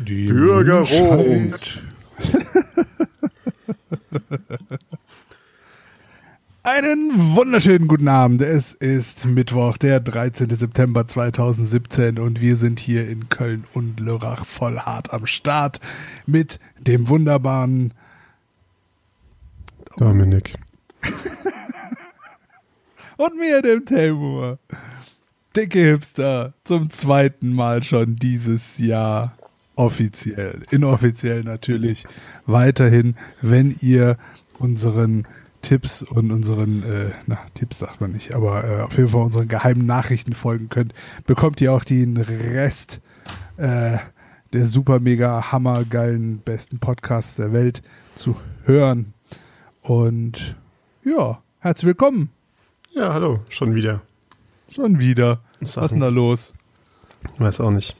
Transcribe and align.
Die 0.00 0.26
Bürgerrot. 0.26 1.82
Einen 6.62 7.34
wunderschönen 7.34 7.88
guten 7.88 8.06
Abend. 8.06 8.40
Es 8.42 8.74
ist 8.74 9.24
Mittwoch, 9.24 9.76
der 9.76 9.98
13. 10.00 10.54
September 10.54 11.06
2017 11.06 12.18
und 12.18 12.40
wir 12.40 12.56
sind 12.56 12.78
hier 12.78 13.08
in 13.08 13.28
Köln 13.28 13.64
und 13.74 13.98
Lörrach 13.98 14.44
voll 14.44 14.78
hart 14.78 15.12
am 15.12 15.26
Start 15.26 15.80
mit 16.26 16.60
dem 16.78 17.08
wunderbaren 17.08 17.92
Dominik. 19.96 20.54
und 23.16 23.36
mir, 23.36 23.62
dem 23.62 23.84
Telmur. 23.84 24.58
Dicke 25.56 25.80
Hipster 25.80 26.52
zum 26.62 26.90
zweiten 26.90 27.52
Mal 27.52 27.82
schon 27.82 28.14
dieses 28.16 28.78
Jahr 28.78 29.38
offiziell, 29.78 30.62
inoffiziell 30.70 31.44
natürlich 31.44 32.04
weiterhin, 32.46 33.14
wenn 33.40 33.74
ihr 33.80 34.16
unseren 34.58 35.26
Tipps 35.62 36.02
und 36.02 36.32
unseren, 36.32 36.82
äh, 36.82 37.10
na, 37.26 37.38
Tipps 37.54 37.78
sagt 37.78 38.00
man 38.00 38.12
nicht, 38.12 38.34
aber 38.34 38.64
äh, 38.64 38.82
auf 38.82 38.96
jeden 38.96 39.08
Fall 39.08 39.22
unseren 39.22 39.48
geheimen 39.48 39.86
Nachrichten 39.86 40.34
folgen 40.34 40.68
könnt, 40.68 40.94
bekommt 41.26 41.60
ihr 41.60 41.72
auch 41.72 41.84
den 41.84 42.16
Rest 42.16 43.00
äh, 43.56 43.98
der 44.52 44.66
super 44.66 44.98
mega 44.98 45.52
hammergeilen 45.52 46.38
besten 46.38 46.78
Podcasts 46.78 47.36
der 47.36 47.52
Welt 47.52 47.82
zu 48.14 48.36
hören. 48.64 49.12
Und 49.82 50.56
ja, 51.04 51.40
herzlich 51.60 51.86
willkommen. 51.86 52.30
Ja, 52.94 53.12
hallo, 53.12 53.40
schon 53.48 53.74
wieder. 53.74 54.02
Schon 54.70 54.98
wieder. 54.98 55.40
Was 55.60 55.76
ist 55.76 55.90
denn 55.92 56.00
da 56.00 56.08
los? 56.08 56.52
Weiß 57.38 57.60
auch 57.60 57.72
nicht. 57.72 57.96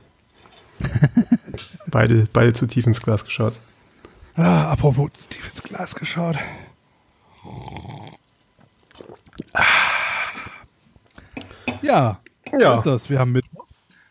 beide, 1.87 2.29
beide 2.33 2.53
zu 2.53 2.67
tief 2.67 2.87
ins 2.87 3.01
Glas 3.01 3.25
geschaut. 3.25 3.59
Ah, 4.35 4.71
apropos 4.71 5.11
zu 5.13 5.29
tief 5.29 5.51
ins 5.51 5.63
Glas 5.63 5.95
geschaut. 5.95 6.37
Ja, 11.83 12.21
ja. 12.59 12.75
ist 12.75 12.87
das. 12.87 13.11
Wir 13.11 13.19
haben 13.19 13.33
Mittwoch. 13.33 13.67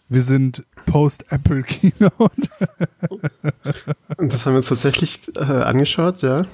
Wir 0.09 0.21
sind 0.21 0.65
Post-Apple 0.85 1.63
Keynote. 1.63 2.49
Und 4.17 4.33
das 4.33 4.45
haben 4.45 4.53
wir 4.53 4.57
uns 4.57 4.67
tatsächlich 4.67 5.19
äh, 5.35 5.41
angeschaut, 5.41 6.21
ja. 6.21 6.45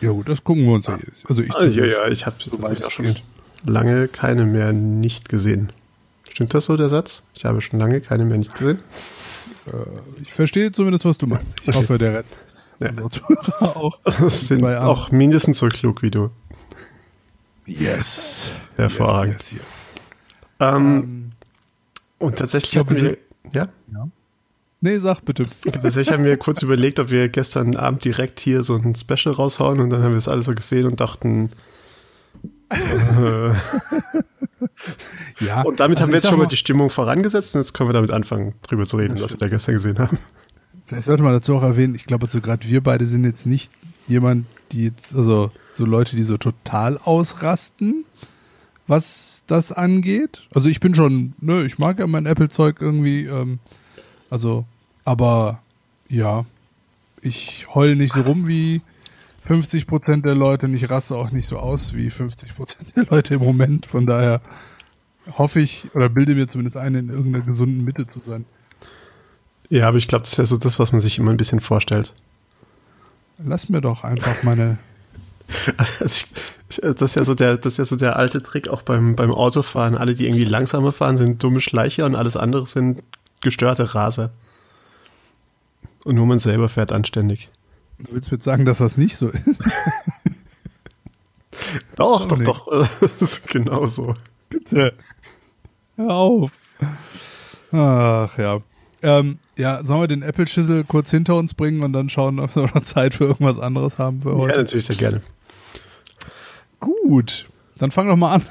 Ja 0.00 0.10
gut, 0.10 0.28
das 0.28 0.42
gucken 0.44 0.64
wir 0.64 0.72
uns 0.72 0.86
ja 0.86 0.96
jedes 0.96 1.24
Also 1.26 1.42
ich 1.42 1.54
ah, 1.54 1.64
ja, 1.64 1.84
ja, 1.84 2.08
ich 2.08 2.26
habe 2.26 2.36
so 2.42 2.58
auch 2.58 2.90
schon 2.90 3.14
lange 3.64 4.08
keine 4.08 4.44
mehr 4.44 4.72
nicht 4.72 5.28
gesehen. 5.28 5.72
Stimmt 6.30 6.54
das 6.54 6.66
so, 6.66 6.76
der 6.76 6.88
Satz? 6.88 7.22
Ich 7.34 7.44
habe 7.44 7.60
schon 7.60 7.78
lange 7.78 8.00
keine 8.00 8.24
mehr 8.24 8.38
nicht 8.38 8.54
gesehen. 8.54 8.80
Äh, 9.66 10.20
ich 10.22 10.32
verstehe 10.32 10.70
zumindest, 10.70 11.04
was 11.04 11.18
du 11.18 11.26
meinst. 11.26 11.56
Ich 11.62 11.68
okay. 11.68 11.78
hoffe, 11.78 11.98
der 11.98 12.14
Rest. 12.14 12.36
Ja. 12.80 12.92
auch. 13.60 13.98
Das 14.04 14.48
sind 14.48 14.64
auch 14.64 15.10
mindestens 15.10 15.58
so 15.58 15.68
klug 15.68 16.02
wie 16.02 16.10
du. 16.10 16.30
Yes. 17.66 18.50
Hervorragend. 18.76 19.34
Yes, 19.34 19.52
yes, 19.52 19.60
yes. 19.60 19.94
Ähm, 20.60 20.76
ähm, 20.76 21.32
und 22.18 22.36
tatsächlich 22.36 22.76
haben 22.76 22.90
wir, 22.90 23.16
ja? 23.52 23.68
ja? 23.92 24.08
Nee, 24.82 24.98
sag 24.98 25.20
bitte. 25.24 25.46
Tatsächlich 25.62 26.10
haben 26.10 26.24
wir 26.24 26.36
kurz 26.38 26.62
überlegt, 26.62 26.98
ob 26.98 27.10
wir 27.10 27.28
gestern 27.28 27.76
Abend 27.76 28.04
direkt 28.04 28.40
hier 28.40 28.62
so 28.62 28.76
ein 28.76 28.94
Special 28.94 29.34
raushauen 29.34 29.78
und 29.78 29.90
dann 29.90 30.02
haben 30.02 30.12
wir 30.12 30.18
es 30.18 30.28
alles 30.28 30.46
so 30.46 30.54
gesehen 30.54 30.86
und 30.86 31.00
dachten, 31.00 31.50
äh, 32.70 33.52
ja. 35.40 35.62
Und 35.62 35.80
damit 35.80 35.98
also 35.98 36.04
haben 36.04 36.12
wir 36.12 36.16
jetzt 36.16 36.28
schon 36.28 36.38
mal 36.38 36.46
die 36.46 36.56
Stimmung 36.56 36.90
vorangesetzt 36.90 37.54
und 37.54 37.62
jetzt 37.62 37.72
können 37.72 37.88
wir 37.88 37.94
damit 37.94 38.10
anfangen, 38.10 38.54
drüber 38.62 38.86
zu 38.86 38.96
reden, 38.96 39.20
was 39.20 39.32
wir 39.32 39.38
da 39.38 39.48
gestern 39.48 39.74
gesehen 39.74 39.98
haben. 39.98 40.18
Vielleicht 40.86 41.06
sollte 41.06 41.22
man 41.22 41.32
dazu 41.32 41.56
auch 41.56 41.62
erwähnen, 41.62 41.94
ich 41.94 42.04
glaube, 42.04 42.24
also 42.24 42.40
gerade 42.40 42.68
wir 42.68 42.82
beide 42.82 43.06
sind 43.06 43.24
jetzt 43.24 43.46
nicht 43.46 43.70
jemand, 44.08 44.46
die 44.72 44.84
jetzt, 44.84 45.14
also 45.14 45.50
so 45.72 45.84
Leute, 45.84 46.16
die 46.16 46.24
so 46.24 46.36
total 46.36 46.98
ausrasten, 46.98 48.04
was 48.86 49.44
das 49.46 49.70
angeht. 49.70 50.42
Also 50.52 50.68
ich 50.68 50.80
bin 50.80 50.94
schon, 50.94 51.34
ne, 51.40 51.64
ich 51.64 51.78
mag 51.78 51.98
ja 51.98 52.06
mein 52.06 52.26
Apple-Zeug 52.26 52.76
irgendwie, 52.80 53.24
ähm, 53.24 53.60
also, 54.30 54.64
aber 55.04 55.62
ja, 56.08 56.44
ich 57.22 57.66
heule 57.72 57.94
nicht 57.96 58.12
so 58.12 58.22
rum 58.22 58.48
wie 58.48 58.80
50 59.46 59.86
Prozent 59.86 60.24
der 60.24 60.34
Leute 60.34 60.66
und 60.66 60.74
ich 60.74 60.88
raste 60.90 61.16
auch 61.16 61.30
nicht 61.30 61.46
so 61.46 61.58
aus 61.58 61.94
wie 61.94 62.10
50 62.10 62.54
Prozent 62.56 62.96
der 62.96 63.06
Leute 63.06 63.34
im 63.34 63.40
Moment. 63.40 63.86
Von 63.86 64.06
daher 64.06 64.40
hoffe 65.38 65.60
ich 65.60 65.88
oder 65.94 66.08
bilde 66.08 66.34
mir 66.34 66.48
zumindest 66.48 66.76
ein, 66.76 66.94
in 66.94 67.08
irgendeiner 67.08 67.44
gesunden 67.44 67.84
Mitte 67.84 68.06
zu 68.06 68.20
sein. 68.20 68.44
Ja, 69.68 69.88
aber 69.88 69.98
ich 69.98 70.08
glaube, 70.08 70.22
das 70.22 70.32
ist 70.32 70.38
ja 70.38 70.44
so 70.44 70.56
das, 70.56 70.78
was 70.78 70.92
man 70.92 71.00
sich 71.00 71.18
immer 71.18 71.30
ein 71.30 71.36
bisschen 71.36 71.60
vorstellt. 71.60 72.12
Lass 73.38 73.68
mir 73.68 73.80
doch 73.80 74.04
einfach 74.04 74.42
meine. 74.42 74.78
das 75.98 76.24
ist 76.70 77.14
ja 77.14 77.24
so 77.24 77.34
der, 77.34 77.56
das 77.56 77.74
ist 77.74 77.78
ja 77.78 77.84
so 77.84 77.96
der 77.96 78.16
alte 78.16 78.42
Trick 78.42 78.68
auch 78.68 78.82
beim, 78.82 79.16
beim 79.16 79.32
Autofahren. 79.32 79.96
Alle, 79.96 80.14
die 80.14 80.26
irgendwie 80.26 80.44
langsamer 80.44 80.92
fahren, 80.92 81.16
sind 81.16 81.42
dumme 81.42 81.60
Schleicher 81.60 82.04
und 82.06 82.14
alles 82.14 82.36
andere 82.36 82.66
sind 82.66 83.02
gestörte 83.40 83.94
Raser. 83.94 84.30
Und 86.04 86.16
nur 86.16 86.26
man 86.26 86.38
selber 86.38 86.68
fährt 86.68 86.92
anständig. 86.92 87.50
Du 88.04 88.14
willst 88.14 88.32
mir 88.32 88.40
sagen, 88.40 88.64
dass 88.64 88.78
das 88.78 88.96
nicht 88.96 89.16
so 89.16 89.28
ist? 89.28 89.62
doch, 91.96 92.26
doch, 92.26 92.40
doch. 92.40 92.88
Das 93.00 93.20
ist 93.20 93.46
genau 93.48 93.86
so. 93.86 94.14
Bitte. 94.48 94.94
Hör 95.96 96.10
auf. 96.10 96.52
Ach 97.72 98.38
ja. 98.38 98.60
Ähm, 99.02 99.38
ja, 99.56 99.82
sollen 99.84 100.02
wir 100.02 100.08
den 100.08 100.22
Apple-Schüssel 100.22 100.84
kurz 100.84 101.10
hinter 101.10 101.36
uns 101.36 101.54
bringen 101.54 101.82
und 101.82 101.92
dann 101.92 102.08
schauen, 102.08 102.38
ob 102.38 102.54
wir 102.56 102.62
noch 102.62 102.82
Zeit 102.82 103.14
für 103.14 103.24
irgendwas 103.24 103.58
anderes 103.58 103.98
haben 103.98 104.22
für 104.22 104.34
heute? 104.34 104.52
Ja, 104.52 104.58
natürlich 104.58 104.86
sehr 104.86 104.96
gerne. 104.96 105.22
Gut, 106.80 107.48
dann 107.78 107.90
fang 107.90 108.08
doch 108.08 108.16
mal 108.16 108.34
an. 108.34 108.46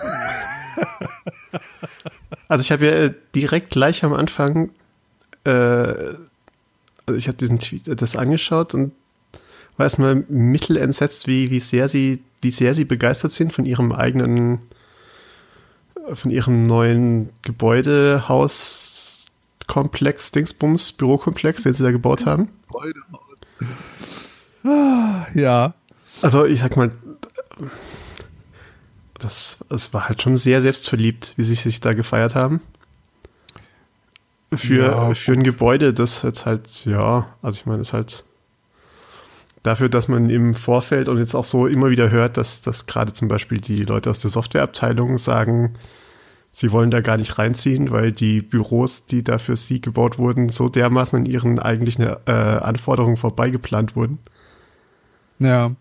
also 2.47 2.61
ich 2.61 2.71
habe 2.71 2.85
ja 2.85 2.91
äh, 2.91 3.13
direkt 3.35 3.71
gleich 3.71 4.03
am 4.03 4.13
Anfang, 4.13 4.69
äh, 5.43 5.49
also 5.49 7.17
ich 7.17 7.27
habe 7.27 7.37
diesen 7.37 7.59
Tweet 7.59 8.01
das 8.01 8.15
angeschaut 8.15 8.73
und 8.73 8.91
war 9.79 9.85
erstmal 9.85 10.23
mittelentsetzt, 10.27 11.25
wie, 11.27 11.49
wie 11.51 11.61
sehr 11.61 11.87
sie, 11.87 12.21
wie 12.41 12.51
sehr 12.51 12.75
sie 12.75 12.83
begeistert 12.83 13.31
sind 13.31 13.53
von 13.53 13.65
ihrem 13.65 13.93
eigenen, 13.93 14.59
von 16.13 16.31
ihrem 16.31 16.67
neuen 16.67 17.29
Gebäudehaus 17.43 19.25
Komplex, 19.67 20.31
Dingsbums, 20.31 20.91
Bürokomplex, 20.91 21.63
den 21.63 21.73
sie 21.73 21.83
da 21.83 21.91
gebaut 21.91 22.25
haben. 22.25 22.49
Ja. 25.33 25.73
Also 26.21 26.45
ich 26.45 26.59
sag 26.59 26.75
mal, 26.75 26.89
das, 29.17 29.59
das 29.69 29.93
war 29.93 30.09
halt 30.09 30.21
schon 30.21 30.35
sehr 30.35 30.61
selbstverliebt, 30.61 31.35
wie 31.37 31.43
sie 31.43 31.55
sich 31.55 31.79
da 31.79 31.93
gefeiert 31.93 32.35
haben. 32.35 32.61
Für, 34.53 34.85
ja. 34.87 35.13
für 35.13 35.33
ein 35.33 35.43
Gebäude, 35.43 35.93
das 35.93 36.23
jetzt 36.23 36.45
halt, 36.45 36.83
ja, 36.83 37.33
also 37.41 37.59
ich 37.59 37.65
meine, 37.65 37.81
es 37.81 37.89
ist 37.89 37.93
halt 37.93 38.25
dafür, 39.63 39.89
dass 39.89 40.07
man 40.07 40.29
im 40.29 40.53
Vorfeld 40.53 41.09
und 41.09 41.17
jetzt 41.17 41.35
auch 41.35 41.45
so 41.45 41.67
immer 41.67 41.89
wieder 41.89 42.09
hört, 42.11 42.37
dass, 42.37 42.61
dass 42.61 42.85
gerade 42.85 43.13
zum 43.13 43.27
Beispiel 43.27 43.59
die 43.59 43.83
Leute 43.83 44.09
aus 44.09 44.19
der 44.19 44.31
Softwareabteilung 44.31 45.17
sagen, 45.17 45.73
sie 46.51 46.71
wollen 46.71 46.91
da 46.91 47.01
gar 47.01 47.17
nicht 47.17 47.37
reinziehen, 47.37 47.91
weil 47.91 48.11
die 48.11 48.41
Büros, 48.41 49.05
die 49.05 49.23
da 49.23 49.37
für 49.37 49.55
sie 49.55 49.81
gebaut 49.81 50.17
wurden, 50.17 50.49
so 50.49 50.69
dermaßen 50.69 51.19
an 51.19 51.25
ihren 51.25 51.59
eigentlichen 51.59 52.03
äh, 52.05 52.31
Anforderungen 52.31 53.17
vorbeigeplant 53.17 53.95
wurden. 53.95 54.19
Ja. 55.39 55.75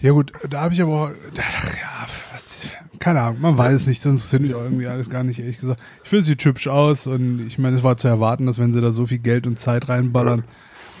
Ja 0.00 0.12
gut, 0.12 0.32
da 0.50 0.62
habe 0.62 0.74
ich 0.74 0.82
aber 0.82 0.92
auch, 0.92 1.08
ja, 1.36 2.06
was, 2.32 2.68
keine 2.98 3.20
Ahnung, 3.20 3.40
man 3.40 3.56
weiß 3.56 3.74
es 3.74 3.86
nicht, 3.86 4.02
sonst 4.02 4.28
sind 4.28 4.42
mich 4.42 4.54
auch 4.54 4.62
irgendwie 4.62 4.86
alles 4.86 5.08
gar 5.08 5.24
nicht, 5.24 5.38
ehrlich 5.38 5.58
gesagt. 5.58 5.80
Ich 6.02 6.10
finde, 6.10 6.20
es 6.20 6.26
sieht 6.26 6.44
hübsch 6.44 6.66
aus 6.66 7.06
und 7.06 7.46
ich 7.46 7.58
meine, 7.58 7.76
es 7.76 7.82
war 7.82 7.96
zu 7.96 8.08
erwarten, 8.08 8.44
dass 8.44 8.58
wenn 8.58 8.72
sie 8.72 8.80
da 8.80 8.90
so 8.92 9.06
viel 9.06 9.18
Geld 9.18 9.46
und 9.46 9.58
Zeit 9.58 9.88
reinballern 9.88 10.44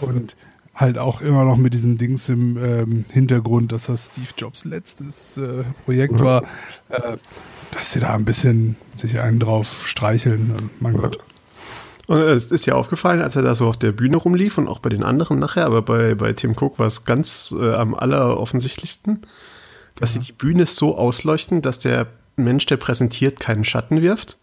und 0.00 0.36
halt 0.74 0.98
auch 0.98 1.20
immer 1.20 1.44
noch 1.44 1.56
mit 1.56 1.74
diesem 1.74 1.98
Dings 1.98 2.28
im 2.28 2.56
ähm, 2.56 3.04
Hintergrund, 3.12 3.72
dass 3.72 3.86
das 3.86 4.06
Steve 4.06 4.28
Jobs 4.36 4.64
letztes 4.64 5.36
äh, 5.36 5.64
Projekt 5.84 6.18
ja. 6.18 6.24
war, 6.24 6.42
äh, 6.88 7.16
dass 7.70 7.92
sie 7.92 8.00
da 8.00 8.14
ein 8.14 8.24
bisschen 8.24 8.76
sich 8.94 9.20
einen 9.20 9.38
drauf 9.38 9.86
streicheln. 9.86 10.70
Mein 10.80 10.96
Gott. 10.96 11.18
Und 12.06 12.18
es 12.20 12.46
ist 12.46 12.66
ja 12.66 12.74
aufgefallen, 12.74 13.22
als 13.22 13.36
er 13.36 13.42
da 13.42 13.54
so 13.54 13.66
auf 13.66 13.78
der 13.78 13.92
Bühne 13.92 14.16
rumlief 14.16 14.58
und 14.58 14.68
auch 14.68 14.80
bei 14.80 14.90
den 14.90 15.04
anderen 15.04 15.38
nachher, 15.38 15.64
aber 15.64 15.82
bei, 15.82 16.14
bei 16.14 16.32
Tim 16.34 16.52
Cook 16.52 16.78
war 16.78 16.86
es 16.86 17.04
ganz 17.04 17.54
äh, 17.58 17.72
am 17.72 17.94
alleroffensichtlichsten, 17.94 19.22
dass 19.94 20.14
ja. 20.14 20.20
sie 20.20 20.26
die 20.26 20.32
Bühne 20.32 20.66
so 20.66 20.98
ausleuchten, 20.98 21.62
dass 21.62 21.78
der 21.78 22.08
Mensch, 22.36 22.66
der 22.66 22.76
präsentiert, 22.76 23.40
keinen 23.40 23.64
Schatten 23.64 24.02
wirft. 24.02 24.38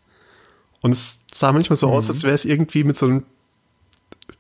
Und 0.82 0.92
es 0.92 1.20
sah 1.32 1.52
manchmal 1.52 1.76
so 1.76 1.90
mhm. 1.90 1.94
aus, 1.94 2.10
als 2.10 2.24
wäre 2.24 2.34
es 2.34 2.46
irgendwie 2.46 2.84
mit 2.84 2.98
so 2.98 3.06
einem 3.06 3.24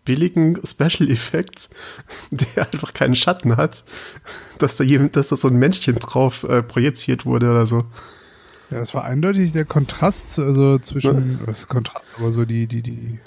billigen 0.06 0.60
Special 0.66 1.10
Effekt, 1.10 1.70
der 2.32 2.72
einfach 2.72 2.94
keinen 2.94 3.16
Schatten 3.16 3.58
hat, 3.58 3.84
dass 4.58 4.76
da 4.76 4.84
jemand, 4.84 5.16
dass 5.16 5.30
da 5.30 5.36
so 5.36 5.48
ein 5.48 5.58
Männchen 5.58 5.96
drauf 5.96 6.44
äh, 6.44 6.64
projiziert 6.64 7.26
wurde 7.26 7.50
oder 7.52 7.66
so. 7.66 7.84
Ja, 8.70 8.80
das 8.80 8.94
war 8.94 9.04
eindeutig 9.04 9.52
der 9.52 9.66
Kontrast, 9.66 10.40
also 10.40 10.80
zwischen, 10.80 11.40
ja. 11.42 11.48
was 11.48 11.68
Kontrast, 11.68 12.14
aber 12.18 12.32
so 12.32 12.46
die, 12.46 12.68
die, 12.68 12.82
die, 12.82 13.20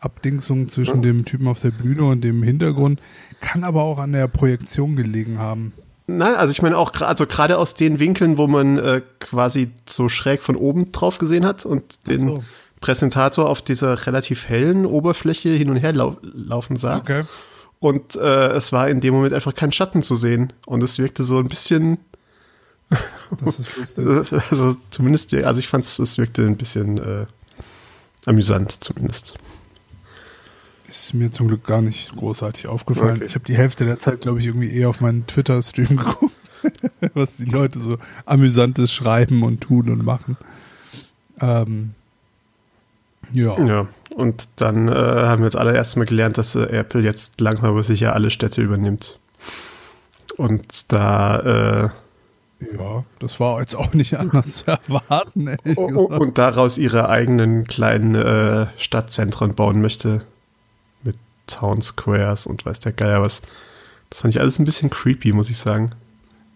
Abdingsung 0.00 0.68
zwischen 0.68 1.02
dem 1.02 1.26
Typen 1.26 1.46
auf 1.46 1.60
der 1.60 1.70
Bühne 1.70 2.04
und 2.04 2.22
dem 2.22 2.42
Hintergrund. 2.42 3.00
Kann 3.40 3.64
aber 3.64 3.82
auch 3.82 3.98
an 3.98 4.12
der 4.12 4.28
Projektion 4.28 4.96
gelegen 4.96 5.38
haben. 5.38 5.74
Nein, 6.06 6.34
also 6.34 6.50
ich 6.50 6.62
meine 6.62 6.76
auch 6.76 6.92
gerade 6.92 7.08
also 7.08 7.26
gerade 7.26 7.58
aus 7.58 7.74
den 7.74 8.00
Winkeln, 8.00 8.38
wo 8.38 8.46
man 8.46 8.78
äh, 8.78 9.02
quasi 9.20 9.70
so 9.88 10.08
schräg 10.08 10.40
von 10.40 10.56
oben 10.56 10.90
drauf 10.90 11.18
gesehen 11.18 11.44
hat 11.44 11.64
und 11.64 12.08
den 12.08 12.18
so. 12.18 12.44
Präsentator 12.80 13.48
auf 13.48 13.62
dieser 13.62 14.06
relativ 14.06 14.48
hellen 14.48 14.86
Oberfläche 14.86 15.50
hin 15.50 15.70
und 15.70 15.76
her 15.76 15.92
lau 15.92 16.16
laufen 16.22 16.76
sah. 16.76 16.98
Okay. 16.98 17.24
Und 17.78 18.16
äh, 18.16 18.52
es 18.52 18.72
war 18.72 18.88
in 18.88 19.00
dem 19.00 19.14
Moment 19.14 19.34
einfach 19.34 19.54
kein 19.54 19.72
Schatten 19.72 20.02
zu 20.02 20.16
sehen. 20.16 20.52
Und 20.66 20.82
es 20.82 20.98
wirkte 20.98 21.24
so 21.24 21.38
ein 21.38 21.48
bisschen, 21.48 21.98
Das 23.44 23.58
ist 23.58 23.76
lustig. 23.76 24.06
also 24.50 24.76
zumindest, 24.90 25.32
also 25.34 25.58
ich 25.58 25.68
fand 25.68 25.84
es, 25.84 25.98
es 25.98 26.18
wirkte 26.18 26.44
ein 26.44 26.56
bisschen 26.56 26.98
äh, 26.98 27.26
amüsant 28.26 28.72
zumindest. 28.82 29.34
Ist 30.88 31.14
mir 31.14 31.30
zum 31.30 31.46
Glück 31.46 31.64
gar 31.64 31.82
nicht 31.82 32.16
großartig 32.16 32.66
aufgefallen. 32.66 33.16
Okay. 33.16 33.26
Ich 33.26 33.34
habe 33.36 33.44
die 33.44 33.56
Hälfte 33.56 33.84
der 33.84 34.00
Zeit, 34.00 34.22
glaube 34.22 34.40
ich, 34.40 34.46
irgendwie 34.46 34.72
eher 34.72 34.88
auf 34.88 35.00
meinen 35.00 35.26
Twitter-Stream 35.26 35.88
geguckt, 35.96 36.34
was 37.14 37.36
die 37.36 37.44
Leute 37.44 37.78
so 37.78 37.98
amüsantes 38.26 38.92
schreiben 38.92 39.44
und 39.44 39.60
tun 39.60 39.88
und 39.88 40.04
machen. 40.04 40.36
Ähm, 41.40 41.94
ja. 43.32 43.58
Ja, 43.64 43.88
und 44.14 44.48
dann 44.56 44.88
äh, 44.88 44.92
haben 44.92 45.42
wir 45.42 45.46
jetzt 45.46 45.56
alle 45.56 45.74
erstmal 45.74 46.06
gelernt, 46.06 46.38
dass 46.38 46.54
äh, 46.54 46.64
Apple 46.66 47.02
jetzt 47.02 47.40
langsam 47.40 47.70
aber 47.70 47.82
sicher 47.82 48.14
alle 48.14 48.30
Städte 48.30 48.62
übernimmt. 48.62 49.18
Und 50.36 50.92
da 50.92 51.86
äh, 51.86 51.90
ja, 52.60 53.04
das 53.18 53.40
war 53.40 53.60
jetzt 53.60 53.74
auch 53.74 53.94
nicht 53.94 54.18
anders 54.18 54.56
zu 54.56 54.66
erwarten, 54.66 55.46
ehrlich 55.46 55.76
gesagt. 55.76 55.96
und 56.20 56.38
daraus 56.38 56.76
ihre 56.76 57.08
eigenen 57.08 57.66
kleinen 57.66 58.14
äh, 58.14 58.66
Stadtzentren 58.76 59.54
bauen 59.54 59.80
möchte. 59.80 60.22
Mit 61.02 61.16
Town 61.46 61.80
Squares 61.80 62.46
und 62.46 62.66
weiß 62.66 62.80
der 62.80 62.92
Geier 62.92 63.22
was. 63.22 63.40
Das 64.10 64.20
fand 64.20 64.34
ich 64.34 64.40
alles 64.40 64.58
ein 64.58 64.64
bisschen 64.64 64.90
creepy, 64.90 65.32
muss 65.32 65.48
ich 65.48 65.58
sagen. 65.58 65.90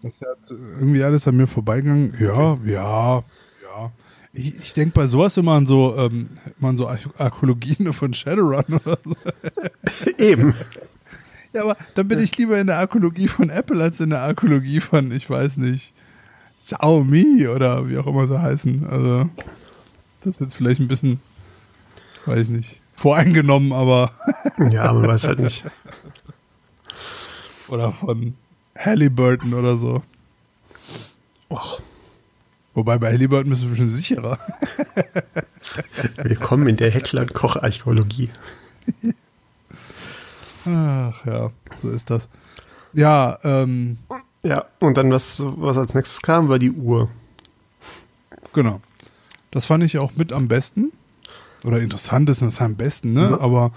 Das 0.03 0.15
ist 0.15 0.21
ja 0.21 0.57
irgendwie 0.79 1.03
alles 1.03 1.27
an 1.27 1.37
mir 1.37 1.47
vorbeigegangen. 1.47 2.15
Ja, 2.19 2.57
ja, 2.63 3.23
ja. 3.63 3.91
Ich, 4.35 4.55
ich 4.57 4.73
denke 4.73 4.93
bei 4.93 5.07
sowas 5.07 5.37
immer 5.37 5.53
an 5.53 5.65
so, 5.65 5.95
ähm, 5.97 6.27
immer 6.59 6.69
an 6.69 6.77
so 6.77 6.87
Archäologien 6.87 7.93
von 7.93 8.13
Shadowrun 8.13 8.79
oder 8.83 8.97
so. 9.03 9.15
Eben. 10.17 10.53
Ja, 11.53 11.63
aber 11.63 11.77
dann 11.95 12.07
bin 12.09 12.19
ich 12.19 12.37
lieber 12.37 12.59
in 12.59 12.67
der 12.67 12.79
Archäologie 12.79 13.29
von 13.29 13.49
Apple 13.49 13.81
als 13.81 14.01
in 14.01 14.09
der 14.09 14.19
Archäologie 14.19 14.81
von, 14.81 15.09
ich 15.11 15.29
weiß 15.29 15.57
nicht, 15.57 15.93
Xiaomi 16.65 17.47
oder 17.47 17.87
wie 17.87 17.97
auch 17.97 18.07
immer 18.07 18.27
sie 18.27 18.41
heißen. 18.41 18.85
Also, 18.87 19.29
das 20.21 20.33
ist 20.33 20.39
jetzt 20.41 20.55
vielleicht 20.55 20.81
ein 20.81 20.89
bisschen, 20.89 21.21
weiß 22.25 22.41
ich 22.41 22.49
nicht, 22.49 22.81
voreingenommen, 22.97 23.71
aber, 23.71 24.11
Ja, 24.69 24.91
man 24.91 25.07
weiß 25.07 25.27
halt 25.27 25.39
nicht. 25.39 25.63
oder 27.69 27.93
von 27.93 28.35
Halliburton 28.77 29.53
oder 29.53 29.77
so. 29.77 30.01
Och, 31.49 31.79
Wobei 32.75 32.97
bei 32.97 33.07
Halliburton 33.07 33.49
bist 33.49 33.63
du 33.63 33.67
ein 33.67 33.69
bisschen 33.71 33.87
sicherer. 33.87 34.37
willkommen 36.17 36.67
in 36.67 36.75
der 36.75 36.91
Heckland-Koch-Archäologie. 36.91 38.29
Ach 40.65 41.25
ja, 41.25 41.51
so 41.79 41.89
ist 41.89 42.09
das. 42.09 42.29
Ja, 42.91 43.39
ähm, 43.43 43.97
Ja, 44.43 44.65
und 44.79 44.97
dann, 44.97 45.09
was, 45.09 45.41
was 45.41 45.77
als 45.77 45.93
nächstes 45.93 46.21
kam, 46.21 46.49
war 46.49 46.59
die 46.59 46.71
Uhr. 46.71 47.09
genau. 48.53 48.81
Das 49.51 49.65
fand 49.65 49.85
ich 49.85 49.97
auch 49.97 50.17
mit 50.17 50.33
am 50.33 50.49
besten. 50.49 50.91
Oder 51.63 51.79
interessant 51.79 52.29
ist 52.29 52.41
das 52.41 52.59
am 52.59 52.75
besten, 52.75 53.13
ne? 53.13 53.29
Ja. 53.31 53.39
Aber 53.39 53.71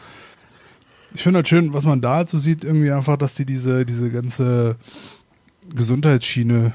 ich 1.14 1.22
finde 1.22 1.38
halt 1.38 1.48
schön, 1.48 1.72
was 1.72 1.84
man 1.84 2.00
da 2.00 2.16
halt 2.16 2.28
sieht, 2.30 2.64
irgendwie 2.64 2.90
einfach, 2.90 3.16
dass 3.16 3.34
die 3.34 3.46
diese, 3.46 3.86
diese 3.86 4.10
ganze 4.10 4.74
Gesundheitsschiene 5.72 6.72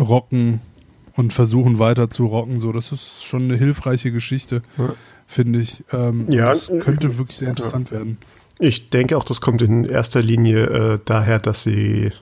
rocken 0.00 0.60
und 1.14 1.32
versuchen 1.32 1.78
weiter 1.78 2.10
zu 2.10 2.26
rocken. 2.26 2.58
So, 2.60 2.72
das 2.72 2.92
ist 2.92 3.24
schon 3.24 3.42
eine 3.42 3.56
hilfreiche 3.56 4.12
Geschichte, 4.12 4.62
Ja. 4.78 4.94
finde 5.26 5.60
ich. 5.60 5.82
Ähm, 5.92 6.30
Ja. 6.30 6.46
Das 6.50 6.70
könnte 6.80 7.18
wirklich 7.18 7.38
sehr 7.38 7.48
interessant 7.48 7.90
werden. 7.90 8.18
Ich 8.58 8.90
denke 8.90 9.16
auch, 9.16 9.24
das 9.24 9.40
kommt 9.40 9.60
in 9.62 9.84
erster 9.84 10.22
Linie 10.22 10.64
äh, 10.66 10.98
daher, 11.04 11.38
dass 11.38 11.62
sie 11.64 12.12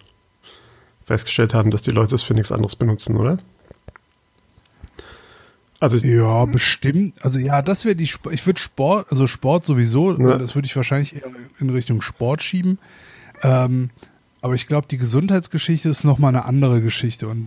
festgestellt 1.04 1.54
haben, 1.54 1.70
dass 1.70 1.82
die 1.82 1.90
Leute 1.90 2.14
es 2.14 2.22
für 2.22 2.34
nichts 2.34 2.52
anderes 2.52 2.76
benutzen, 2.76 3.16
oder? 3.16 3.38
Also, 5.80 5.96
Ja, 6.06 6.44
bestimmt. 6.44 7.14
Also 7.24 7.38
ja, 7.38 7.62
das 7.62 7.84
wäre 7.84 7.96
die 7.96 8.04
Sp 8.04 8.28
ich 8.32 8.44
würde 8.46 8.60
Sport, 8.60 9.06
also 9.10 9.26
Sport 9.26 9.64
sowieso, 9.64 10.12
Ja. 10.18 10.36
das 10.36 10.54
würde 10.54 10.66
ich 10.66 10.76
wahrscheinlich 10.76 11.16
eher 11.16 11.22
in 11.58 11.70
Richtung 11.70 12.02
Sport 12.02 12.42
schieben. 12.42 12.78
Ähm, 13.42 13.90
aber 14.42 14.54
ich 14.54 14.66
glaube, 14.66 14.86
die 14.90 14.98
Gesundheitsgeschichte 14.98 15.88
ist 15.88 16.04
nochmal 16.04 16.30
eine 16.34 16.44
andere 16.44 16.82
Geschichte 16.82 17.28
und 17.28 17.46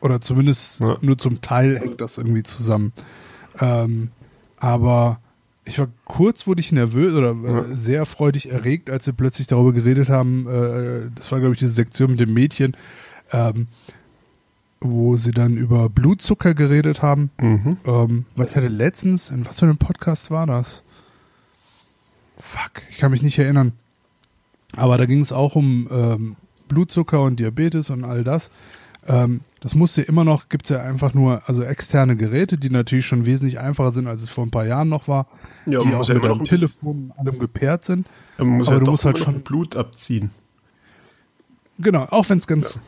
oder 0.00 0.20
zumindest 0.20 0.80
Ja. 0.80 0.96
nur 1.00 1.18
zum 1.18 1.40
Teil 1.42 1.78
hängt 1.78 2.00
das 2.00 2.18
irgendwie 2.18 2.42
zusammen. 2.42 2.92
Ähm, 3.60 4.10
aber 4.58 5.20
ich 5.64 5.78
war 5.78 5.88
kurz 6.04 6.46
wurde 6.46 6.60
ich 6.60 6.72
nervös 6.72 7.14
oder 7.14 7.34
Ja. 7.34 7.64
sehr 7.74 8.06
freudig 8.06 8.50
erregt, 8.50 8.90
als 8.90 9.04
sie 9.04 9.12
plötzlich 9.12 9.46
darüber 9.46 9.72
geredet 9.72 10.08
haben. 10.08 10.46
Äh, 10.48 11.10
das 11.14 11.30
war 11.30 11.38
glaube 11.40 11.54
ich 11.54 11.58
diese 11.60 11.72
Sektion 11.72 12.10
mit 12.12 12.20
dem 12.20 12.32
Mädchen. 12.34 12.76
Ähm, 13.32 13.68
wo 14.82 15.14
sie 15.16 15.32
dann 15.32 15.58
über 15.58 15.90
Blutzucker 15.90 16.54
geredet 16.54 17.02
haben. 17.02 17.30
mhm. 17.38 17.76
Ähm, 17.84 18.24
weil 18.34 18.46
ich 18.46 18.56
hatte 18.56 18.68
letztens, 18.68 19.28
in 19.28 19.44
was 19.44 19.58
für 19.60 19.66
einem 19.66 19.76
Podcast 19.76 20.30
war 20.30 20.46
das? 20.46 20.84
Fuck, 22.38 22.82
ich 22.88 22.96
kann 22.98 23.10
mich 23.10 23.22
nicht 23.22 23.38
erinnern. 23.38 23.72
Aber 24.76 24.96
da 24.96 25.04
ging 25.04 25.20
es 25.20 25.32
auch 25.32 25.54
um 25.54 25.86
ähm, 25.90 26.36
Blutzucker 26.68 27.22
und 27.22 27.38
Diabetes 27.38 27.90
und 27.90 28.04
all 28.04 28.24
das. 28.24 28.50
Ähm, 29.06 29.40
das 29.60 29.74
musste 29.74 30.02
immer 30.02 30.24
noch, 30.24 30.48
gibt 30.48 30.64
es 30.66 30.70
ja 30.70 30.82
einfach 30.82 31.14
nur, 31.14 31.42
also 31.48 31.62
externe 31.62 32.16
Geräte, 32.16 32.58
die 32.58 32.70
natürlich 32.70 33.06
schon 33.06 33.24
wesentlich 33.26 33.58
einfacher 33.58 33.92
sind, 33.92 34.06
als 34.06 34.22
es 34.22 34.28
vor 34.28 34.44
ein 34.44 34.50
paar 34.50 34.66
Jahren 34.66 34.88
noch 34.88 35.08
war, 35.08 35.26
Ja, 35.66 35.78
die 35.80 35.86
man 35.86 35.94
auch 35.94 35.98
muss 35.98 36.08
ja 36.08 36.14
mit 36.14 36.24
immer 36.24 36.34
noch 36.34 36.40
ein 36.40 36.46
Telefon 36.46 37.12
allem 37.16 37.38
gepaart 37.38 37.84
sind. 37.84 38.06
man 38.38 38.48
muss 38.48 38.68
aber 38.68 38.76
ja 38.78 38.84
du 38.84 38.90
musst 38.90 39.04
halt 39.04 39.18
schon- 39.18 39.40
Blut 39.42 39.76
abziehen. 39.76 40.30
Genau, 41.78 42.04
auch 42.10 42.28
wenn 42.28 42.38
es 42.38 42.46
ganz 42.46 42.78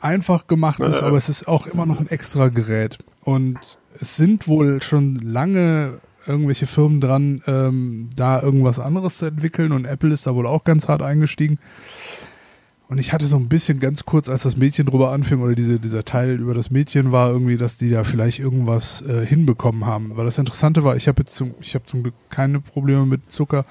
einfach 0.00 0.46
gemacht 0.46 0.80
ist, 0.80 0.96
Ja, 0.96 1.00
ja. 1.02 1.06
aber 1.08 1.16
es 1.16 1.28
ist 1.30 1.48
auch 1.48 1.66
immer 1.66 1.86
noch 1.86 1.98
ein 1.98 2.08
extra 2.08 2.48
Gerät. 2.48 2.98
Und 3.22 3.58
es 3.98 4.16
sind 4.16 4.46
wohl 4.48 4.82
schon 4.82 5.16
lange 5.16 5.98
irgendwelche 6.26 6.66
Firmen 6.66 7.00
dran, 7.00 7.42
ähm, 7.46 8.10
da 8.16 8.40
irgendwas 8.42 8.78
anderes 8.78 9.18
zu 9.18 9.26
entwickeln 9.26 9.72
und 9.72 9.84
Apple 9.86 10.12
ist 10.12 10.26
da 10.26 10.34
wohl 10.34 10.46
auch 10.46 10.64
ganz 10.64 10.88
hart 10.88 11.00
eingestiegen. 11.02 11.58
Und 12.88 12.98
ich 12.98 13.12
hatte 13.12 13.26
so 13.26 13.36
ein 13.36 13.48
bisschen 13.48 13.80
ganz 13.80 14.04
kurz, 14.04 14.28
als 14.28 14.42
das 14.42 14.56
Mädchen 14.56 14.86
drüber 14.86 15.10
anfing 15.10 15.40
oder 15.40 15.54
diese, 15.54 15.80
dieser 15.80 16.04
Teil 16.04 16.38
über 16.38 16.52
das 16.54 16.70
Mädchen 16.70 17.12
war, 17.12 17.30
irgendwie, 17.30 17.56
dass 17.56 17.78
die 17.78 17.88
da 17.88 18.04
vielleicht 18.04 18.38
irgendwas 18.40 19.00
äh, 19.02 19.24
hinbekommen 19.24 19.86
haben. 19.86 20.16
Weil 20.16 20.26
das 20.26 20.36
Interessante 20.38 20.84
war, 20.84 20.94
ich 20.94 21.08
habe 21.08 21.22
jetzt 21.22 21.34
zum, 21.34 21.54
ich 21.60 21.74
habe 21.74 21.86
zum 21.86 22.02
Glück 22.02 22.14
keine 22.28 22.60
Probleme 22.60 23.06
mit 23.06 23.32
Zucker, 23.32 23.64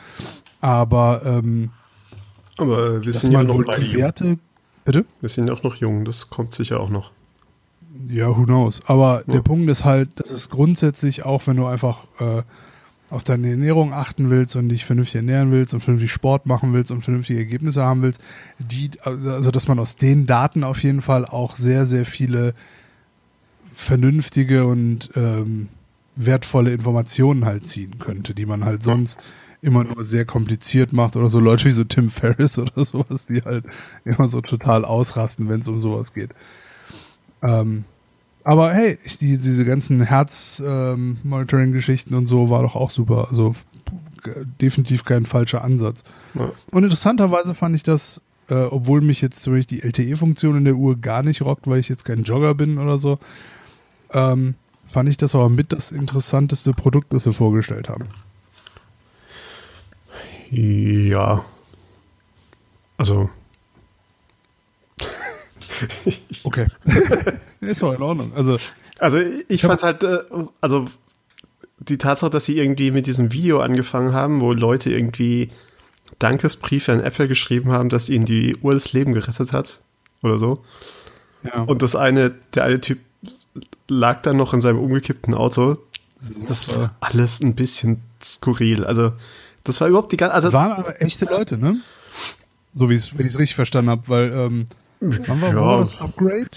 aber 0.61 1.21
ähm, 1.25 1.69
Aber 2.57 3.03
wir 3.05 3.13
dass 3.13 3.21
sind 3.21 3.31
ja 3.33 3.43
noch 3.43 3.61
die 3.63 3.81
jung. 3.83 4.01
Werte. 4.01 4.37
Bitte? 4.85 5.05
Wir 5.21 5.29
sind 5.29 5.47
ja 5.47 5.53
auch 5.53 5.63
noch 5.63 5.75
jung, 5.75 6.05
das 6.05 6.29
kommt 6.29 6.51
sicher 6.53 6.79
auch 6.79 6.89
noch. 6.89 7.11
Ja, 8.07 8.35
who 8.35 8.43
knows. 8.45 8.81
Aber 8.87 9.23
Ja. 9.27 9.33
der 9.33 9.41
Punkt 9.41 9.69
ist 9.69 9.85
halt, 9.85 10.09
dass 10.19 10.31
es 10.31 10.49
grundsätzlich 10.49 11.23
auch, 11.23 11.45
wenn 11.45 11.57
du 11.57 11.67
einfach 11.67 12.05
äh, 12.19 12.41
auf 13.13 13.21
deine 13.21 13.51
Ernährung 13.51 13.93
achten 13.93 14.31
willst 14.31 14.55
und 14.55 14.69
dich 14.69 14.85
vernünftig 14.85 15.17
ernähren 15.17 15.51
willst 15.51 15.75
und 15.75 15.81
vernünftig 15.81 16.11
Sport 16.11 16.47
machen 16.47 16.73
willst 16.73 16.91
und 16.91 17.01
vernünftige 17.01 17.37
Ergebnisse 17.37 17.83
haben 17.83 18.01
willst, 18.01 18.19
die, 18.57 18.89
also 19.03 19.51
dass 19.51 19.67
man 19.67 19.77
aus 19.77 19.95
den 19.95 20.25
Daten 20.25 20.63
auf 20.63 20.81
jeden 20.81 21.03
Fall 21.03 21.25
auch 21.25 21.55
sehr, 21.55 21.85
sehr 21.85 22.07
viele 22.07 22.55
vernünftige 23.75 24.65
und 24.65 25.11
ähm, 25.15 25.69
wertvolle 26.15 26.71
Informationen 26.71 27.45
halt 27.45 27.67
ziehen 27.67 27.99
könnte, 27.99 28.33
die 28.33 28.47
man 28.47 28.65
halt 28.65 28.81
sonst 28.81 29.19
immer 29.61 29.83
nur 29.83 30.03
sehr 30.05 30.25
kompliziert 30.25 30.91
macht 30.91 31.15
oder 31.15 31.29
so 31.29 31.39
Leute 31.39 31.65
wie 31.65 31.71
so 31.71 31.83
Tim 31.83 32.09
Ferriss 32.09 32.57
oder 32.57 32.83
sowas, 32.83 33.27
die 33.27 33.43
halt 33.43 33.65
immer 34.05 34.27
so 34.27 34.41
total 34.41 34.85
ausrasten, 34.85 35.49
wenn 35.49 35.61
es 35.61 35.67
um 35.67 35.83
sowas 35.83 36.13
geht. 36.13 36.31
Ähm, 37.43 37.85
aber 38.43 38.73
hey, 38.73 38.97
ich, 39.03 39.17
die, 39.17 39.37
diese 39.37 39.65
ganzen 39.65 40.01
Herz-Monitoring-Geschichten 40.01 42.13
und 42.13 42.25
so 42.25 42.49
war 42.49 42.63
doch 42.63 42.75
auch 42.75 42.89
super. 42.89 43.27
Also 43.29 43.55
definitiv 44.61 45.05
kein 45.05 45.25
falscher 45.25 45.63
Ansatz. 45.63 46.03
Ja. 46.33 46.51
Und 46.71 46.83
interessanterweise 46.83 47.53
fand 47.53 47.75
ich 47.75 47.83
das, 47.83 48.21
äh, 48.49 48.55
obwohl 48.55 49.01
mich 49.01 49.21
jetzt 49.21 49.43
zum 49.43 49.53
Beispiel 49.53 49.79
die 49.79 49.83
LTE-Funktion 49.83 50.57
in 50.57 50.65
der 50.65 50.75
Uhr 50.75 50.97
gar 50.97 51.23
nicht 51.23 51.41
rockt, 51.41 51.67
weil 51.67 51.79
ich 51.79 51.89
jetzt 51.89 52.05
kein 52.05 52.23
Jogger 52.23 52.55
bin 52.55 52.77
oder 52.77 52.99
so, 52.99 53.19
ähm, 54.11 54.55
fand 54.89 55.09
ich 55.09 55.17
das 55.17 55.35
aber 55.35 55.49
mit 55.49 55.73
das 55.73 55.91
interessanteste 55.91 56.73
Produkt, 56.73 57.13
das 57.13 57.25
wir 57.25 57.33
vorgestellt 57.33 57.89
haben. 57.89 58.07
Ja. 60.51 61.43
Also, 62.97 63.29
Okay. 66.43 66.67
Ist 67.61 67.81
doch 67.81 67.93
in 67.93 68.01
Ordnung. 68.01 68.33
Also, 68.35 68.57
also 68.99 69.19
ich 69.47 69.63
hab- 69.63 69.79
fand 69.79 69.83
halt, 69.83 70.03
äh, 70.03 70.19
also 70.61 70.85
die 71.79 71.97
Tatsache, 71.97 72.29
dass 72.31 72.45
sie 72.45 72.57
irgendwie 72.57 72.91
mit 72.91 73.07
diesem 73.07 73.31
Video 73.31 73.59
angefangen 73.61 74.13
haben, 74.13 74.41
wo 74.41 74.53
Leute 74.53 74.91
irgendwie 74.91 75.49
Dankesbriefe 76.19 76.91
an 76.91 76.99
Apple 77.01 77.27
geschrieben 77.27 77.71
haben, 77.71 77.89
dass 77.89 78.09
ihnen 78.09 78.25
die 78.25 78.55
Uhr 78.57 78.73
das 78.73 78.93
Leben 78.93 79.13
gerettet 79.13 79.51
hat 79.53 79.81
oder 80.21 80.37
so. 80.37 80.63
Ja. 81.43 81.63
Und 81.63 81.81
das 81.81 81.95
eine, 81.95 82.31
der 82.53 82.63
eine 82.63 82.79
Typ 82.79 82.99
lag 83.87 84.21
dann 84.21 84.37
noch 84.37 84.53
in 84.53 84.61
seinem 84.61 84.79
umgekippten 84.79 85.33
Auto. 85.33 85.77
Das 86.47 86.73
war 86.75 86.95
alles 87.01 87.41
ein 87.41 87.53
bisschen 87.55 88.01
skurril. 88.23 88.85
Also, 88.85 89.11
das 89.65 89.81
war 89.81 89.89
überhaupt 89.89 90.11
die 90.13 90.17
ganze. 90.17 90.33
Also, 90.35 90.47
das 90.47 90.53
waren 90.53 90.71
aber 90.71 91.01
echte 91.01 91.25
Leute, 91.25 91.57
ne? 91.57 91.81
So 92.75 92.89
wie 92.89 92.95
ich 92.95 93.11
es 93.13 93.19
richtig 93.19 93.55
verstanden 93.55 93.89
habe, 93.91 94.03
weil 94.07 94.31
ähm, 94.31 94.65
wann 95.27 95.41
war, 95.41 95.49
Ja. 95.49 95.55
wo 95.61 95.65
war 95.65 95.77
das 95.79 95.99
Upgrade? 95.99 96.49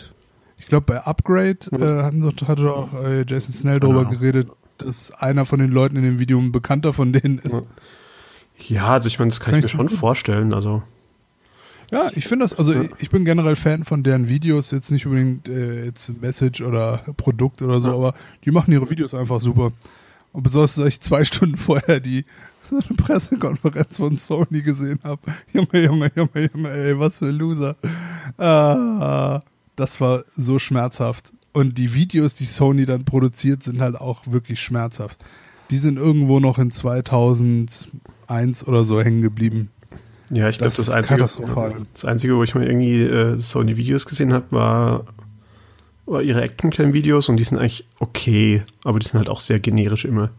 Ich 0.58 0.66
glaube, 0.66 0.86
bei 0.86 1.00
Upgrade 1.02 1.58
äh, 1.78 2.46
hatte 2.46 2.72
auch 2.72 2.92
äh, 3.04 3.24
Jason 3.26 3.52
Snell 3.54 3.80
darüber 3.80 4.04
Genau. 4.06 4.18
geredet, 4.18 4.48
dass 4.78 5.10
einer 5.12 5.44
von 5.46 5.58
den 5.58 5.70
Leuten 5.70 5.96
in 5.96 6.02
dem 6.02 6.18
Video 6.18 6.38
ein 6.38 6.52
Bekannter 6.52 6.92
von 6.92 7.12
denen 7.12 7.38
ist. 7.38 7.62
ja, 8.68 8.86
also 8.88 9.06
ich 9.08 9.18
meine, 9.18 9.30
das 9.30 9.40
kann, 9.40 9.50
Kann 9.52 9.58
ich 9.58 9.64
mir 9.64 9.68
schon 9.70 9.88
vorstellen. 9.88 10.54
Also, 10.54 10.82
Ja, 11.92 12.10
ich 12.14 12.26
finde 12.26 12.44
das, 12.44 12.52
also 12.54 12.72
ich- 12.72 12.90
ich 12.98 13.10
bin 13.10 13.24
generell 13.24 13.54
Fan 13.54 13.84
von 13.84 14.02
deren 14.02 14.28
Videos, 14.28 14.70
jetzt 14.72 14.90
nicht 14.90 15.06
unbedingt 15.06 15.48
äh, 15.48 15.84
jetzt 15.84 16.20
Message 16.20 16.60
oder 16.62 17.02
Produkt 17.16 17.62
oder 17.62 17.80
so, 17.80 17.90
Ja. 17.90 17.94
aber 17.94 18.14
die 18.44 18.50
machen 18.50 18.72
ihre 18.72 18.88
Videos 18.90 19.14
einfach 19.14 19.40
super. 19.40 19.70
Und 20.36 20.42
besonders, 20.42 20.74
dass 20.74 20.86
ich 20.86 21.00
zwei 21.00 21.24
Stunden 21.24 21.56
vorher 21.56 21.98
die 21.98 22.26
Pressekonferenz 22.98 23.96
von 23.96 24.18
Sony 24.18 24.60
gesehen 24.60 25.00
habe. 25.02 25.22
Junge, 25.54 25.82
Junge, 25.82 26.12
Junge, 26.14 26.50
Junge, 26.52 26.70
ey, 26.70 26.98
was 26.98 27.20
für 27.20 27.28
ein 27.28 27.38
Loser. 27.38 27.74
Ah, 28.36 29.40
das 29.76 29.98
war 29.98 30.24
so 30.36 30.58
schmerzhaft. 30.58 31.32
Und 31.54 31.78
die 31.78 31.94
Videos, 31.94 32.34
die 32.34 32.44
Sony 32.44 32.84
dann 32.84 33.06
produziert, 33.06 33.62
sind 33.62 33.80
halt 33.80 33.96
auch 33.96 34.26
wirklich 34.26 34.60
schmerzhaft. 34.60 35.24
Die 35.70 35.78
sind 35.78 35.96
irgendwo 35.96 36.38
noch 36.38 36.58
in 36.58 36.70
2001 36.70 37.88
oder 38.66 38.84
so 38.84 39.00
hängen 39.00 39.22
geblieben. 39.22 39.70
ja, 40.28 40.50
ich 40.50 40.58
glaube, 40.58 40.74
Das 40.76 40.76
das, 40.76 40.90
Einzige, 40.90 41.20
das 41.94 42.04
Einzige, 42.04 42.36
wo 42.36 42.42
ich 42.42 42.54
mal 42.54 42.66
irgendwie 42.66 43.00
äh, 43.00 43.38
Sony-Videos 43.38 44.04
gesehen 44.04 44.34
habe, 44.34 44.52
war, 44.52 45.06
war 46.06 46.22
ihre 46.22 46.40
Actioncam-Videos 46.42 47.28
und 47.28 47.36
die 47.36 47.44
sind 47.44 47.58
eigentlich 47.58 47.84
okay, 47.98 48.62
aber 48.84 48.98
die 48.98 49.06
sind 49.06 49.18
halt 49.18 49.28
auch 49.28 49.40
sehr 49.40 49.58
generisch 49.60 50.04
immer. 50.04 50.30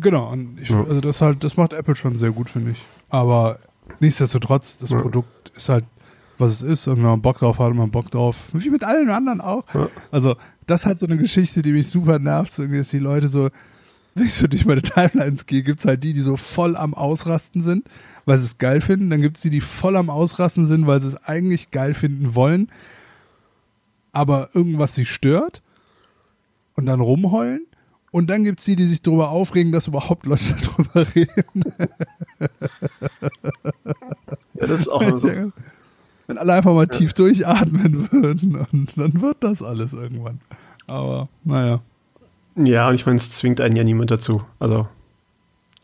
Genau, 0.00 0.30
und 0.32 0.58
ich, 0.60 0.70
Ja. 0.70 0.82
also 0.84 1.00
das 1.00 1.20
halt, 1.20 1.44
das 1.44 1.56
macht 1.56 1.72
Apple 1.72 1.94
schon 1.94 2.16
sehr 2.16 2.30
gut, 2.30 2.50
finde 2.50 2.72
ich. 2.72 2.82
Aber 3.08 3.58
nichtsdestotrotz, 4.00 4.78
das 4.78 4.90
Ja. 4.90 5.00
Produkt 5.00 5.52
ist 5.56 5.68
halt, 5.68 5.84
was 6.38 6.50
es 6.52 6.62
ist, 6.62 6.88
und 6.88 6.96
wenn 6.96 7.02
man 7.04 7.22
Bock 7.22 7.38
drauf 7.38 7.58
hat, 7.58 7.68
hat 7.68 7.74
man 7.76 7.90
Bock 7.90 8.10
drauf. 8.10 8.36
Wie 8.52 8.70
mit 8.70 8.84
allen 8.84 9.10
anderen 9.10 9.40
auch. 9.40 9.64
Ja. 9.74 9.88
Also, 10.10 10.36
das 10.66 10.86
halt 10.86 10.98
so 10.98 11.06
eine 11.06 11.18
Geschichte, 11.18 11.62
die 11.62 11.72
mich 11.72 11.88
super 11.88 12.18
nervt, 12.18 12.52
so 12.52 12.62
irgendwie, 12.62 12.78
dass 12.78 12.88
die 12.88 12.98
Leute 12.98 13.28
so, 13.28 13.50
wenn 14.14 14.26
ich 14.26 14.34
so 14.34 14.46
durch 14.46 14.64
meine 14.64 14.82
Timelines 14.82 15.46
gehe, 15.46 15.62
gibt's 15.62 15.84
halt 15.84 16.02
die, 16.04 16.12
die 16.14 16.20
so 16.20 16.36
voll 16.36 16.76
am 16.76 16.94
Ausrasten 16.94 17.62
sind, 17.62 17.84
weil 18.24 18.38
sie 18.38 18.46
es 18.46 18.58
geil 18.58 18.80
finden. 18.80 19.10
Dann 19.10 19.20
gibt's 19.22 19.40
die, 19.42 19.50
die 19.50 19.60
voll 19.60 19.96
am 19.96 20.10
Ausrasten 20.10 20.66
sind, 20.66 20.86
weil 20.86 21.00
sie 21.00 21.08
es 21.08 21.16
eigentlich 21.24 21.70
geil 21.70 21.94
finden 21.94 22.34
wollen, 22.34 22.70
aber 24.12 24.50
irgendwas 24.54 24.94
sie 24.94 25.06
stört 25.06 25.62
und 26.76 26.86
dann 26.86 27.00
rumheulen. 27.00 27.66
Und 28.10 28.28
dann 28.28 28.44
gibt's 28.44 28.66
die, 28.66 28.76
die 28.76 28.84
sich 28.84 29.00
darüber 29.00 29.30
aufregen, 29.30 29.72
dass 29.72 29.86
überhaupt 29.86 30.26
Leute 30.26 30.54
darüber 30.76 31.14
reden. 31.14 31.64
Ja, 34.54 34.66
das 34.66 34.82
ist 34.82 34.88
auch 34.88 35.16
so. 35.18 35.28
Wenn 36.26 36.38
alle 36.38 36.52
einfach 36.52 36.72
mal 36.74 36.86
tief 36.86 37.14
durchatmen 37.14 38.12
würden 38.12 38.66
und 38.70 38.96
dann 38.96 39.20
wird 39.20 39.38
das 39.40 39.62
alles 39.62 39.92
irgendwann. 39.92 40.40
Aber 40.86 41.28
naja, 41.44 41.80
Ja, 42.54 42.88
und 42.88 42.94
ich 42.94 43.06
meine, 43.06 43.18
es 43.18 43.30
zwingt 43.30 43.60
einen 43.60 43.74
ja 43.76 43.82
niemand 43.82 44.10
dazu. 44.10 44.44
Also, 44.58 44.86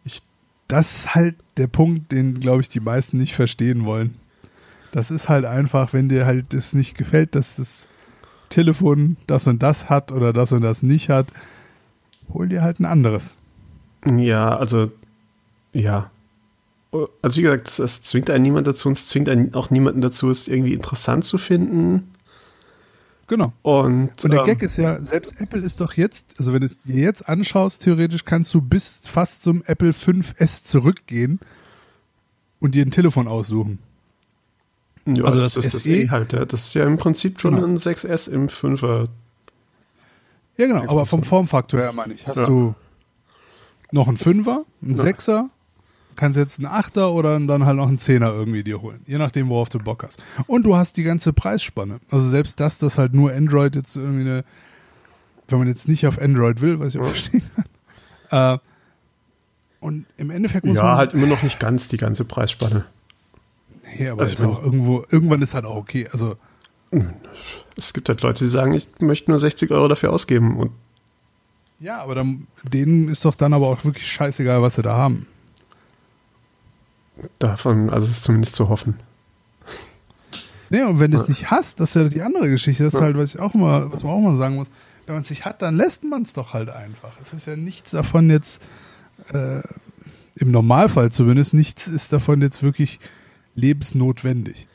ich, 0.05 0.23
das 0.69 0.99
ist 0.99 1.15
halt 1.15 1.35
der 1.57 1.67
Punkt, 1.67 2.13
den, 2.13 2.39
glaube 2.41 2.61
ich, 2.61 2.69
die 2.69 2.81
meisten 2.81 3.17
nicht 3.17 3.35
verstehen 3.35 3.85
wollen. 3.85 4.15
Das 4.93 5.11
ist 5.11 5.29
halt 5.29 5.45
einfach, 5.45 5.93
wenn 5.93 6.09
dir 6.09 6.25
halt 6.25 6.55
das 6.55 6.73
nicht 6.73 6.97
gefällt, 6.97 7.35
dass 7.35 7.57
das 7.57 7.89
Telefon 8.49 9.17
das 9.27 9.47
und 9.47 9.63
das 9.63 9.89
hat 9.89 10.13
oder 10.13 10.33
das 10.33 10.53
und 10.53 10.63
das 10.63 10.83
nicht 10.83 11.09
hat, 11.09 11.33
hol 12.33 12.49
dir 12.49 12.63
halt 12.63 12.81
ein 12.81 12.87
anderes. 12.87 13.37
ja, 14.07 14.57
also, 14.57 14.91
ja. 15.73 16.11
Also, 17.23 17.37
wie 17.37 17.43
gesagt, 17.43 17.69
es, 17.69 17.79
es 17.79 18.03
zwingt 18.03 18.31
einen 18.31 18.43
niemand 18.43 18.67
dazu 18.67 18.89
und 18.89 18.97
es 18.97 19.07
zwingt 19.07 19.29
einen 19.29 19.55
auch 19.55 19.71
niemanden 19.71 20.01
dazu, 20.01 20.31
es 20.31 20.49
irgendwie 20.49 20.73
interessant 20.73 21.25
zu 21.25 21.37
finden. 21.37 22.15
Genau. 23.27 23.53
Und, 23.61 24.25
Und 24.25 24.31
der 24.31 24.41
ähm, 24.41 24.47
Gag 24.47 24.63
ist 24.63 24.79
ja, 24.79 24.99
selbst 25.03 25.39
Apple 25.39 25.61
ist 25.61 25.83
doch 25.83 25.93
jetzt, 25.93 26.35
also 26.39 26.55
wenn 26.55 26.61
du 26.61 26.67
es 26.67 26.81
dir 26.81 26.97
jetzt 26.97 27.29
anschaust, 27.29 27.83
theoretisch 27.83 28.25
kannst 28.25 28.55
du 28.55 28.63
bis 28.63 29.03
fast 29.07 29.43
zum 29.43 29.63
Apple 29.67 29.91
5S 29.91 30.65
zurückgehen 30.65 31.39
und 32.59 32.75
dir 32.75 32.87
ein 32.87 32.91
Telefon 32.91 33.29
aussuchen. 33.29 33.81
Ja, 35.17 35.25
also 35.25 35.41
das, 35.41 35.55
das 35.55 35.65
ist 35.67 35.75
das 35.75 35.83
SE 35.85 35.91
eh 35.91 36.09
halt. 36.11 36.33
Ja. 36.33 36.45
Das 36.45 36.65
ist 36.67 36.75
ja 36.75 36.85
im 36.85 36.97
Prinzip 36.97 37.41
schon 37.41 37.55
Genau. 37.55 37.67
ein 37.67 37.77
6S 37.79 38.29
im 38.31 38.49
5er. 38.49 39.07
Ja, 40.57 40.67
genau, 40.67 40.91
aber 40.91 41.07
vom 41.07 41.23
Formfaktor 41.23 41.81
her 41.81 41.93
meine 41.93 42.15
ich. 42.15 42.27
Hast 42.27 42.37
Ja. 42.39 42.47
du 42.47 42.75
noch 43.93 44.09
einen 44.09 44.17
Fünfer, 44.17 44.65
einen 44.83 44.97
Ja. 44.97 45.03
Sechser, 45.03 45.51
kannst 46.17 46.37
jetzt 46.37 46.59
einen 46.59 46.67
Achter 46.67 47.13
oder 47.13 47.39
dann 47.39 47.65
halt 47.65 47.77
noch 47.77 47.87
einen 47.89 47.99
Zehner 47.99 48.33
irgendwie 48.33 48.65
dir 48.65 48.83
holen. 48.83 49.01
Je 49.07 49.19
nachdem, 49.19 49.49
worauf 49.49 49.69
du 49.69 49.79
Bock 49.79 50.03
hast. 50.03 50.23
Und 50.49 50.65
du 50.65 50.75
hast 50.77 50.97
die 50.97 51.05
ganze 51.05 51.33
Preisspanne. 51.33 52.01
Also 52.11 52.29
selbst 52.29 52.59
das, 52.59 52.79
dass 52.79 52.99
halt 52.99 53.15
nur 53.15 53.33
Android 53.33 53.77
jetzt 53.77 53.95
irgendwie 53.97 54.23
eine, 54.23 54.45
wenn 55.47 55.59
man 55.61 55.69
jetzt 55.69 55.87
nicht 55.89 56.07
auf 56.09 56.21
Android 56.21 56.61
will, 56.61 56.81
was 56.81 56.95
ich 56.95 57.01
auch 57.01 57.05
Ja. 57.05 57.11
verstehen 57.11 57.43
kann. 58.31 58.57
Äh, 58.57 58.59
und 59.81 60.07
im 60.17 60.31
Endeffekt 60.31 60.67
muss 60.67 60.77
Ja, 60.79 60.83
man 60.83 60.97
halt 60.97 61.15
immer 61.15 61.29
noch 61.29 61.43
nicht 61.45 61.61
ganz 61.61 61.87
die 61.87 61.99
ganze 61.99 62.25
Preisspanne. 62.25 62.85
Nee, 63.97 64.09
aber 64.09 64.23
Also 64.23 64.35
ich 64.35 64.41
auch 64.41 64.53
meine- 64.55 64.65
irgendwo, 64.65 65.05
irgendwann 65.11 65.43
ist 65.43 65.55
halt 65.55 65.65
auch 65.65 65.77
okay. 65.77 66.09
Also, 66.13 66.37
Es 67.77 67.93
gibt 67.93 68.09
halt 68.09 68.23
Leute, 68.23 68.45
die 68.45 68.51
sagen, 68.51 68.73
ich 68.73 68.89
möchte 69.01 69.31
nur 69.31 69.39
60 69.39 69.71
Euro 69.71 69.89
dafür 69.89 70.13
ausgeben. 70.13 70.57
Und 70.59 70.71
ja, 71.81 71.99
aber 72.03 72.15
dann, 72.17 72.47
denen 72.65 73.09
ist 73.09 73.25
doch 73.25 73.35
dann 73.35 73.53
aber 73.53 73.67
auch 73.69 73.85
wirklich 73.85 74.11
scheißegal, 74.11 74.63
was 74.63 74.75
sie 74.77 74.83
da 74.83 74.97
haben. 74.97 75.27
davon, 77.39 77.91
also 77.91 78.07
es 78.07 78.13
ist 78.13 78.25
zumindest 78.25 78.55
zu 78.55 78.69
hoffen. 78.69 78.95
Nee, 80.71 80.83
und 80.83 81.01
wenn 81.01 81.11
du 81.11 81.17
es 81.19 81.29
nicht 81.29 81.51
hast, 81.51 81.81
das 81.81 81.95
ist 81.97 82.03
ja 82.03 82.09
die 82.09 82.23
andere 82.23 82.49
Geschichte. 82.49 82.85
Das 82.85 82.95
ist 82.95 83.01
Ja. 83.01 83.07
halt, 83.07 83.17
was 83.17 83.35
ich 83.35 83.41
auch 83.41 83.55
immer, 83.55 83.91
was 83.93 84.03
man 84.03 84.13
auch 84.13 84.21
mal 84.21 84.37
sagen 84.37 84.55
muss. 84.57 84.69
Wenn 85.07 85.15
man 85.15 85.23
es 85.23 85.31
nicht 85.31 85.45
hat, 85.45 85.63
dann 85.63 85.77
lässt 85.77 86.05
man 86.05 86.23
es 86.23 86.35
doch 86.35 86.53
halt 86.53 86.69
einfach. 86.69 87.13
Es 87.23 87.33
ist 87.33 87.47
ja 87.47 87.57
nichts 87.57 87.91
davon 87.93 88.29
jetzt, 88.31 88.63
äh, 89.33 89.63
im 90.37 90.51
Normalfall 90.51 91.11
zumindest, 91.11 91.55
nichts 91.55 91.89
ist 91.89 92.13
davon 92.13 92.43
jetzt 92.43 92.63
wirklich 92.63 93.01
lebensnotwendig. 93.59 94.67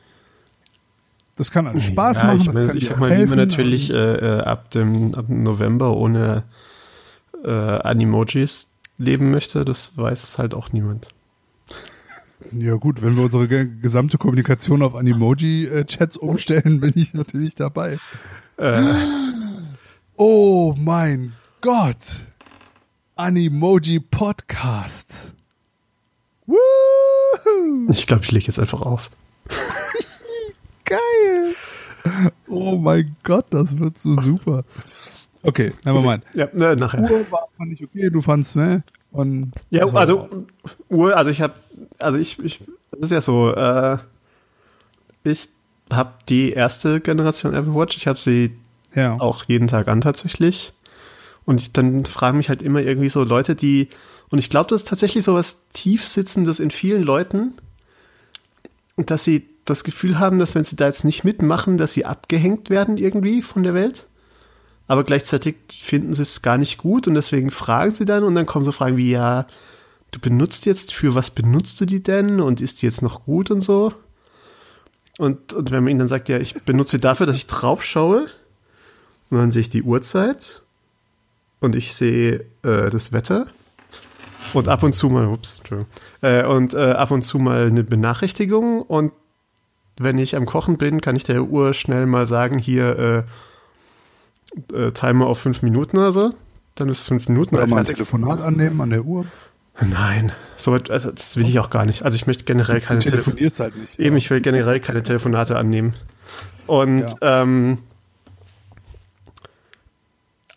Das 1.36 1.50
kann 1.50 1.66
alles 1.66 1.86
Spaß 1.86 2.22
Ja, 2.22 2.26
machen, 2.26 2.42
ich, 2.42 2.54
meine, 2.54 2.74
ich 2.74 2.86
sag 2.86 3.00
mal, 3.00 3.18
wie 3.18 3.26
man 3.26 3.38
natürlich 3.38 3.90
äh, 3.92 3.96
äh, 3.96 4.42
ab, 4.42 4.70
dem, 4.72 5.16
ab 5.16 5.28
dem 5.28 5.42
November 5.44 5.96
ohne 5.96 6.44
äh, 7.44 7.50
Animojis 7.50 8.68
leben 8.98 9.32
möchte, 9.32 9.66
das 9.66 9.98
weiß 9.98 10.38
halt 10.38 10.54
auch 10.54 10.72
niemand. 10.72 11.08
Ja 12.52 12.76
gut, 12.76 13.02
wenn 13.02 13.16
wir 13.16 13.24
unsere 13.24 13.48
ge 13.48 13.68
gesamte 13.82 14.18
Kommunikation 14.18 14.84
auf 14.84 14.96
Animoji-Chats 14.96 16.18
umstellen, 16.18 16.82
bin 16.82 16.92
ich 16.96 17.14
natürlich 17.14 17.56
dabei. 17.56 17.98
Äh, 18.58 18.84
Oh 20.16 20.76
mein 20.78 21.34
Gott! 21.62 22.28
Animoji 23.16 24.00
Podcast. 24.00 25.34
Ich 27.90 28.08
glaube, 28.08 28.24
ich 28.24 28.32
lege 28.32 28.46
jetzt 28.48 28.60
einfach 28.60 28.82
auf. 28.82 29.10
Geil! 30.86 31.56
Oh 32.48 32.76
mein 32.78 33.16
Gott, 33.24 33.46
das 33.50 33.78
wird 33.78 33.98
so 33.98 34.20
super. 34.20 34.64
Okay, 35.42 35.74
never 35.86 36.02
mind. 36.02 36.24
Ja, 36.34 36.48
ne, 36.54 36.76
nachher. 36.76 37.02
Uhr 37.02 37.32
war, 37.32 37.48
fand 37.58 37.74
ich 37.74 37.84
okay, 37.84 38.10
du 38.10 38.22
fandst, 38.22 38.56
ne? 38.56 38.84
Und 39.12 39.52
Ja, 39.70 39.86
also 39.94 40.20
war- 40.20 40.30
Uhr, 40.90 41.16
also 41.18 41.30
ich 41.30 41.42
habe, 41.42 41.54
also 42.00 42.18
ich, 42.18 42.40
ich, 42.40 42.62
das 42.92 43.02
ist 43.04 43.12
ja 43.12 43.22
so, 43.22 43.54
äh, 43.54 43.98
ich 45.24 45.50
habe 45.92 46.14
die 46.30 46.52
erste 46.52 47.00
Generation 47.00 47.54
Apple 47.54 47.76
Watch, 47.76 47.96
ich 47.98 48.08
habe 48.08 48.20
sie 48.20 48.56
ja. 48.96 49.20
auch 49.20 49.44
jeden 49.46 49.68
Tag 49.68 49.88
an 49.88 50.02
tatsächlich. 50.02 50.74
Und 51.46 51.60
ich, 51.60 51.74
dann 51.74 52.06
fragen 52.06 52.38
mich 52.38 52.50
halt 52.50 52.62
immer 52.62 52.82
irgendwie 52.82 53.10
so 53.10 53.24
Leute, 53.24 53.56
die, 53.56 53.90
und 54.34 54.40
ich 54.40 54.50
glaube, 54.50 54.68
das 54.68 54.82
ist 54.82 54.88
tatsächlich 54.88 55.24
so 55.24 55.36
was 55.36 55.70
Tiefsitzendes 55.74 56.60
in 56.60 56.72
vielen 56.72 57.04
Leuten, 57.04 57.54
dass 58.98 59.24
sie 59.24 59.48
das 59.64 59.84
Gefühl 59.84 60.18
haben, 60.18 60.40
dass 60.40 60.56
wenn 60.56 60.64
sie 60.64 60.76
da 60.76 60.88
jetzt 60.88 61.06
nicht 61.06 61.24
mitmachen, 61.24 61.78
dass 61.78 61.94
sie 61.94 62.06
abgehängt 62.06 62.72
werden 62.72 62.98
irgendwie 62.98 63.44
von 63.44 63.62
der 63.62 63.76
Welt. 63.76 64.08
Aber 64.88 65.04
gleichzeitig 65.04 65.58
finden 65.70 66.16
sie 66.16 66.24
es 66.24 66.42
gar 66.42 66.58
nicht 66.58 66.80
gut 66.80 67.08
und 67.08 67.14
deswegen 67.14 67.52
fragen 67.52 67.94
sie 67.94 68.06
dann 68.06 68.24
und 68.24 68.34
dann 68.34 68.48
kommen 68.48 68.66
so 68.66 68.72
Fragen 68.72 68.98
wie, 68.98 69.12
ja, 69.12 69.46
du 70.10 70.20
benutzt 70.20 70.66
jetzt, 70.66 70.96
für 70.96 71.14
was 71.14 71.30
benutzt 71.30 71.80
du 71.80 71.86
die 71.86 72.02
denn 72.02 72.42
und 72.42 72.60
ist 72.60 72.82
die 72.82 72.88
jetzt 72.88 73.04
noch 73.04 73.26
gut 73.26 73.52
und 73.52 73.62
so? 73.62 73.94
Und, 75.20 75.54
und 75.54 75.70
wenn 75.70 75.84
man 75.84 75.92
ihnen 75.92 76.00
dann 76.00 76.08
sagt, 76.08 76.28
ja, 76.28 76.40
ich 76.40 76.56
benutze 76.64 76.98
dafür, 76.98 77.28
dass 77.28 77.36
ich 77.36 77.46
drauf 77.46 77.84
schaue, 77.84 78.26
und 79.30 79.38
dann 79.38 79.52
sehe 79.52 79.62
ich 79.62 79.70
die 79.70 79.84
Uhrzeit 79.84 80.64
und 81.60 81.76
ich 81.76 81.94
sehe 81.94 82.48
äh, 82.64 82.90
das 82.90 83.12
Wetter 83.12 83.46
und 84.54 84.68
ab 84.68 84.84
und 84.84 84.94
zu 84.94 85.10
mal, 85.10 85.28
ups, 85.28 85.62
äh, 86.22 86.44
und 86.46 86.74
äh, 86.74 86.92
ab 86.92 87.12
und 87.12 87.24
zu 87.24 87.40
mal 87.40 87.68
eine 87.68 87.84
Benachrichtigung 87.84 88.82
und 88.82 89.12
wenn 89.98 90.18
ich 90.18 90.36
am 90.36 90.46
Kochen 90.46 90.78
bin, 90.78 91.02
kann 91.02 91.16
ich 91.16 91.24
der 91.24 91.44
Uhr 91.44 91.74
schnell 91.74 92.06
mal 92.06 92.26
sagen, 92.26 92.58
hier 92.58 93.26
äh, 94.72 94.76
äh, 94.76 94.92
Timer 94.92 95.28
auf 95.28 95.40
fünf 95.40 95.62
Minuten 95.62 95.98
oder 95.98 96.12
so. 96.12 96.32
Dann 96.76 96.90
ist 96.90 97.02
es 97.02 97.08
fünf 97.08 97.28
Minuten. 97.28 97.56
Oder 97.56 97.68
mal 97.68 97.80
ein 97.80 97.86
Telefonat 97.86 98.42
annehmen 98.42 98.82
an 98.82 98.90
der 98.90 99.06
Uhr. 99.06 99.26
Nein, 99.82 100.32
so 100.56 100.74
also 100.74 101.12
das 101.12 101.36
will 101.36 101.48
ich 101.48 101.60
auch 101.60 101.70
gar 101.70 101.86
nicht. 101.86 102.04
Also 102.04 102.16
ich 102.16 102.28
möchte 102.28 102.46
generell 102.46 102.80
keine 102.80 103.00
Du 103.00 103.10
telefonierst 103.10 103.60
halt 103.60 103.76
nicht. 103.76 104.00
Eben, 104.00 104.16
ich 104.18 104.30
will 104.30 104.42
generell 104.42 104.80
keine 104.80 105.02
Telefonate 105.02 105.58
annehmen. 105.58 105.94
Und 106.68 107.06
ähm, 107.22 107.80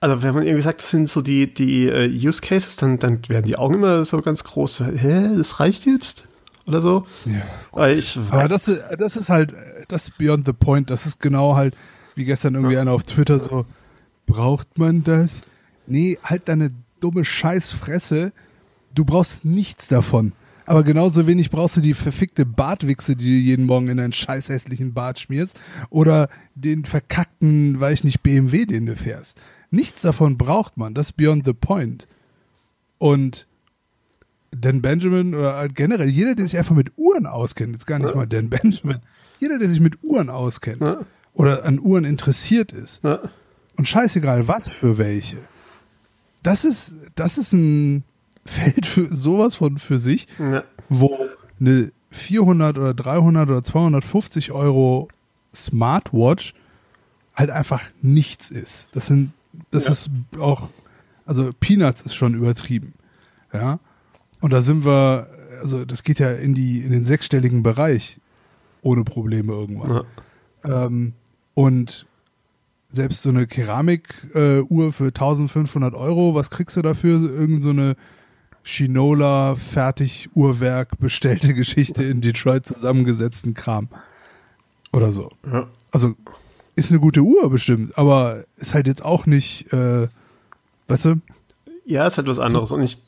also 0.00 0.22
wenn 0.22 0.34
man 0.34 0.44
irgendwie 0.44 0.62
sagt, 0.62 0.82
das 0.82 0.90
sind 0.90 1.08
so 1.08 1.22
die, 1.22 1.52
die 1.52 1.88
uh, 1.88 2.28
Use 2.28 2.40
Cases, 2.40 2.76
dann, 2.76 2.98
dann 2.98 3.20
werden 3.28 3.46
die 3.46 3.56
Augen 3.56 3.74
immer 3.74 4.04
so 4.04 4.20
ganz 4.20 4.44
groß. 4.44 4.80
Hä, 4.80 5.36
das 5.36 5.60
reicht 5.60 5.86
jetzt? 5.86 6.28
Oder 6.66 6.80
so? 6.80 7.06
Ja. 7.24 7.42
Weil 7.72 7.98
ich 7.98 8.16
weiß, 8.16 8.30
Aber 8.30 8.48
das 8.48 8.68
ist, 8.68 8.82
das 8.98 9.16
ist 9.16 9.28
halt, 9.28 9.54
das 9.88 10.08
ist 10.08 10.18
beyond 10.18 10.46
the 10.46 10.52
point. 10.52 10.90
Das 10.90 11.06
ist 11.06 11.20
genau 11.20 11.56
halt, 11.56 11.76
wie 12.14 12.24
gestern 12.24 12.54
irgendwie 12.54 12.76
einer 12.76 12.92
auf 12.92 13.04
Twitter 13.04 13.38
so, 13.40 13.66
braucht 14.26 14.78
man 14.78 15.04
das? 15.04 15.30
Nee, 15.86 16.18
halt 16.22 16.48
deine 16.48 16.72
dumme 17.00 17.24
Scheißfresse. 17.24 18.32
Du 18.94 19.04
brauchst 19.04 19.44
nichts 19.44 19.88
davon. 19.88 20.32
Aber 20.66 20.82
genauso 20.82 21.28
wenig 21.28 21.50
brauchst 21.50 21.76
du 21.76 21.80
die 21.80 21.94
verfickte 21.94 22.44
Bartwichse, 22.44 23.14
die 23.14 23.24
du 23.24 23.44
jeden 23.44 23.66
Morgen 23.66 23.86
in 23.86 23.98
deinen 23.98 24.12
scheiß 24.12 24.48
hässlichen 24.48 24.92
Bart 24.92 25.20
schmierst. 25.20 25.60
Oder 25.90 26.28
den 26.56 26.84
verkackten, 26.84 27.78
weiß 27.78 28.00
ich 28.00 28.04
nicht, 28.04 28.22
BMW, 28.22 28.66
den 28.66 28.86
du 28.86 28.96
fährst. 28.96 29.40
Nichts 29.70 30.02
davon 30.02 30.36
braucht 30.38 30.76
man. 30.76 30.94
Das 30.94 31.06
ist 31.08 31.12
beyond 31.16 31.44
the 31.44 31.52
point. 31.52 32.06
Und 32.98 33.46
Dan 34.52 34.80
Benjamin 34.80 35.34
oder 35.34 35.68
generell 35.68 36.08
jeder, 36.08 36.34
der 36.34 36.46
sich 36.46 36.56
einfach 36.58 36.74
mit 36.74 36.92
Uhren 36.96 37.26
auskennt, 37.26 37.72
jetzt 37.72 37.86
gar 37.86 37.98
nicht 37.98 38.10
Ja. 38.10 38.16
mal 38.16 38.26
Dan 38.26 38.48
Benjamin, 38.48 39.00
jeder, 39.40 39.58
der 39.58 39.68
sich 39.68 39.80
mit 39.80 40.02
Uhren 40.02 40.30
auskennt 40.30 40.80
Ja. 40.80 41.00
oder 41.34 41.64
an 41.64 41.78
Uhren 41.78 42.04
interessiert 42.04 42.72
ist 42.72 43.02
ja, 43.04 43.20
und 43.76 43.86
scheißegal 43.86 44.48
was 44.48 44.68
für 44.68 44.96
welche, 44.96 45.36
das 46.42 46.64
ist, 46.64 46.94
das 47.16 47.36
ist 47.36 47.52
ein 47.52 48.04
Feld 48.46 48.86
für 48.86 49.12
sowas 49.14 49.56
von 49.56 49.76
für 49.76 49.98
sich, 49.98 50.26
wo 50.88 51.18
eine 51.60 51.90
400 52.12 52.78
oder 52.78 52.94
300 52.94 53.50
oder 53.50 53.62
250 53.62 54.52
Euro 54.52 55.08
Smartwatch 55.54 56.54
halt 57.34 57.50
einfach 57.50 57.82
nichts 58.00 58.50
ist. 58.50 58.88
Das 58.92 59.06
sind, 59.08 59.32
das 59.70 59.86
Ja. 59.86 59.92
ist 59.92 60.10
auch, 60.38 60.68
also 61.24 61.50
Peanuts 61.60 62.00
ist 62.02 62.14
schon 62.14 62.34
übertrieben. 62.34 62.94
Ja. 63.52 63.78
Und 64.40 64.52
da 64.52 64.60
sind 64.62 64.84
wir, 64.84 65.28
also 65.62 65.84
das 65.84 66.02
geht 66.02 66.18
ja 66.18 66.30
in 66.32 66.54
die, 66.54 66.80
in 66.80 66.92
den 66.92 67.04
sechsstelligen 67.04 67.62
Bereich 67.62 68.20
ohne 68.82 69.04
Probleme 69.04 69.52
irgendwann. 69.52 70.04
ja. 70.64 70.84
Ähm, 70.86 71.12
und 71.54 72.06
selbst 72.88 73.22
so 73.22 73.30
eine 73.30 73.46
Keramikuhr 73.46 74.92
für 74.92 75.06
1500 75.06 75.94
Euro, 75.94 76.34
was 76.34 76.50
kriegst 76.50 76.76
du 76.76 76.82
dafür? 76.82 77.20
Irgend 77.30 77.62
so 77.62 77.70
eine 77.70 77.96
Shinola 78.62 79.54
Fertig-Uhrwerk 79.56 80.98
bestellte 80.98 81.54
Geschichte 81.54 82.02
in 82.04 82.20
Detroit 82.20 82.66
zusammengesetzten 82.66 83.54
Kram. 83.54 83.88
Oder 84.92 85.12
so. 85.12 85.30
ja. 85.50 85.66
Also 85.92 86.14
ist 86.76 86.90
eine 86.90 87.00
gute 87.00 87.22
Uhr 87.22 87.50
bestimmt, 87.50 87.96
aber 87.98 88.44
ist 88.56 88.74
halt 88.74 88.86
jetzt 88.86 89.04
auch 89.04 89.26
nicht, 89.26 89.72
äh, 89.72 90.08
weißt 90.88 91.06
du? 91.06 91.20
Ja, 91.86 92.06
ist 92.06 92.18
halt 92.18 92.28
was 92.28 92.38
anderes. 92.38 92.70
Und 92.70 92.82
ich, 92.82 92.98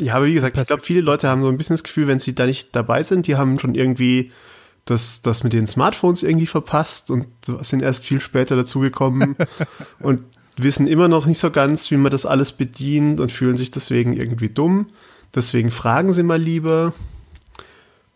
ja, 0.00 0.14
aber 0.14 0.26
wie 0.26 0.34
gesagt, 0.34 0.58
ich 0.58 0.66
glaube, 0.66 0.82
viele 0.82 1.00
Leute 1.00 1.28
haben 1.28 1.42
so 1.42 1.48
ein 1.48 1.56
bisschen 1.56 1.74
das 1.74 1.82
Gefühl, 1.82 2.06
wenn 2.06 2.18
sie 2.18 2.34
da 2.34 2.46
nicht 2.46 2.76
dabei 2.76 3.02
sind, 3.02 3.26
die 3.26 3.36
haben 3.36 3.58
schon 3.58 3.74
irgendwie 3.74 4.30
das, 4.84 5.22
das 5.22 5.42
mit 5.42 5.54
den 5.54 5.66
Smartphones 5.66 6.22
irgendwie 6.22 6.46
verpasst 6.46 7.10
und 7.10 7.26
sind 7.62 7.82
erst 7.82 8.04
viel 8.04 8.20
später 8.20 8.54
dazugekommen 8.54 9.36
und 10.00 10.20
wissen 10.58 10.86
immer 10.86 11.08
noch 11.08 11.24
nicht 11.24 11.38
so 11.38 11.50
ganz, 11.50 11.90
wie 11.90 11.96
man 11.96 12.12
das 12.12 12.26
alles 12.26 12.52
bedient 12.52 13.18
und 13.20 13.32
fühlen 13.32 13.56
sich 13.56 13.70
deswegen 13.70 14.12
irgendwie 14.12 14.50
dumm. 14.50 14.88
Deswegen 15.34 15.70
fragen 15.70 16.12
sie 16.12 16.22
mal 16.22 16.40
lieber. 16.40 16.92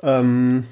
Ähm, 0.02 0.64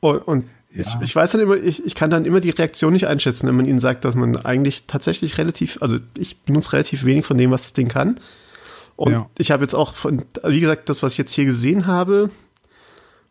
und, 0.00 0.18
und 0.20 0.44
Ja. 0.74 0.80
ich, 0.82 0.94
ich 1.02 1.16
weiß 1.16 1.32
dann 1.32 1.40
immer, 1.42 1.56
ich, 1.56 1.84
ich 1.84 1.94
kann 1.94 2.10
dann 2.10 2.24
immer 2.24 2.40
die 2.40 2.50
Reaktion 2.50 2.92
nicht 2.92 3.06
einschätzen, 3.06 3.46
wenn 3.48 3.56
man 3.56 3.66
ihnen 3.66 3.78
sagt, 3.80 4.04
dass 4.04 4.14
man 4.14 4.36
eigentlich 4.36 4.84
tatsächlich 4.86 5.36
relativ, 5.38 5.78
also 5.82 5.98
ich 6.16 6.38
benutze 6.40 6.72
relativ 6.72 7.04
wenig 7.04 7.26
von 7.26 7.36
dem, 7.36 7.50
was 7.50 7.62
das 7.62 7.72
Ding 7.74 7.88
kann. 7.88 8.18
Und 8.96 9.12
Ja. 9.12 9.28
ich 9.38 9.50
habe 9.50 9.62
jetzt 9.64 9.74
auch 9.74 9.94
von, 9.94 10.22
wie 10.44 10.60
gesagt, 10.60 10.88
das, 10.88 11.02
was 11.02 11.12
ich 11.12 11.18
jetzt 11.18 11.32
hier 11.34 11.44
gesehen 11.44 11.86
habe, 11.86 12.30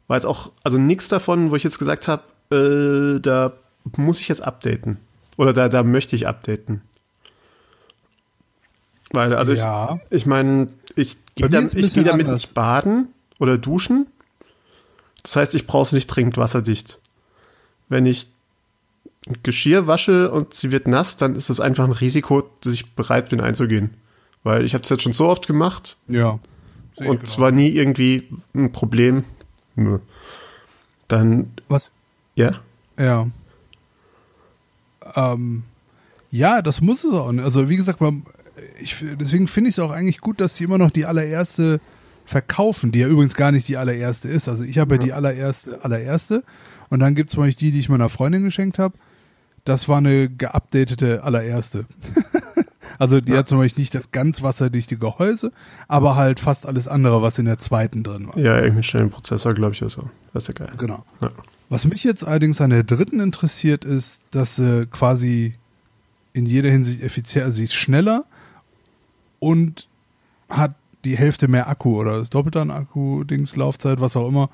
war 0.07 0.17
jetzt 0.17 0.25
auch, 0.25 0.51
also 0.63 0.77
nichts 0.77 1.07
davon, 1.07 1.51
wo 1.51 1.55
ich 1.55 1.63
jetzt 1.63 1.79
gesagt 1.79 2.07
habe, 2.07 2.23
äh, 2.51 3.19
da 3.21 3.53
muss 3.97 4.19
ich 4.19 4.27
jetzt 4.27 4.41
updaten. 4.41 4.97
Oder 5.37 5.53
da, 5.53 5.69
da 5.69 5.81
möchte 5.83 6.15
ich 6.15 6.27
updaten. 6.27 6.81
Weil, 9.11 9.33
also 9.35 9.53
Ja. 9.53 9.99
ich, 10.09 10.17
ich 10.17 10.25
meine, 10.25 10.67
ich 10.95 11.17
gehe 11.35 11.47
Bei 11.47 11.49
mir 11.49 11.57
dam- 11.57 11.65
ist 11.65 11.73
ein 11.75 11.79
ich 11.79 11.93
geh 11.93 12.03
damit 12.03 12.27
nicht 12.27 12.53
baden 12.53 13.07
oder 13.39 13.57
duschen. 13.57 14.07
Das 15.23 15.35
heißt, 15.35 15.55
ich 15.55 15.67
brauche 15.67 15.83
es 15.83 15.91
nicht 15.91 16.07
dringend 16.07 16.37
wasserdicht. 16.37 16.99
Wenn 17.91 18.05
ich 18.05 18.27
ein 19.27 19.35
Geschirr 19.43 19.85
wasche 19.85 20.31
und 20.31 20.53
sie 20.53 20.71
wird 20.71 20.87
nass, 20.87 21.17
dann 21.17 21.35
ist 21.35 21.49
das 21.49 21.59
einfach 21.59 21.83
ein 21.83 21.91
Risiko, 21.91 22.49
dass 22.61 22.71
ich 22.73 22.95
bereit 22.95 23.29
bin 23.29 23.41
einzugehen. 23.41 23.91
Weil 24.43 24.63
ich 24.63 24.73
habe 24.73 24.83
es 24.83 24.89
jetzt 24.89 25.03
schon 25.03 25.11
so 25.11 25.27
oft 25.27 25.45
gemacht 25.45 25.97
Ja. 26.07 26.39
Und 26.95 27.05
genau. 27.05 27.21
es 27.21 27.37
war 27.37 27.51
nie 27.51 27.67
irgendwie 27.67 28.29
ein 28.55 28.71
Problem. 28.71 29.25
Nö. 29.75 29.99
Dann, 31.09 31.51
Was? 31.67 31.91
ja, 32.35 32.61
Ja. 32.97 33.27
Ähm, 35.15 35.63
ja, 36.31 36.61
das 36.61 36.79
muss 36.79 37.03
es 37.03 37.13
auch. 37.13 37.27
Also 37.27 37.67
wie 37.67 37.75
gesagt, 37.75 37.99
man, 37.99 38.25
ich, 38.79 39.03
deswegen 39.19 39.49
finde 39.49 39.69
ich 39.69 39.75
es 39.75 39.79
auch 39.79 39.91
eigentlich 39.91 40.21
gut, 40.21 40.39
dass 40.39 40.55
sie 40.55 40.63
immer 40.63 40.77
noch 40.77 40.91
die 40.91 41.05
allererste 41.05 41.81
verkaufen, 42.25 42.93
die 42.93 42.99
ja 42.99 43.07
übrigens 43.07 43.35
gar 43.35 43.51
nicht 43.51 43.67
die 43.67 43.75
allererste 43.75 44.29
ist. 44.29 44.47
Also 44.47 44.63
ich 44.63 44.77
habe 44.77 44.95
ja 44.95 44.99
die 44.99 45.11
allererste, 45.11 45.83
allererste. 45.83 46.43
Und 46.91 46.99
dann 46.99 47.15
gibt 47.15 47.29
es 47.31 47.33
zum 47.33 47.41
Beispiel 47.43 47.69
die, 47.69 47.71
die 47.71 47.79
ich 47.79 47.89
meiner 47.89 48.09
Freundin 48.09 48.43
geschenkt 48.43 48.77
habe. 48.77 48.93
Das 49.65 49.89
war 49.89 49.97
eine 49.97 50.29
geupdatete 50.29 51.23
allererste. 51.23 51.85
also 52.99 53.19
die 53.21 53.31
Ja. 53.31 53.39
hat 53.39 53.47
zum 53.47 53.57
Beispiel 53.57 53.81
nicht 53.81 53.95
das 53.95 54.11
ganz 54.11 54.41
wasserdichte 54.43 54.97
Gehäuse, 54.97 55.51
aber 55.87 56.15
halt 56.15 56.39
fast 56.39 56.65
alles 56.67 56.87
andere, 56.87 57.21
was 57.23 57.39
in 57.39 57.45
der 57.45 57.57
zweiten 57.57 58.03
drin 58.03 58.27
war. 58.27 58.37
ja, 58.37 58.55
irgendeinen 58.57 58.83
schnellen 58.83 59.09
Prozessor, 59.09 59.53
glaube 59.55 59.73
ich, 59.73 59.81
oder 59.81 59.89
so. 59.89 60.09
Das 60.33 60.43
ist 60.43 60.59
ja 60.59 60.65
geil. 60.65 60.75
Genau. 60.77 61.03
Ja. 61.21 61.31
Was 61.69 61.85
mich 61.87 62.03
jetzt 62.03 62.23
allerdings 62.23 62.59
an 62.61 62.69
der 62.71 62.83
dritten 62.83 63.19
interessiert, 63.21 63.85
ist, 63.85 64.23
dass 64.31 64.57
sie 64.57 64.85
quasi 64.87 65.53
in 66.33 66.45
jeder 66.45 66.69
Hinsicht 66.69 67.01
effizient, 67.01 67.45
also 67.45 67.57
sie 67.57 67.63
ist 67.63 67.73
schneller 67.73 68.25
und 69.39 69.87
hat 70.49 70.75
die 71.05 71.17
Hälfte 71.17 71.47
mehr 71.47 71.67
Akku 71.69 71.99
oder 71.99 72.19
das 72.19 72.29
Doppelte 72.29 72.61
an 72.61 72.71
Akku, 72.71 73.23
Dings, 73.23 73.55
Laufzeit, 73.55 73.99
was 74.01 74.15
auch 74.15 74.27
immer. 74.27 74.49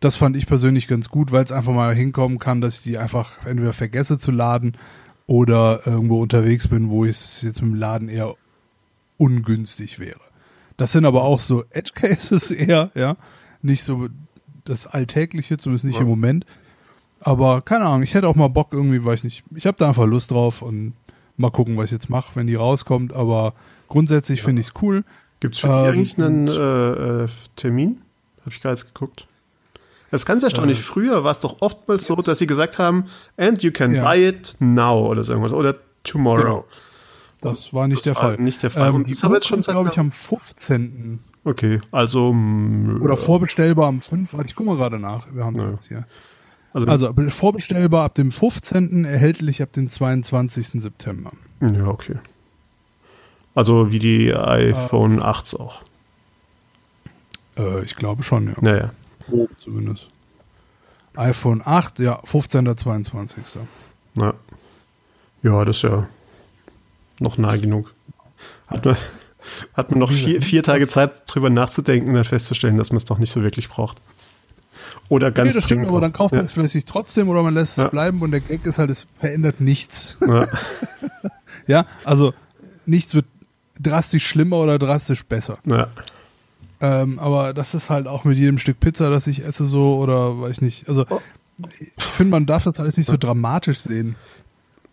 Das 0.00 0.16
fand 0.16 0.36
ich 0.36 0.46
persönlich 0.46 0.86
ganz 0.86 1.08
gut, 1.08 1.32
weil 1.32 1.42
es 1.44 1.52
einfach 1.52 1.72
mal 1.72 1.94
hinkommen 1.94 2.38
kann, 2.38 2.60
dass 2.60 2.76
ich 2.78 2.82
die 2.84 2.98
einfach 2.98 3.44
entweder 3.46 3.72
vergesse 3.72 4.18
zu 4.18 4.30
laden 4.30 4.76
oder 5.26 5.80
irgendwo 5.86 6.20
unterwegs 6.20 6.68
bin, 6.68 6.88
wo 6.88 7.04
es 7.04 7.42
jetzt 7.42 7.60
mit 7.62 7.72
dem 7.72 7.74
Laden 7.74 8.08
eher 8.08 8.34
ungünstig 9.16 9.98
wäre. 9.98 10.20
Das 10.76 10.92
sind 10.92 11.04
aber 11.04 11.24
auch 11.24 11.40
so 11.40 11.64
Edge 11.70 11.92
Cases 11.94 12.50
eher, 12.52 12.90
ja. 12.94 13.16
Nicht 13.62 13.82
so 13.82 14.08
das 14.64 14.86
Alltägliche, 14.86 15.56
zumindest 15.58 15.84
nicht 15.84 15.96
Ja. 15.96 16.02
im 16.02 16.08
Moment. 16.08 16.46
Aber 17.20 17.62
keine 17.62 17.86
Ahnung, 17.86 18.02
ich 18.04 18.14
hätte 18.14 18.28
auch 18.28 18.36
mal 18.36 18.48
Bock 18.48 18.68
irgendwie, 18.72 19.04
weiß 19.04 19.24
nicht. 19.24 19.42
Ich 19.56 19.66
habe 19.66 19.76
da 19.76 19.88
einfach 19.88 20.06
Lust 20.06 20.30
drauf 20.30 20.62
und 20.62 20.92
mal 21.36 21.50
gucken, 21.50 21.76
was 21.76 21.86
ich 21.86 21.92
jetzt 21.92 22.08
mache, 22.10 22.36
wenn 22.36 22.46
die 22.46 22.54
rauskommt. 22.54 23.12
Aber 23.12 23.54
grundsätzlich 23.88 24.42
finde 24.42 24.60
ich 24.60 24.68
es 24.68 24.74
cool. 24.82 25.04
Gibt 25.40 25.56
es 25.56 25.60
für 25.60 25.66
die 25.66 25.72
Ähm, 25.72 25.84
eigentlich 25.84 26.18
einen 26.22 26.46
äh, 26.46 27.24
äh, 27.24 27.28
Termin? 27.56 28.02
Habe 28.42 28.50
ich 28.50 28.60
gerade 28.60 28.80
geguckt. 28.80 29.26
Das 30.10 30.22
ist 30.22 30.26
ganz 30.26 30.42
erstaunlich. 30.42 30.78
Äh, 30.78 30.82
Früher 30.82 31.24
war 31.24 31.32
es 31.32 31.38
doch 31.38 31.56
oftmals 31.60 32.06
so, 32.06 32.16
dass 32.16 32.38
sie 32.38 32.46
gesagt 32.46 32.78
haben, 32.78 33.06
and 33.36 33.62
you 33.62 33.70
can 33.72 33.94
Ja. 33.94 34.04
buy 34.04 34.26
it 34.28 34.56
now 34.58 35.06
oder 35.06 35.22
so 35.24 35.32
irgendwas. 35.32 35.52
Oder 35.52 35.76
tomorrow. 36.04 36.42
Genau. 36.42 36.64
Das 37.40 37.72
war 37.74 37.86
nicht 37.86 37.98
Das 37.98 38.04
der 38.04 38.14
war 38.16 38.22
Fall. 38.22 38.36
nicht 38.38 38.62
der 38.62 38.70
Fall. 38.70 38.88
Ähm, 38.88 38.94
Und 38.96 39.10
das 39.10 39.22
haben 39.22 39.34
jetzt 39.34 39.46
schon 39.46 39.62
seit 39.62 39.74
glaube 39.74 39.90
ich, 39.92 39.98
am 39.98 40.10
15. 40.10 41.20
Okay, 41.44 41.80
also. 41.92 42.32
mh, 42.32 43.00
Oder 43.02 43.16
vorbestellbar 43.16 43.86
am 43.86 44.00
5. 44.00 44.32
Warte, 44.32 44.46
ich 44.48 44.56
gucke 44.56 44.70
mal 44.70 44.76
gerade 44.76 44.98
nach. 44.98 45.26
Wir 45.32 45.44
haben 45.44 45.54
es 45.56 45.62
Ja. 45.62 45.70
jetzt 45.70 45.88
hier. 45.88 46.06
Also, 46.72 46.86
Also 46.88 47.14
vorbestellbar 47.30 48.04
ab 48.04 48.14
dem 48.14 48.30
15. 48.32 49.04
erhältlich 49.04 49.62
ab 49.62 49.72
dem 49.72 49.88
22. 49.88 50.80
September. 50.82 51.32
ja, 51.60 51.86
okay. 51.86 52.16
Also 53.54 53.90
wie 53.92 53.98
die 53.98 54.34
iPhone 54.34 55.20
8s 55.22 55.56
auch. 55.58 55.82
Äh, 57.56 57.82
ich 57.84 57.94
glaube 57.96 58.22
schon, 58.22 58.48
ja. 58.48 58.54
Naja. 58.60 58.90
Grob 59.28 59.50
zumindest. 59.58 60.08
iPhone 61.16 61.62
8, 61.64 61.98
ja, 62.00 62.20
15. 62.24 62.76
22. 62.76 63.44
Ja. 64.14 64.34
ja, 65.42 65.64
das 65.64 65.76
ist 65.76 65.82
ja. 65.82 66.08
noch 67.20 67.38
nah 67.38 67.56
genug. 67.56 67.94
Hat 68.66 68.84
man, 68.84 68.96
hat 69.74 69.90
man 69.90 70.00
noch 70.00 70.12
vier, 70.12 70.42
vier 70.42 70.62
Tage 70.62 70.86
Zeit, 70.86 71.22
drüber 71.26 71.50
nachzudenken 71.50 72.08
und 72.08 72.14
dann 72.14 72.24
festzustellen, 72.24 72.76
dass 72.76 72.90
man 72.90 72.98
es 72.98 73.04
doch 73.04 73.18
nicht 73.18 73.32
so 73.32 73.42
wirklich 73.42 73.68
braucht. 73.68 73.98
Oder 75.08 75.30
ganz 75.30 75.48
Nee, 75.48 75.54
das 75.54 75.64
stimmt, 75.64 75.88
aber 75.88 76.00
dann 76.00 76.12
kauft 76.12 76.34
man 76.34 76.44
es 76.44 76.54
ja. 76.54 76.62
vielleicht 76.62 76.88
trotzdem 76.88 77.28
oder 77.28 77.42
man 77.42 77.54
lässt 77.54 77.78
es 77.78 77.84
Ja. 77.84 77.88
bleiben 77.88 78.20
und 78.20 78.30
der 78.30 78.40
Gag 78.40 78.64
ist 78.66 78.78
halt, 78.78 78.90
es 78.90 79.06
verändert 79.18 79.60
nichts. 79.60 80.16
Ja. 80.26 80.46
ja, 81.66 81.86
also 82.04 82.34
nichts 82.86 83.14
wird 83.14 83.26
drastisch 83.80 84.26
schlimmer 84.26 84.58
oder 84.58 84.78
drastisch 84.78 85.24
besser. 85.24 85.58
Ja. 85.64 85.88
Ähm, 86.80 87.18
aber 87.18 87.52
das 87.54 87.74
ist 87.74 87.90
halt 87.90 88.06
auch 88.06 88.24
mit 88.24 88.38
jedem 88.38 88.58
Stück 88.58 88.78
Pizza, 88.80 89.10
das 89.10 89.26
ich 89.26 89.44
esse, 89.44 89.66
so 89.66 89.98
oder 89.98 90.40
weiß 90.40 90.52
ich 90.52 90.60
nicht. 90.62 90.88
Also 90.88 91.06
ich 91.80 92.04
finde, 92.04 92.30
man 92.30 92.46
darf 92.46 92.64
das 92.64 92.78
alles 92.78 92.96
nicht 92.96 93.06
so 93.06 93.16
dramatisch 93.16 93.80
sehen. 93.80 94.14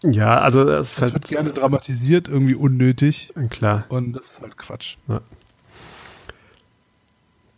ja, 0.04 0.40
also 0.40 0.66
das 0.66 0.94
ist 0.94 0.98
Es 0.98 1.02
wird 1.14 1.14
halt 1.14 1.28
gerne 1.28 1.50
dramatisiert, 1.52 2.28
irgendwie 2.28 2.56
unnötig. 2.56 3.34
klar. 3.50 3.86
Und 3.90 4.14
das 4.14 4.30
ist 4.32 4.42
halt 4.42 4.58
Quatsch. 4.58 4.98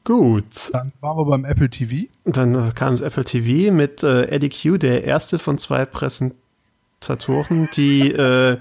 Gut. 0.03 0.69
Dann 0.71 0.93
waren 1.01 1.17
wir 1.17 1.25
beim 1.25 1.45
Apple 1.45 1.69
TV. 1.69 2.07
Dann 2.25 2.73
kam 2.73 2.93
das 2.93 3.01
Apple 3.01 3.25
TV 3.25 3.73
mit 3.73 4.03
äh, 4.03 4.27
Eddie 4.27 4.49
Q, 4.49 4.77
der 4.77 5.03
erste 5.03 5.37
von 5.39 5.57
zwei 5.57 5.85
Präsentatoren, 5.85 7.69
die 7.75 8.11
äh, 8.11 8.57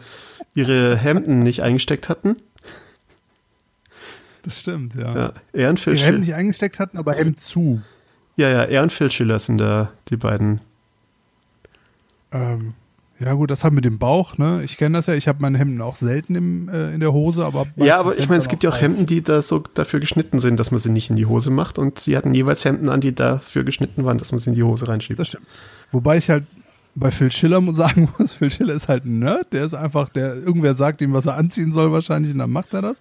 ihre 0.55 0.96
Hemden 0.96 1.40
nicht 1.40 1.62
eingesteckt 1.62 2.09
hatten. 2.09 2.37
Das 4.46 4.61
stimmt, 4.61 4.94
ja. 4.94 5.32
Ja, 5.52 5.74
Phil 5.76 5.94
Die 5.94 6.00
Hemd 6.00 6.00
Schiller. 6.00 6.18
nicht 6.18 6.35
eingesteckt 6.35 6.78
hatten, 6.78 6.98
aber 6.98 7.14
Hemd 7.14 7.40
zu. 7.40 7.82
Ja, 8.37 8.48
ja, 8.48 8.62
er 8.62 8.82
und 8.85 8.92
Phil 8.92 9.11
Schiller 9.11 9.40
sind 9.40 9.59
da 9.59 9.90
die 10.09 10.16
beiden. 10.16 10.61
Ähm, 12.30 12.74
ja 13.18 13.32
gut, 13.32 13.50
das 13.50 13.64
hat 13.64 13.72
mit 13.72 13.85
dem 13.85 13.98
Bauch, 13.98 14.38
ne? 14.38 14.62
Ich 14.62 14.76
kenne 14.76 14.98
das 14.98 15.06
ja. 15.06 15.14
Ich 15.14 15.26
habe 15.26 15.38
meine 15.40 15.59
Hemden 15.59 15.80
auch 15.80 15.96
selten 15.96 16.37
im, 16.37 16.68
äh, 16.68 16.94
in 16.94 17.00
der 17.00 17.12
Hose, 17.12 17.44
aber 17.44 17.66
Ja, 17.74 17.98
aber 17.98 18.16
ich 18.16 18.28
meine, 18.28 18.38
es 18.38 18.48
gibt 18.48 18.62
ja 18.62 18.70
auch. 18.70 18.80
Hemden, 18.80 19.06
die 19.06 19.22
da 19.22 19.42
so 19.42 19.64
dafür 19.74 19.98
geschnitten 19.98 20.38
sind, 20.38 20.61
dass 20.61 20.70
man 20.70 20.78
sie 20.78 20.90
nicht 20.90 21.11
in 21.11 21.16
die 21.16 21.26
Hose 21.26 21.50
macht. 21.50 21.76
Und 21.78 21.98
sie 21.98 22.16
hatten 22.16 22.32
jeweils 22.35 22.64
Hemden 22.64 22.88
an, 22.88 23.00
die 23.00 23.14
dafür 23.14 23.64
geschnitten 23.64 24.04
waren, 24.04 24.18
dass 24.18 24.30
man 24.30 24.38
sie 24.38 24.50
in 24.50 24.54
die 24.54 24.62
Hose 24.62 24.87
reinschiebt. 24.87 25.18
Das 25.18 25.28
stimmt. 25.28 25.46
Wobei 25.90 26.18
ich 26.18 26.30
halt 26.30 26.44
bei 26.94 27.11
Phil 27.11 27.32
Schiller 27.32 27.61
sagen 27.72 28.09
muss, 28.16 28.35
Phil 28.35 28.50
Schiller 28.50 28.74
ist 28.74 28.87
halt 28.87 29.06
ein 29.06 29.18
Nerd. 29.18 29.52
Der 29.52 29.64
ist 29.64 29.74
einfach, 29.74 30.09
der 30.11 30.37
irgendwer 30.37 30.74
sagt 30.74 31.00
ihm, 31.00 31.12
was 31.14 31.26
er 31.26 31.37
anziehen 31.37 31.72
soll 31.72 31.90
wahrscheinlich 31.90 32.32
und 32.32 32.38
dann 32.38 32.50
macht 32.52 32.74
er 32.74 32.82
das. 32.82 33.00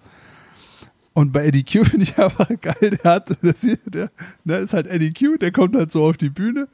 Und 1.16 1.32
bei 1.32 1.46
Eddie 1.46 1.64
Q 1.64 1.82
finde 1.90 2.02
ich 2.04 2.18
einfach 2.18 2.46
geil, 2.60 2.90
der 3.02 3.10
hat, 3.10 3.34
das 3.42 3.62
hier, 3.62 3.78
der, 3.86 4.10
der 4.44 4.58
ist 4.60 4.74
halt 4.74 4.86
Eddie 4.86 5.14
Q, 5.14 5.38
der 5.38 5.50
kommt 5.50 5.74
halt 5.74 5.90
so 5.90 6.04
auf 6.04 6.18
die 6.18 6.28
Bühne 6.28 6.68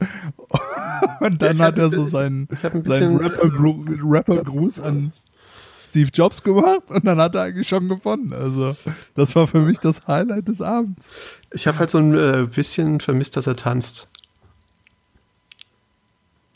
und 1.21 1.41
dann 1.41 1.55
Ich 1.55 1.61
hat 1.61 1.77
er 1.79 1.89
so 1.89 2.05
seinen, 2.07 2.49
seinen 2.61 2.83
bisschen- 2.83 3.17
Rapper-Gru- 3.17 3.85
Rapper-Gruß 4.03 4.81
an 4.81 5.13
Steve 5.87 6.09
Jobs 6.13 6.43
gemacht 6.43 6.89
und 6.89 7.05
dann 7.05 7.19
hat 7.19 7.35
er 7.35 7.43
eigentlich 7.43 7.69
schon 7.69 7.87
gewonnen. 7.87 8.33
Also 8.33 8.75
das 9.15 9.33
war 9.37 9.47
für 9.47 9.61
mich 9.61 9.79
das 9.79 10.05
Highlight 10.07 10.49
des 10.49 10.61
Abends. 10.61 11.07
Ich 11.53 11.65
habe 11.65 11.79
halt 11.79 11.89
so 11.89 11.99
ein 11.99 12.13
äh, 12.13 12.45
bisschen 12.53 12.99
vermisst, 12.99 13.37
dass 13.37 13.47
er 13.47 13.55
tanzt. 13.55 14.09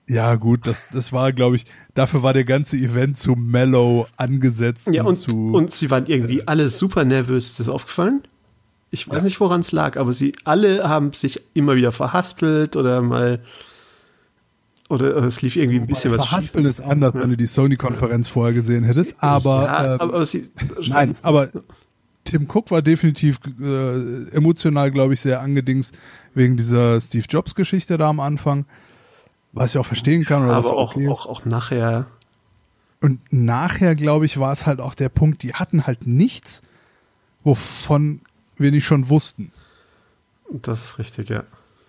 Ja, 0.10 0.36
gut, 0.36 0.66
das, 0.66 0.86
das 0.94 1.12
war, 1.12 1.34
glaube 1.34 1.58
ich, 1.58 1.66
dafür 1.94 2.24
war 2.24 2.34
der 2.34 2.46
ganze 2.46 2.78
Event 2.78 3.18
zu 3.18 3.34
mellow 3.34 4.08
angesetzt. 4.16 4.88
Ja, 4.92 5.04
und, 5.04 5.16
zu. 5.18 5.52
und 5.54 5.72
sie 5.72 5.92
waren 5.92 6.06
irgendwie 6.06 6.48
alle 6.48 6.70
super 6.70 7.04
nervös. 7.04 7.48
Ist 7.48 7.60
das 7.60 7.68
aufgefallen? 7.68 8.24
Ich 8.90 9.10
weiß 9.10 9.24
nicht, 9.24 9.40
woran 9.42 9.62
es 9.62 9.74
lag, 9.74 9.98
aber 9.98 10.14
sie 10.14 10.34
alle 10.46 10.88
haben 10.88 11.12
sich 11.12 11.42
immer 11.54 11.76
wieder 11.76 11.92
verhaspelt 11.92 12.78
oder 12.78 13.02
mal. 13.02 13.44
Oder, 14.88 15.18
oder 15.18 15.28
es 15.28 15.42
lief 15.42 15.58
irgendwie 15.58 15.80
ein 15.80 15.88
bisschen 15.88 16.12
was 16.12 16.22
schief. 16.22 16.30
Verhaspeln 16.30 16.66
ist 16.66 16.80
anders, 16.80 17.20
wenn 17.20 17.30
du 17.30 17.36
die 17.36 17.46
Sony-Konferenz 17.46 18.30
vorher 18.30 18.54
gesehen 18.54 18.86
hättest. 18.86 19.22
Aber, 19.22 19.64
ja, 19.64 19.86
ähm, 19.86 20.00
aber, 20.00 20.14
aber 20.14 20.26
sie, 20.26 20.50
nein, 20.88 21.18
aber 21.22 21.50
Tim 22.24 22.48
Cook 22.50 22.72
war 22.72 22.82
definitiv 22.82 23.40
äh, 23.60 24.30
emotional, 24.30 24.90
glaube 24.92 25.16
ich, 25.16 25.20
sehr 25.20 25.42
angedingst 25.42 25.98
wegen 26.34 26.56
dieser 26.56 27.02
Steve 27.02 27.26
Jobs-Geschichte 27.28 27.98
da 27.98 28.08
am 28.08 28.22
Anfang. 28.22 28.66
Was 29.54 29.74
ich 29.74 29.80
auch 29.80 29.86
verstehen 29.86 30.24
kann. 30.26 30.44
Oder 30.44 30.58
was 30.58 30.66
aber 30.68 30.78
auch, 30.78 30.96
okay 30.96 31.08
auch, 31.10 31.26
auch 31.26 31.46
nachher. 31.46 32.06
Und 33.02 33.22
nachher, 33.32 33.96
glaube 33.96 34.26
ich, 34.26 34.40
war 34.40 34.52
es 34.52 34.66
halt 34.66 34.80
auch 34.80 34.96
der 34.96 35.10
Punkt, 35.10 35.44
die 35.44 35.54
hatten 35.54 35.86
halt 35.86 36.08
nichts, 36.08 36.62
wovon 37.44 38.22
wir 38.58 38.72
nicht 38.72 38.86
schon 38.86 39.10
wussten. 39.10 39.50
Das 40.52 40.84
ist 40.84 41.00
richtig, 41.00 41.30
ja. 41.30 41.44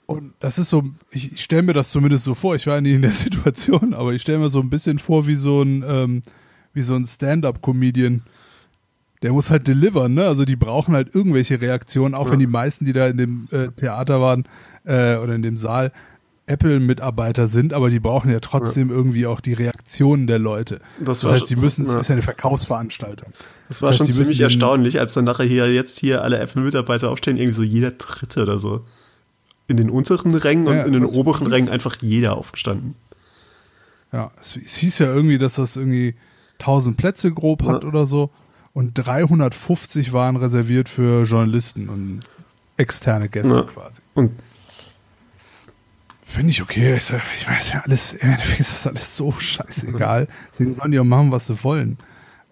Und 0.07 0.33
das 0.41 0.59
ist 0.59 0.71
so, 0.71 0.85
ich, 1.11 1.33
ich 1.33 1.43
stelle 1.43 1.63
mir 1.63 1.73
das 1.75 1.91
zumindest 1.91 2.25
so 2.25 2.35
vor, 2.35 2.55
ich 2.55 2.67
war 2.67 2.77
ja 2.77 2.81
nie 2.81 2.95
in 2.95 3.03
der 3.03 3.11
Situation, 3.13 3.95
aber 3.95 4.13
ich 4.13 4.23
stelle 4.23 4.39
mir 4.39 4.51
so 4.51 4.61
ein 4.61 4.71
bisschen 4.71 4.99
vor 4.99 5.27
wie 5.27 5.35
so 5.35 5.63
ein, 5.63 5.85
ähm, 5.87 6.23
wie 6.73 6.83
so 6.83 6.95
ein 6.95 7.07
Stand-up-Comedian. 7.07 8.23
Der 9.23 9.33
muss 9.33 9.51
halt 9.51 9.67
delivern, 9.67 10.15
ne? 10.15 10.27
Also 10.27 10.45
die 10.45 10.55
brauchen 10.57 10.95
halt 10.95 11.15
irgendwelche 11.15 11.61
Reaktionen, 11.61 12.15
auch 12.15 12.27
Ja. 12.27 12.33
wenn 12.33 12.39
die 12.39 12.47
meisten, 12.47 12.85
die 12.85 12.93
da 12.93 13.09
in 13.09 13.17
dem 13.19 13.49
äh, 13.51 13.69
Theater 13.69 14.21
waren 14.21 14.45
äh, 14.85 15.17
oder 15.17 15.35
in 15.35 15.43
dem 15.43 15.57
Saal, 15.57 15.93
Apple-Mitarbeiter 16.49 17.47
sind, 17.49 17.73
aber 17.73 17.91
die 17.91 18.01
brauchen 18.01 18.31
ja 18.31 18.41
trotzdem 18.41 18.91
irgendwie 18.91 19.27
auch 19.27 19.41
die 19.41 19.53
Reaktionen 19.53 20.27
der 20.27 20.39
Leute. 20.39 20.81
Das 21.01 21.21
Das, 21.21 21.31
heißt, 21.33 21.47
sie 21.49 21.57
müssen, 21.57 21.85
es 21.85 21.93
ja. 21.95 22.01
ist 22.01 22.09
ja 22.09 22.15
eine 22.15 22.23
Verkaufsveranstaltung. 22.23 23.33
Das 23.69 23.83
war 23.83 23.91
Das 23.91 24.01
heißt, 24.01 24.09
schon 24.15 24.15
ziemlich 24.25 24.41
erstaunlich, 24.41 24.99
als 25.01 25.15
dann 25.15 25.25
nachher 25.25 25.45
hier 25.47 25.73
jetzt 25.73 25.99
hier 25.99 26.23
alle 26.23 26.39
Apple-Mitarbeiter 26.39 27.11
aufstehen, 27.11 27.37
irgendwie 27.37 27.55
so 27.55 27.63
jeder 27.63 27.91
Dritte 27.93 28.43
oder 28.43 28.59
so. 28.59 28.85
In 29.67 29.77
den 29.77 29.91
unteren 29.91 30.35
Rängen 30.35 30.67
Ja, 30.67 30.81
und 30.81 30.87
in 30.87 30.93
den 30.95 31.05
oberen 31.05 31.47
Rängen 31.47 31.69
einfach 31.69 31.97
jeder 32.01 32.37
aufgestanden. 32.37 32.95
Ja, 34.13 34.31
es, 34.41 34.57
es 34.57 34.77
hieß 34.77 34.99
ja 35.01 35.15
irgendwie, 35.15 35.37
dass 35.39 35.57
das 35.57 35.77
irgendwie 35.77 36.15
1000 36.61 36.97
Plätze 36.97 37.31
grob 37.33 37.63
hat 37.65 37.83
Ja. 37.83 37.89
oder 37.89 38.07
so. 38.07 38.31
Und 38.73 38.95
350 38.95 40.13
waren 40.13 40.37
reserviert 40.37 40.89
für 40.89 41.25
Journalisten 41.25 41.89
und 41.89 42.21
externe 42.77 43.29
Gäste 43.29 43.55
Ja. 43.55 43.63
quasi. 43.63 44.01
Und 44.15 44.31
Finde 46.31 46.51
ich 46.51 46.61
okay. 46.61 46.95
Ich, 46.97 47.11
weiß 47.11 47.73
ja 47.73 47.81
alles, 47.87 48.13
im 48.13 48.29
Endeffekt 48.31 48.61
ist 48.61 48.73
das 48.73 48.87
alles 48.87 49.17
so 49.17 49.33
scheißegal. 49.33 50.29
Deswegen 50.53 50.73
sollen 50.75 50.93
die 50.93 50.99
auch 51.01 51.05
machen, 51.05 51.31
was 51.33 51.47
sie 51.47 51.65
wollen. 51.65 51.97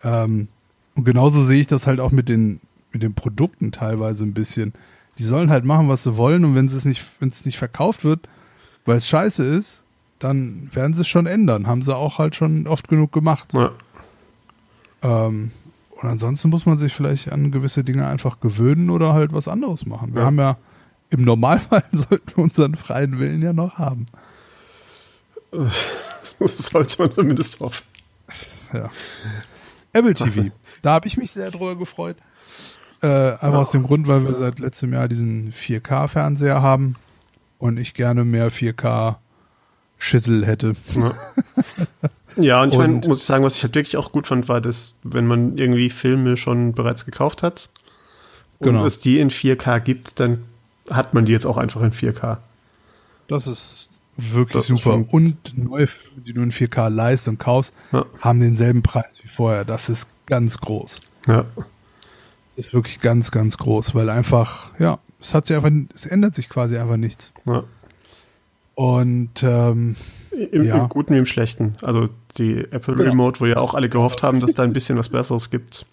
Ähm, 0.03 0.49
und 0.95 1.05
genauso 1.05 1.45
sehe 1.45 1.61
ich 1.61 1.67
das 1.67 1.87
halt 1.87 2.01
auch 2.01 2.11
mit 2.11 2.31
den, 2.31 2.61
mit 2.93 3.03
den 3.03 3.13
Produkten 3.13 3.73
teilweise 3.73 4.25
ein 4.25 4.33
bisschen. 4.33 4.73
Die 5.19 5.25
sollen 5.25 5.51
halt 5.51 5.67
machen, 5.67 5.91
was 5.91 6.05
sie 6.05 6.17
wollen 6.17 6.47
und 6.47 6.55
wenn 6.55 6.67
es 6.67 6.85
nicht, 6.87 7.05
wenn 7.21 7.29
es 7.29 7.45
nicht 7.45 7.59
verkauft 7.59 8.03
wird, 8.03 8.27
weil 8.87 8.97
es 8.97 9.07
scheiße 9.09 9.45
ist, 9.45 9.85
dann 10.21 10.71
werden 10.73 10.95
sie 10.95 11.03
es 11.03 11.09
schon 11.09 11.27
ändern. 11.27 11.67
Haben 11.67 11.83
sie 11.83 11.95
auch 11.95 12.19
halt 12.19 12.35
schon 12.35 12.67
oft 12.67 12.89
genug 12.89 13.13
gemacht. 13.13 13.53
ja, 13.53 13.73
Ähm, 15.03 15.51
und 16.01 16.09
ansonsten 16.09 16.49
muss 16.51 16.65
man 16.67 16.79
sich 16.79 16.93
vielleicht 16.95 17.31
an 17.31 17.51
gewisse 17.51 17.85
Dinge 17.85 18.07
einfach 18.07 18.41
gewöhnen 18.41 18.89
oder 18.91 19.13
halt 19.13 19.33
was 19.35 19.49
anderes 19.49 19.85
machen. 19.87 20.15
Wir 20.15 20.21
Ja. 20.23 20.27
haben 20.27 20.39
ja 20.39 20.57
im 21.11 21.23
Normalfall 21.23 21.85
sollten 21.93 22.37
wir 22.37 22.39
unseren 22.39 22.75
freien 22.75 23.19
Willen 23.19 23.43
ja 23.43 23.53
noch 23.53 23.79
haben. 23.79 24.07
das 26.39 26.59
sollte 26.59 27.03
man 27.03 27.13
zumindest 27.13 27.61
hoffen. 27.61 27.85
Ja. 28.73 28.91
Apple 29.93 30.15
TV. 30.15 30.51
Da 30.83 30.93
habe 30.93 31.07
ich 31.07 31.17
mich 31.17 31.31
sehr 31.31 31.51
drüber 31.51 31.77
gefreut. 31.77 32.17
Äh, 33.03 33.07
einfach 33.07 33.55
aus 33.55 33.71
dem 33.71 33.83
Grund, 33.83 34.09
weil 34.09 34.25
wir 34.25 34.35
seit 34.35 34.59
letztem 34.59 34.93
Jahr 34.93 35.09
diesen 35.09 35.53
4K-Fernseher 35.53 36.61
haben 36.63 36.97
und 37.59 37.79
ich 37.79 37.95
gerne 37.95 38.25
mehr 38.25 38.51
4K-Schüssel 38.51 40.45
hätte. 40.47 40.75
Ja, 40.95 41.15
ja 42.37 42.63
und 42.63 42.73
ich 42.73 42.79
meine, 42.79 43.01
muss 43.07 43.19
ich 43.19 43.25
sagen, 43.25 43.45
was 43.45 43.57
ich 43.57 43.63
halt 43.63 43.75
wirklich 43.75 43.97
auch 43.97 44.13
gut 44.13 44.27
fand, 44.27 44.49
war, 44.49 44.61
dass, 44.61 44.99
wenn 45.03 45.27
man 45.27 45.57
irgendwie 45.57 45.91
Filme 45.91 46.37
schon 46.37 46.75
bereits 46.75 47.05
gekauft 47.05 47.43
hat 47.43 47.71
und 48.59 48.73
Genau. 48.73 48.87
es 48.87 48.99
die 48.99 49.19
in 49.21 49.31
4K 49.31 49.81
gibt, 49.81 50.21
dann 50.21 50.45
hat 50.91 51.15
man 51.15 51.25
die 51.25 51.33
jetzt 51.33 51.47
auch 51.47 51.57
einfach 51.57 51.83
in 51.83 51.93
4K. 51.93 52.39
Das 53.29 53.47
ist 53.47 53.91
wirklich 54.17 54.53
Das 54.53 54.71
ist 54.71 54.83
super. 54.83 54.83
schon- 54.97 55.05
und 55.05 55.59
neue 55.59 55.87
Filme, 55.89 56.21
die 56.23 56.33
du 56.33 56.43
in 56.43 56.53
4K 56.53 56.89
leist 56.89 57.29
und 57.29 57.39
kaufst, 57.39 57.75
Ja. 57.93 58.07
haben 58.21 58.41
denselben 58.41 58.83
Preis 58.83 59.21
wie 59.23 59.29
vorher. 59.29 59.65
Das 59.65 59.89
ist 59.89 60.09
ganz 60.27 60.59
groß. 60.59 61.01
Ja, 61.27 61.45
Das 62.57 62.67
ist 62.67 62.75
wirklich 62.75 63.01
ganz, 63.01 63.31
ganz 63.31 63.59
groß, 63.59 63.95
weil 63.95 64.09
einfach, 64.09 64.71
ja, 64.79 64.99
es 65.21 65.35
hat 65.35 65.47
sich 65.47 65.57
einfach, 65.57 65.71
es 65.95 66.07
ändert 66.07 66.35
sich 66.35 66.49
quasi 66.49 66.79
einfach 66.79 66.97
nichts. 66.97 67.33
ja. 67.47 67.65
Und 68.75 69.43
ähm, 69.43 69.97
Im, 70.53 70.63
Ja. 70.65 70.83
Im 70.83 70.89
Guten 70.91 71.15
wie 71.15 71.19
im 71.19 71.25
Schlechten. 71.27 71.75
Also 71.83 72.09
die 72.37 72.59
Apple 72.71 72.95
Genau. 72.95 73.11
Remote, 73.11 73.41
wo 73.41 73.47
ja 73.47 73.57
auch 73.57 73.73
alle 73.75 73.89
gehofft 73.89 74.23
haben, 74.23 74.41
dass 74.41 74.53
da 74.53 74.65
ein 74.65 74.73
bisschen 74.75 74.99
was 74.99 75.09
Besseres 75.09 75.49
gibt. 75.51 75.87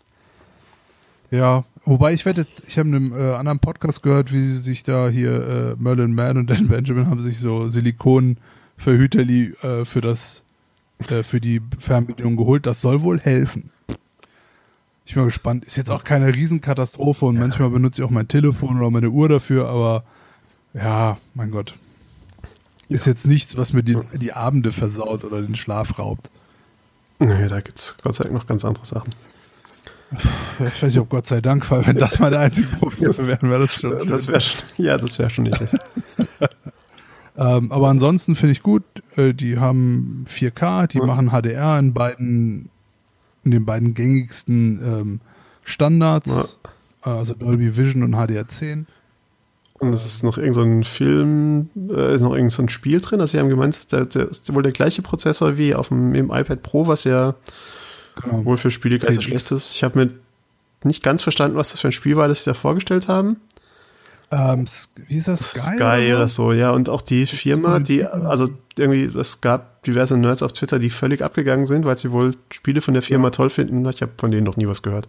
Ja, 1.34 1.63
wobei 1.84 2.13
ich 2.13 2.26
wette, 2.26 2.46
ich 2.67 2.78
habe 2.78 2.89
in 2.89 2.96
einem 2.96 3.13
äh, 3.17 3.34
anderen 3.34 3.58
Podcast 3.58 4.04
gehört, 4.04 4.32
wie 4.32 4.39
sie 4.39 4.58
sich 4.58 4.84
da 4.84 5.10
hier 5.10 5.32
äh, 5.32 5.76
Merlin 5.82 6.13
Mann 6.13 6.38
und 6.38 6.48
Dan 6.48 6.67
Benjamin 6.69 7.08
haben 7.08 7.24
sich 7.24 7.39
so 7.39 7.69
Silikonverhüterli 7.69 9.56
äh, 9.63 9.84
für 9.84 10.02
das 10.02 10.43
äh, 11.10 11.24
für 11.24 11.41
die 11.41 11.60
Fernbedienung 11.80 12.36
geholt. 12.36 12.67
Das 12.67 12.82
soll 12.82 13.02
wohl 13.02 13.19
helfen. 13.19 13.72
Ich 15.06 15.15
bin 15.15 15.24
mal 15.24 15.28
gespannt. 15.28 15.65
Ist 15.65 15.76
jetzt 15.76 15.89
auch 15.89 16.04
keine 16.04 16.36
Riesenkatastrophe 16.36 17.26
und 17.26 17.39
manchmal 17.39 17.72
benutze 17.72 18.02
ich 18.02 18.08
auch 18.08 18.12
mein 18.12 18.28
Telefon 18.28 18.78
oder 18.78 18.91
meine 18.91 19.10
Uhr 19.10 19.28
dafür, 19.28 19.67
aber 19.67 20.04
ja, 20.76 21.17
mein 21.34 21.50
Gott. 21.50 21.74
Ist 22.89 23.08
jetzt 23.08 23.26
nichts, 23.26 23.58
was 23.58 23.74
mir 23.74 23.82
die, 23.82 23.98
die 24.13 24.34
Abende 24.34 24.72
versaut 24.72 25.24
oder 25.24 25.41
den 25.41 25.56
Schlaf 25.56 25.98
raubt. 25.98 26.30
Nee, 27.17 27.48
da 27.48 27.60
gibt 27.60 27.80
es 27.80 27.96
Gott 28.04 28.13
sei 28.13 28.26
Dank 28.26 28.36
noch 28.36 28.46
ganz 28.46 28.63
andere 28.63 28.86
Sachen. 28.86 29.15
Ich 30.12 30.82
weiß 30.84 30.84
nicht, 30.84 31.00
ob 31.00 31.10
Gott 31.10 31.26
sei 31.28 31.42
Dank, 31.42 31.70
weil 31.72 31.86
wenn 31.88 31.98
das 31.98 32.20
meine 32.20 32.38
einzigen 32.38 32.70
Probleme 32.80 33.18
wären, 33.26 33.50
wäre 33.50 33.62
das 33.62 33.74
schon. 33.76 34.08
Das 34.08 34.28
wäre 34.28 34.42
schon, 34.42 34.62
ja, 34.78 34.98
das 34.98 35.18
wäre 35.18 35.30
schon 35.30 35.46
niedlich. 35.46 35.70
ähm, 37.38 37.72
aber 37.72 37.89
ansonsten 37.89 38.36
finde 38.36 38.52
ich 38.52 38.62
gut, 38.62 38.84
äh, 39.16 39.34
die 39.34 39.58
haben 39.58 40.26
4K, 40.30 40.88
die 40.88 41.00
Ja. 41.00 41.06
machen 41.06 41.30
HDR 41.32 41.80
in 41.80 41.94
beiden, 41.94 42.70
in 43.44 43.52
den 43.52 43.66
beiden 43.66 43.94
gängigsten 43.96 44.82
ähm, 44.84 45.22
Standards, 45.63 46.60
äh, 47.04 47.10
also 47.10 47.34
Dolby 47.34 47.76
Vision 47.76 48.04
und 48.04 48.16
HDR10. 48.16 48.86
Und 49.80 49.94
es 49.94 50.06
ist 50.06 50.24
noch 50.24 50.38
irgend 50.38 50.56
so 50.56 50.62
ein 50.62 50.84
Film, 50.84 51.70
äh, 51.89 52.16
ist 52.16 52.22
noch 52.22 52.36
irgend 52.36 52.52
so 52.54 52.62
ein 52.62 52.70
Spiel 52.70 53.02
drin. 53.02 53.20
Also 53.20 53.32
sie 53.32 53.39
haben 53.39 53.50
gemeint, 53.50 53.92
der 53.92 54.08
ist 54.16 54.54
wohl 54.54 54.63
der 54.63 54.72
gleiche 54.72 55.02
Prozessor 55.02 55.58
wie 55.58 55.74
auf 55.76 55.89
dem 55.89 56.13
iPad 56.32 56.62
Pro, 56.62 56.88
was 56.88 57.04
ja 57.04 57.34
Genau. 58.21 58.45
wohl 58.45 58.58
für 58.58 58.71
Spiele 58.71 58.99
gleich 58.99 59.15
so 59.15 59.21
10X. 59.21 59.26
schlecht 59.26 59.52
ist. 59.52 59.76
Ich 59.76 59.84
habe 59.84 59.99
mir 59.99 60.12
nicht 60.84 61.04
ganz 61.04 61.23
verstanden, 61.23 61.58
was 61.58 61.71
das 61.71 61.80
für 61.80 61.88
ein 61.89 61.93
Spiel 61.93 62.17
war, 62.17 62.28
das 62.28 62.43
sie 62.43 62.49
da 62.49 62.54
vorgestellt 62.54 63.08
haben. 63.08 63.38
Ähm, 64.32 64.65
wie 65.08 65.17
ist 65.17 65.28
das? 65.28 65.52
Sky, 65.52 65.76
Sky 65.78 66.13
oder 66.13 66.28
so? 66.28 66.54
ja. 66.54 66.71
Und 66.71 66.89
auch 66.89 67.02
die 67.02 67.26
Firma, 67.26 67.80
die, 67.80 68.04
also 68.04 68.49
irgendwie, 68.78 69.06
es 69.17 69.41
gab 69.41 69.84
diverse 69.84 70.17
Nerds 70.17 70.41
auf 70.41 70.54
Twitter, 70.54 70.80
die 70.80 70.89
völlig 70.89 71.21
abgegangen 71.21 71.67
sind, 71.67 71.86
weil 71.86 71.97
sie 71.97 72.12
wohl 72.12 72.36
Spiele 72.52 72.82
von 72.82 72.93
der 72.93 73.04
Firma 73.04 73.30
toll 73.30 73.49
finden. 73.49 73.88
Ich 73.89 74.02
habe 74.02 74.13
von 74.17 74.32
denen 74.32 74.43
noch 74.43 74.58
nie 74.58 74.67
was 74.67 74.82
gehört. 74.82 75.08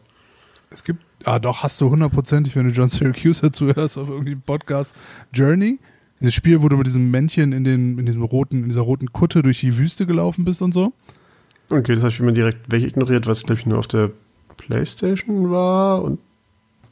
Es 0.70 0.84
gibt, 0.84 1.04
ah 1.24 1.38
doch, 1.38 1.62
hast 1.62 1.80
du 1.80 1.90
hundertprozentig, 1.90 2.56
wenn 2.56 2.68
du 2.68 2.74
John 2.74 2.90
Syracuse 2.90 3.42
dazu 3.42 3.66
hörst 3.74 3.96
auf 3.96 4.08
irgendeinem 4.08 4.42
Podcast, 4.42 4.94
Journey. 5.32 5.78
Dieses 6.20 6.34
Spiel, 6.34 6.62
wo 6.62 6.68
du 6.68 6.76
mit 6.76 6.86
diesem 6.86 7.10
Männchen 7.10 7.52
in, 7.52 7.64
den, 7.64 7.98
in 7.98 8.06
diesem 8.06 8.22
roten, 8.22 8.62
in 8.62 8.68
dieser 8.68 8.82
roten 8.82 9.12
Kutte 9.12 9.42
durch 9.42 9.60
die 9.60 9.76
Wüste 9.76 10.06
gelaufen 10.06 10.44
bist 10.44 10.62
und 10.62 10.72
so. 10.72 10.92
Okay, 11.78 11.94
das 11.94 12.02
habe 12.04 12.12
ich 12.12 12.20
mir 12.20 12.32
direkt 12.32 12.70
wegignoriert, 12.70 13.26
was 13.26 13.42
glaube 13.42 13.60
ich 13.60 13.66
nur 13.66 13.78
auf 13.78 13.86
der 13.88 14.10
Playstation 14.56 15.50
war 15.50 16.02
und 16.02 16.18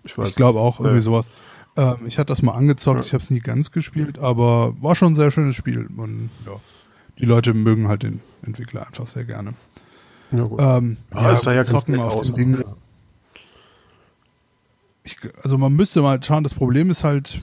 ich 0.04 0.16
weiß 0.18 0.30
Ich 0.30 0.34
glaube 0.34 0.58
auch, 0.60 0.80
irgendwie 0.80 0.96
Ja. 0.96 1.02
sowas. 1.02 1.28
Ähm, 1.76 1.96
ich 2.06 2.18
hatte 2.18 2.26
das 2.32 2.42
mal 2.42 2.52
angezockt, 2.52 3.00
Ja. 3.00 3.06
ich 3.06 3.12
habe 3.14 3.22
es 3.22 3.30
nie 3.30 3.38
ganz 3.40 3.70
gespielt, 3.70 4.18
aber 4.18 4.74
war 4.82 4.94
schon 4.96 5.12
ein 5.12 5.14
sehr 5.14 5.30
schönes 5.30 5.54
Spiel. 5.56 5.88
Und 5.96 6.30
ja, 6.44 6.52
die 7.18 7.24
Leute 7.24 7.54
mögen 7.54 7.88
halt 7.88 8.02
den 8.02 8.20
Entwickler 8.44 8.86
einfach 8.86 9.06
sehr 9.06 9.24
gerne. 9.24 9.54
Ja, 10.32 10.42
gut. 10.44 10.60
Ähm, 10.60 10.96
Ah, 11.12 11.30
es 11.30 11.42
sah 11.42 11.52
ja 11.52 11.62
ganz 11.62 11.86
nett 11.88 12.00
auf 12.00 12.16
aus. 12.16 12.26
dem 12.26 12.34
Ding. 12.36 12.64
Ich, 15.04 15.16
also 15.42 15.58
man 15.58 15.72
müsste 15.72 16.00
mal 16.02 16.22
schauen, 16.22 16.44
das 16.44 16.54
Problem 16.54 16.90
ist 16.90 17.04
halt, 17.04 17.40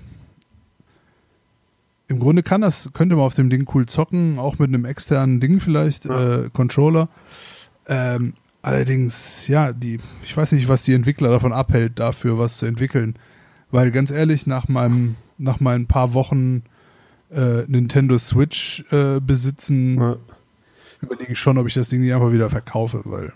im 2.10 2.19
Grunde 2.19 2.43
kann 2.43 2.60
das, 2.62 2.89
könnte 2.93 3.15
man 3.15 3.24
auf 3.26 3.36
dem 3.36 3.50
Ding 3.50 3.65
cool 3.74 3.86
zocken, 3.86 4.38
auch 4.39 4.60
mit 4.60 4.67
einem 4.69 4.84
externen 4.86 5.39
Ding 5.39 5.62
vielleicht, 5.62 6.06
Ja. 6.06 6.41
äh, 6.45 6.50
Controller. 6.52 7.08
Ähm, 7.88 8.34
allerdings, 8.62 9.48
ja, 9.48 9.72
die, 9.72 10.00
ich 10.24 10.36
weiß 10.36 10.52
nicht, 10.52 10.67
was 10.67 10.84
die 10.84 10.93
Entwickler 10.93 11.30
davon 11.30 11.54
abhält, 11.54 12.00
dafür 12.00 12.38
was 12.38 12.58
zu 12.58 12.65
entwickeln. 12.65 13.15
Weil 13.72 13.91
ganz 13.91 14.12
ehrlich, 14.12 14.48
nach 14.48 14.67
meinem, 14.67 15.15
nach 15.38 15.60
meinen 15.60 15.86
paar 15.88 16.13
Wochen 16.13 16.63
äh, 17.32 17.63
Nintendo 17.67 18.17
Switch 18.17 18.84
äh, 18.91 19.19
besitzen, 19.19 20.00
Ja. 20.02 20.15
überlege 21.02 21.32
ich 21.34 21.39
schon, 21.39 21.58
ob 21.60 21.67
ich 21.67 21.76
das 21.76 21.89
Ding 21.89 22.02
nicht 22.02 22.13
einfach 22.13 22.32
wieder 22.32 22.50
verkaufe, 22.50 23.02
weil 23.06 23.32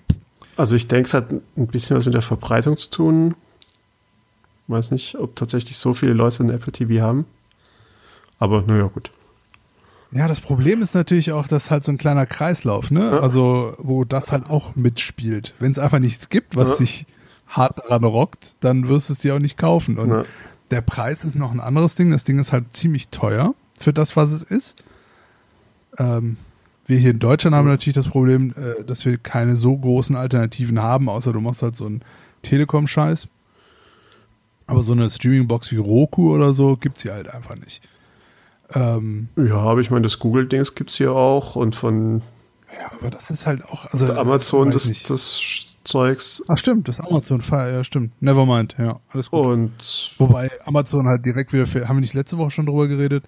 Also 0.57 0.75
ich 0.75 0.87
denke, 0.87 1.07
es 1.07 1.13
hat 1.13 1.31
ein 1.31 1.67
bisschen 1.67 1.95
was 1.97 2.05
mit 2.05 2.15
der 2.15 2.21
Verbreitung 2.23 2.75
zu 2.77 2.89
tun. 2.89 3.35
Weiß 4.67 4.91
nicht, 4.91 5.15
ob 5.19 5.35
tatsächlich 5.35 5.77
so 5.77 5.93
viele 5.93 6.13
Leute 6.13 6.43
ein 6.43 6.49
Apple 6.49 6.71
TV 6.71 7.03
haben. 7.03 7.25
Aber 8.43 8.61
naja, 8.63 8.87
gut. 8.93 9.09
Ja, 10.11 10.27
das 10.27 10.41
Problem 10.41 10.81
ist 10.81 10.93
natürlich 10.93 11.31
auch, 11.31 11.47
dass 11.47 11.71
halt 11.71 11.85
so 11.85 11.93
ein 11.93 11.97
kleiner 11.97 12.25
Kreislauf, 12.25 12.91
ne? 12.91 12.99
Ja. 13.11 13.19
Also, 13.21 13.73
wo 13.77 14.03
das 14.03 14.33
halt 14.33 14.49
auch 14.49 14.75
mitspielt. 14.75 15.53
Wenn 15.59 15.71
es 15.71 15.79
einfach 15.79 15.99
nichts 15.99 16.27
gibt, 16.27 16.57
was 16.57 16.71
Ja. 16.71 16.75
sich 16.75 17.05
hart 17.47 17.79
daran 17.79 18.03
rockt, 18.03 18.57
dann 18.59 18.89
wirst 18.89 19.07
du 19.07 19.13
es 19.13 19.19
dir 19.19 19.33
auch 19.35 19.39
nicht 19.39 19.57
kaufen. 19.57 19.97
Und 19.97 20.09
Ja. 20.11 20.25
der 20.71 20.81
Preis 20.81 21.23
ist 21.23 21.35
noch 21.35 21.51
ein 21.53 21.61
anderes 21.61 21.95
Ding. 21.95 22.11
Das 22.11 22.25
Ding 22.25 22.37
ist 22.37 22.51
halt 22.51 22.75
ziemlich 22.75 23.07
teuer 23.09 23.55
für 23.79 23.93
das, 23.93 24.17
was 24.17 24.31
es 24.33 24.43
ist. 24.43 24.83
Ähm, 25.97 26.35
wir 26.85 26.97
hier 26.97 27.11
in 27.11 27.19
Deutschland 27.19 27.55
haben 27.55 27.69
natürlich 27.69 27.95
das 27.95 28.09
Problem, 28.09 28.53
äh, 28.57 28.83
dass 28.83 29.05
wir 29.05 29.17
keine 29.17 29.55
so 29.55 29.77
großen 29.77 30.17
Alternativen 30.17 30.81
haben, 30.81 31.07
außer 31.07 31.31
du 31.31 31.39
machst 31.39 31.61
halt 31.63 31.77
so 31.77 31.85
einen 31.85 32.01
Telekom-Scheiß. 32.41 33.29
Aber 34.67 34.83
so 34.83 34.91
eine 34.91 35.09
Streaming-Box 35.09 35.71
wie 35.71 35.77
Roku 35.77 36.33
oder 36.35 36.53
so 36.53 36.75
gibt's 36.75 37.03
hier 37.03 37.13
halt 37.13 37.33
einfach 37.33 37.55
nicht. 37.55 37.81
Ähm, 38.75 39.27
Ja, 39.35 39.55
aber 39.57 39.81
ich 39.81 39.89
meine, 39.91 40.01
das 40.03 40.19
Google-Dings 40.19 40.75
gibt 40.75 40.89
es 40.89 40.95
hier 40.97 41.11
auch 41.13 41.55
und 41.55 41.75
von 41.75 42.21
Ja, 42.71 42.91
aber 42.99 43.11
das 43.11 43.29
ist 43.29 43.45
halt 43.45 43.63
auch. 43.65 43.85
Also, 43.91 44.11
Amazon 44.13 44.71
das 44.71 44.85
Sch- 44.89 45.73
Zeugs. 45.83 46.41
Ach, 46.47 46.57
stimmt, 46.57 46.87
das 46.87 46.99
Amazon 47.01 47.41
Fire, 47.41 47.71
ja, 47.71 47.83
stimmt. 47.83 48.13
Nevermind, 48.21 48.75
ja, 48.79 48.99
alles 49.09 49.29
gut. 49.31 49.45
Und 49.45 50.15
Wobei 50.17 50.49
Amazon 50.65 51.07
halt 51.07 51.25
direkt 51.25 51.51
wieder, 51.53 51.65
haben 51.87 51.97
wir 51.97 52.01
nicht 52.01 52.13
letzte 52.13 52.37
Woche 52.37 52.51
schon 52.51 52.65
drüber 52.65 52.87
geredet, 52.87 53.25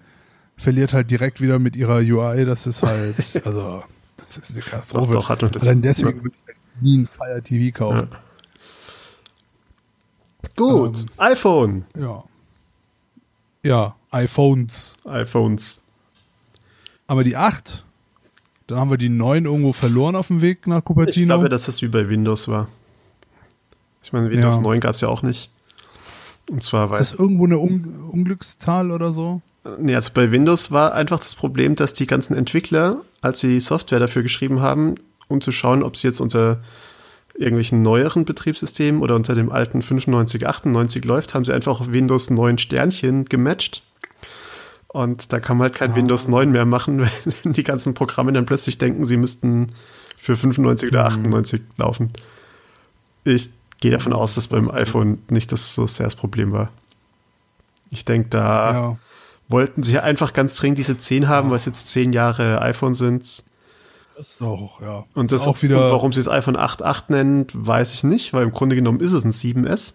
verliert 0.56 0.94
halt 0.94 1.10
direkt 1.10 1.40
wieder 1.42 1.58
mit 1.58 1.76
ihrer 1.76 1.96
UI. 1.98 2.44
Das 2.46 2.66
ist 2.66 2.82
halt, 2.82 3.14
also, 3.44 3.84
das 4.16 4.38
ist 4.38 4.52
eine 4.52 4.62
Katastrophe. 4.62 5.12
Doch, 5.12 5.20
doch, 5.20 5.28
hat 5.28 5.54
das- 5.54 5.62
Allein 5.62 5.82
deswegen 5.82 6.22
würde 6.24 6.34
ich 6.42 6.46
halt 6.48 6.82
nie 6.82 6.98
ein 7.00 7.06
Fire 7.08 7.42
TV 7.42 7.76
kaufen. 7.76 8.08
gut, 10.56 10.98
Ähm. 11.00 11.06
iPhone. 11.18 11.84
Ja. 11.98 12.24
Ja, 13.62 13.96
iPhones. 14.16 14.96
iPhones. 15.04 15.80
Aber 17.06 17.22
die 17.22 17.36
8, 17.36 17.84
dann 18.66 18.78
haben 18.78 18.90
wir 18.90 18.96
die 18.96 19.08
9 19.08 19.44
irgendwo 19.44 19.72
verloren 19.72 20.16
auf 20.16 20.28
dem 20.28 20.40
Weg 20.40 20.66
nach 20.66 20.84
Cupertino. 20.84 21.22
Ich 21.22 21.28
glaube, 21.28 21.48
dass 21.48 21.66
das 21.66 21.82
wie 21.82 21.88
bei 21.88 22.08
Windows 22.08 22.48
war. 22.48 22.68
Ich 24.02 24.12
meine, 24.12 24.30
Windows 24.30 24.56
Ja. 24.56 24.62
9 24.62 24.80
gab 24.80 24.94
es 24.94 25.00
ja 25.00 25.08
auch 25.08 25.22
nicht. 25.22 25.50
Und 26.50 26.62
zwar, 26.62 26.90
weil 26.90 27.00
ist 27.00 27.12
das 27.12 27.18
irgendwo 27.18 27.44
eine 27.44 27.58
Un 27.58 28.08
Unglückszahl 28.10 28.90
oder 28.90 29.10
so? 29.10 29.42
Nee, 29.78 29.96
also 29.96 30.10
bei 30.14 30.30
Windows 30.30 30.70
war 30.70 30.94
einfach 30.94 31.18
das 31.18 31.34
Problem, 31.34 31.74
dass 31.74 31.92
die 31.92 32.06
ganzen 32.06 32.34
Entwickler, 32.34 33.00
als 33.20 33.40
sie 33.40 33.58
Software 33.58 33.98
dafür 33.98 34.22
geschrieben 34.22 34.60
haben, 34.60 34.94
um 35.28 35.40
zu 35.40 35.50
schauen, 35.50 35.82
ob 35.82 35.96
sie 35.96 36.06
jetzt 36.06 36.20
unter 36.20 36.60
irgendwelchen 37.34 37.82
neueren 37.82 38.24
Betriebssystemen 38.24 39.02
oder 39.02 39.16
unter 39.16 39.34
dem 39.34 39.50
alten 39.50 39.82
95, 39.82 40.46
98 40.46 41.04
läuft, 41.04 41.34
haben 41.34 41.44
sie 41.44 41.52
einfach 41.52 41.80
auf 41.80 41.92
Windows 41.92 42.30
9 42.30 42.58
Sternchen 42.58 43.24
gematcht. 43.26 43.82
Und 44.88 45.32
da 45.32 45.40
kann 45.40 45.58
man 45.58 45.66
halt 45.66 45.74
kein 45.74 45.94
Windows 45.94 46.28
9 46.28 46.50
mehr 46.50 46.64
machen, 46.64 47.08
wenn 47.42 47.52
die 47.52 47.64
ganzen 47.64 47.94
Programme 47.94 48.32
dann 48.32 48.46
plötzlich 48.46 48.78
denken, 48.78 49.04
sie 49.04 49.16
müssten 49.16 49.68
für 50.16 50.36
95 50.36 50.90
oder 50.90 51.06
98 51.06 51.62
laufen. 51.76 52.12
Ich 53.24 53.50
gehe 53.80 53.90
davon 53.90 54.12
aus, 54.12 54.34
dass 54.34 54.48
beim 54.48 54.70
iPhone 54.70 55.22
nicht 55.28 55.52
das 55.52 55.74
so 55.74 55.86
sehr 55.86 56.06
das 56.06 56.16
Problem 56.16 56.52
war. 56.52 56.70
Ich 57.90 58.04
denke, 58.04 58.30
da 58.30 58.72
ja. 58.72 58.98
wollten 59.48 59.82
sie 59.82 59.98
einfach 59.98 60.32
ganz 60.32 60.56
dringend 60.56 60.78
diese 60.78 60.98
10 60.98 61.28
haben, 61.28 61.50
weil 61.50 61.56
es 61.56 61.66
jetzt 61.66 61.88
10 61.88 62.12
Jahre 62.12 62.62
iPhone 62.62 62.94
sind. 62.94 63.44
Das 64.16 64.30
ist 64.30 64.42
auch, 64.42 64.80
ja. 64.80 65.04
Und 65.14 65.30
das 65.30 65.42
das 65.42 65.42
ist 65.42 65.48
auch 65.48 65.62
wieder. 65.62 65.90
warum 65.90 66.12
sie 66.12 66.20
das 66.20 66.28
iPhone 66.28 66.56
8.8 66.56 67.04
nennen, 67.08 67.46
weiß 67.52 67.92
ich 67.92 68.02
nicht, 68.02 68.32
weil 68.32 68.44
im 68.44 68.52
Grunde 68.52 68.74
genommen 68.74 69.00
ist 69.00 69.12
es 69.12 69.24
ein 69.24 69.32
7S. 69.32 69.94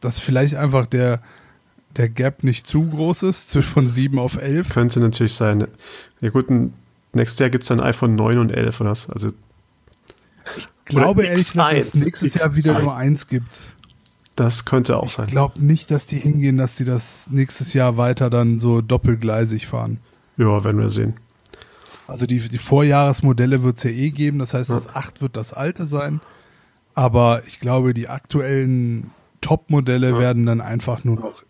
dass 0.00 0.18
vielleicht 0.18 0.54
einfach 0.54 0.86
der, 0.86 1.20
der 1.96 2.08
Gap 2.08 2.44
nicht 2.44 2.66
zu 2.66 2.82
groß 2.88 3.22
ist, 3.24 3.50
zwischen 3.50 3.72
von 3.72 3.86
7 3.86 4.18
auf 4.18 4.36
11. 4.40 4.68
Könnte 4.68 5.00
natürlich 5.00 5.34
sein. 5.34 5.66
Ja 6.20 6.30
gut, 6.30 6.46
nächstes 7.12 7.38
Jahr 7.38 7.50
gibt 7.50 7.62
es 7.62 7.68
dann 7.68 7.80
iPhone 7.80 8.14
9 8.14 8.38
und 8.38 8.50
11 8.50 8.80
oder 8.80 8.90
was. 8.90 9.08
Also 9.10 9.32
Ich 10.56 10.68
glaube 10.84 11.24
ehrlich 11.24 11.46
gesagt, 11.50 11.76
dass 11.76 11.86
es 11.86 11.94
X1, 11.94 12.04
nächstes 12.04 12.34
Jahr 12.34 12.54
wieder 12.56 12.76
X2. 12.78 12.82
nur 12.82 12.94
eins 12.96 13.26
gibt. 13.26 13.74
das 14.36 14.64
könnte 14.64 14.96
auch 14.98 15.06
Ich 15.06 15.12
sein. 15.12 15.26
glaube 15.26 15.60
nicht, 15.64 15.90
dass 15.90 16.06
die 16.06 16.18
hingehen, 16.18 16.56
dass 16.58 16.76
sie 16.76 16.84
das 16.84 17.28
nächstes 17.30 17.72
Jahr 17.74 17.96
weiter 17.96 18.30
dann 18.30 18.60
so 18.60 18.80
doppelgleisig 18.80 19.66
fahren. 19.66 19.98
Ja, 20.36 20.62
werden 20.64 20.80
wir 20.80 20.90
sehen. 20.90 21.14
Also 22.06 22.24
die, 22.24 22.38
die 22.48 22.58
Vorjahresmodelle 22.58 23.62
wird 23.64 23.78
es 23.78 23.82
ja 23.82 23.90
eh 23.90 24.10
geben, 24.10 24.38
das 24.38 24.54
heißt, 24.54 24.70
Ja. 24.70 24.76
das 24.76 24.94
8 24.94 25.20
wird 25.20 25.36
das 25.36 25.52
alte 25.52 25.84
sein. 25.86 26.20
Aber 26.94 27.42
ich 27.46 27.60
glaube, 27.60 27.92
die 27.94 28.08
aktuellen 28.08 29.10
Top-Modelle 29.40 30.10
Ja. 30.10 30.18
werden 30.18 30.46
dann 30.46 30.60
einfach 30.60 31.04
nur 31.04 31.16
noch 31.16 31.42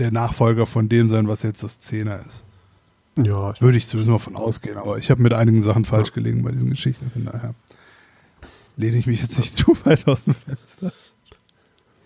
der 0.00 0.10
Nachfolger 0.10 0.66
von 0.66 0.88
dem 0.88 1.08
sein, 1.08 1.28
was 1.28 1.42
jetzt 1.42 1.62
das 1.62 1.80
10er 1.80 2.26
ist. 2.26 2.44
Ja, 3.18 3.54
Würde 3.60 3.76
ich 3.76 3.86
zumindest 3.86 4.10
mal 4.10 4.18
von 4.18 4.36
ausgehen, 4.36 4.78
aber 4.78 4.98
ich 4.98 5.10
habe 5.10 5.22
mit 5.22 5.32
einigen 5.32 5.62
Sachen 5.62 5.84
falsch 5.84 6.12
gelegen 6.12 6.42
bei 6.42 6.52
diesen 6.52 6.70
Geschichten. 6.70 7.10
Von 7.10 7.26
daher 7.26 7.54
lehne 8.76 8.96
ich 8.96 9.06
mich 9.06 9.20
jetzt 9.20 9.38
nicht 9.38 9.58
zu 9.58 9.76
weit 9.84 10.08
aus 10.08 10.24
dem 10.24 10.34
Fenster. 10.34 10.92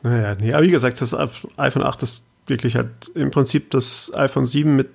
naja, 0.02 0.34
nee, 0.34 0.52
aber 0.52 0.64
wie 0.64 0.70
gesagt, 0.70 1.00
das 1.00 1.14
iPhone 1.56 1.84
8 1.84 2.02
ist 2.02 2.24
wirklich 2.46 2.76
halt 2.76 2.88
im 3.14 3.30
Prinzip 3.30 3.70
das 3.70 4.12
iPhone 4.14 4.46
7 4.46 4.74
mit 4.74 4.88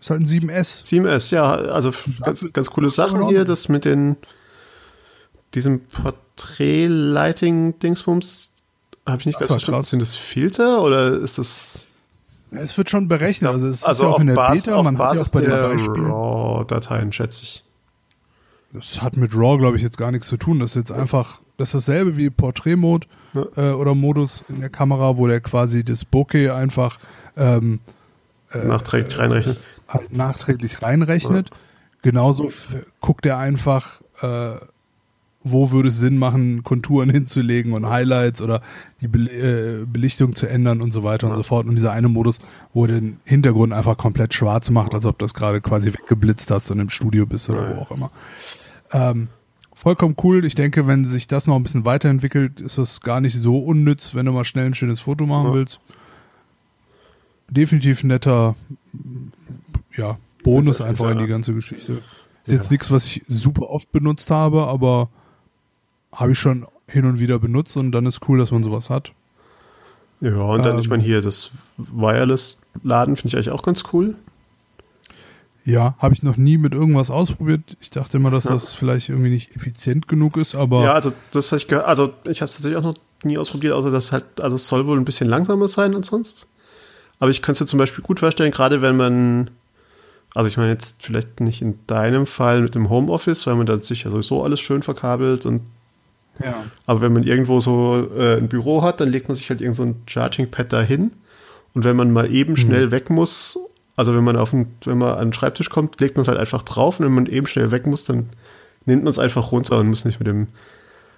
Ist 0.00 0.10
halt 0.10 0.22
ein 0.22 0.26
7S. 0.26 0.84
7S, 0.84 1.32
ja, 1.32 1.54
also 1.54 1.92
ganz, 2.20 2.52
ganz 2.52 2.70
coole 2.70 2.90
Sachen 2.90 3.28
hier, 3.28 3.44
das 3.44 3.68
mit 3.68 3.84
den 3.84 4.16
diesem 5.54 5.86
Porträt-Lighting-Dingsbums 5.86 8.53
habe 9.06 9.20
ich 9.20 9.26
nicht 9.26 9.38
ganz 9.38 9.48
verstanden. 9.48 9.80
krass. 9.80 9.90
Sind 9.90 10.02
das 10.02 10.14
Filter 10.14 10.82
oder 10.82 11.12
ist 11.12 11.38
das 11.38 11.88
Es 12.50 12.76
wird 12.78 12.88
schon 12.90 13.08
berechnet. 13.08 13.50
Also 13.50 13.66
es 13.66 13.78
ist 13.78 13.84
also 13.84 14.04
ja 14.04 14.10
auch 14.10 14.20
in 14.20 14.28
der 14.28 14.34
Basis, 14.34 14.64
Beta, 14.64 14.76
auf 14.76 14.84
man 14.84 14.94
hat 14.98 15.00
ja 15.00 15.08
Basis 15.08 15.28
auch 15.28 15.32
bei 15.32 15.40
den 15.40 15.50
der 15.50 15.68
Beispielen. 15.68 16.06
RAW-Dateien, 16.06 17.12
schätze 17.12 17.42
ich. 17.42 17.64
Das 18.72 19.02
hat 19.02 19.16
mit 19.16 19.34
RAW, 19.34 19.58
glaube 19.58 19.76
ich, 19.76 19.82
jetzt 19.82 19.98
gar 19.98 20.10
nichts 20.10 20.26
zu 20.26 20.36
tun. 20.36 20.58
Das 20.60 20.70
ist 20.70 20.76
jetzt 20.76 20.92
einfach, 20.92 21.40
das 21.58 21.68
ist 21.68 21.74
dasselbe 21.88 22.16
wie 22.16 22.30
Porträtmode 22.30 23.06
Ja. 23.34 23.46
äh, 23.56 23.72
oder 23.72 23.94
Modus 23.94 24.44
in 24.48 24.60
der 24.60 24.70
Kamera, 24.70 25.16
wo 25.16 25.26
der 25.28 25.40
quasi 25.40 25.84
das 25.84 26.04
Bokeh 26.04 26.50
einfach 26.50 26.98
ähm, 27.36 27.80
Nachträglich 28.52 29.18
reinrechnen. 29.18 29.56
halt 29.88 30.12
nachträglich 30.12 30.80
reinrechnet. 30.82 31.50
Genauso 32.02 32.46
f- 32.48 32.74
guckt 33.00 33.26
er 33.26 33.38
einfach, 33.38 34.00
äh, 34.22 34.54
wo 35.46 35.70
würde 35.70 35.90
es 35.90 35.98
Sinn 35.98 36.16
machen, 36.18 36.64
Konturen 36.64 37.10
hinzulegen 37.10 37.74
und 37.74 37.86
Highlights 37.88 38.40
oder 38.40 38.60
die 39.02 39.08
Bel 39.08 39.28
äh, 39.28 39.84
Belichtung 39.86 40.34
zu 40.34 40.46
ändern 40.48 40.80
und 40.80 40.90
so 40.92 41.04
weiter 41.04 41.28
und 41.28 41.36
so 41.36 41.42
fort. 41.42 41.66
Und 41.66 41.74
dieser 41.76 41.92
eine 41.92 42.08
Modus, 42.08 42.38
wo 42.72 42.86
er 42.86 42.92
den 42.92 43.18
Hintergrund 43.24 43.72
einfach 43.74 43.96
komplett 43.98 44.32
schwarz 44.34 44.70
macht, 44.70 44.94
als 44.94 45.04
ob 45.06 45.18
das 45.18 45.34
gerade 45.34 45.60
quasi 45.60 45.92
weggeblitzt 45.92 46.50
hast 46.50 46.70
und 46.70 46.80
im 46.80 46.88
Studio 46.88 47.26
bist 47.26 47.48
oder 47.50 47.70
Ja. 47.70 47.76
wo 47.76 47.80
auch 47.82 47.90
immer. 47.90 48.10
Ähm, 48.92 49.28
vollkommen 49.74 50.16
cool. 50.22 50.44
Ich 50.46 50.54
denke, 50.54 50.86
wenn 50.86 51.06
sich 51.06 51.26
das 51.26 51.46
noch 51.46 51.56
ein 51.56 51.62
bisschen 51.62 51.84
weiterentwickelt, 51.84 52.60
ist 52.62 52.78
das 52.78 53.00
gar 53.02 53.20
nicht 53.20 53.36
so 53.36 53.58
unnütz, 53.58 54.14
wenn 54.14 54.24
du 54.24 54.32
mal 54.32 54.44
schnell 54.44 54.66
ein 54.66 54.74
schönes 54.74 55.00
Foto 55.00 55.26
machen 55.26 55.48
Ja. 55.48 55.54
willst. 55.54 55.80
Definitiv 57.50 58.02
netter, 58.04 58.56
ja, 59.96 60.16
Bonus 60.42 60.78
Ja. 60.78 60.86
einfach 60.86 61.10
in 61.10 61.18
die 61.18 61.26
ganze 61.26 61.54
Geschichte. 61.54 62.00
Ist 62.44 62.52
jetzt 62.52 62.70
nichts, 62.70 62.90
was 62.90 63.06
ich 63.06 63.22
super 63.26 63.68
oft 63.70 63.92
benutzt 63.92 64.30
habe, 64.30 64.66
aber 64.66 65.08
habe 66.14 66.32
ich 66.32 66.38
schon 66.38 66.66
hin 66.88 67.04
und 67.06 67.18
wieder 67.18 67.38
benutzt 67.38 67.76
und 67.76 67.92
dann 67.92 68.06
ist 68.06 68.20
cool, 68.28 68.38
dass 68.38 68.50
man 68.50 68.62
sowas 68.62 68.90
hat. 68.90 69.12
Ja, 70.20 70.36
und 70.36 70.64
dann, 70.64 70.78
ich 70.78 70.84
Ähm. 70.86 70.90
meine, 70.90 71.02
hier 71.02 71.20
das 71.22 71.50
Wireless-Laden 71.76 73.16
finde 73.16 73.28
ich 73.28 73.34
eigentlich 73.36 73.50
auch 73.50 73.62
ganz 73.62 73.84
cool. 73.92 74.14
Ja, 75.66 75.94
habe 75.98 76.12
ich 76.14 76.22
noch 76.22 76.36
nie 76.36 76.58
mit 76.58 76.74
irgendwas 76.74 77.10
ausprobiert. 77.10 77.62
Ich 77.80 77.90
dachte 77.90 78.18
immer, 78.18 78.30
dass 78.30 78.44
Ja. 78.44 78.52
das 78.52 78.74
vielleicht 78.74 79.08
irgendwie 79.08 79.30
nicht 79.30 79.56
effizient 79.56 80.08
genug 80.08 80.36
ist, 80.36 80.54
aber 80.54 80.82
Ja, 80.84 80.92
also 80.92 81.10
das 81.32 81.50
habe 81.52 81.58
ich 81.58 81.68
gehört, 81.68 81.86
also 81.86 82.12
ich 82.24 82.42
habe 82.42 82.48
es 82.50 82.56
tatsächlich 82.56 82.76
auch 82.76 82.82
noch 82.82 82.94
nie 83.22 83.38
ausprobiert, 83.38 83.72
außer 83.72 83.90
dass 83.90 84.12
halt, 84.12 84.24
also 84.42 84.56
es 84.56 84.66
soll 84.66 84.86
wohl 84.86 84.98
ein 84.98 85.06
bisschen 85.06 85.28
langsamer 85.28 85.68
sein 85.68 85.94
als 85.94 86.08
sonst. 86.08 86.46
Aber 87.18 87.30
ich 87.30 87.40
könnte 87.40 87.52
es 87.56 87.60
mir 87.60 87.66
zum 87.66 87.78
Beispiel 87.78 88.04
gut 88.04 88.20
vorstellen, 88.20 88.50
gerade 88.52 88.82
wenn 88.82 88.96
man, 88.98 89.50
also 90.34 90.48
ich 90.48 90.58
meine 90.58 90.72
jetzt 90.72 91.02
vielleicht 91.02 91.40
nicht 91.40 91.62
in 91.62 91.78
deinem 91.86 92.26
Fall 92.26 92.60
mit 92.60 92.74
dem 92.74 92.90
Homeoffice, 92.90 93.46
weil 93.46 93.54
man 93.54 93.64
dann 93.66 93.80
sich 93.82 94.04
ja 94.04 94.10
sowieso 94.10 94.42
alles 94.42 94.60
schön 94.60 94.82
verkabelt 94.82 95.46
und 95.46 95.62
ja. 96.42 96.64
aber 96.86 97.00
wenn 97.00 97.12
man 97.12 97.22
irgendwo 97.24 97.60
so 97.60 98.08
äh, 98.16 98.36
ein 98.36 98.48
Büro 98.48 98.82
hat, 98.82 99.00
dann 99.00 99.10
legt 99.10 99.28
man 99.28 99.34
sich 99.36 99.50
halt 99.50 99.60
irgend 99.60 99.76
so 99.76 99.82
ein 99.84 99.96
Charging 100.06 100.50
Pad 100.50 100.72
dahin 100.72 101.12
und 101.74 101.84
wenn 101.84 101.96
man 101.96 102.12
mal 102.12 102.30
eben 102.32 102.56
schnell 102.56 102.90
weg 102.90 103.10
muss, 103.10 103.58
also 103.96 104.14
wenn 104.14 104.24
man 104.24 104.36
auf 104.36 104.50
den, 104.50 104.66
wenn 104.84 104.98
man 104.98 105.14
an 105.16 105.28
den 105.28 105.32
Schreibtisch 105.32 105.70
kommt, 105.70 106.00
legt 106.00 106.16
man 106.16 106.22
es 106.22 106.28
halt 106.28 106.38
einfach 106.38 106.62
drauf 106.62 106.98
und 107.00 107.06
wenn 107.06 107.12
man 107.12 107.26
eben 107.26 107.46
schnell 107.46 107.70
weg 107.70 107.86
muss, 107.86 108.04
dann 108.04 108.28
nimmt 108.86 109.04
man 109.04 109.10
es 109.10 109.18
einfach 109.18 109.52
runter 109.52 109.78
und 109.78 109.88
muss 109.88 110.04
nicht 110.04 110.18
mit 110.20 110.26
dem, 110.26 110.48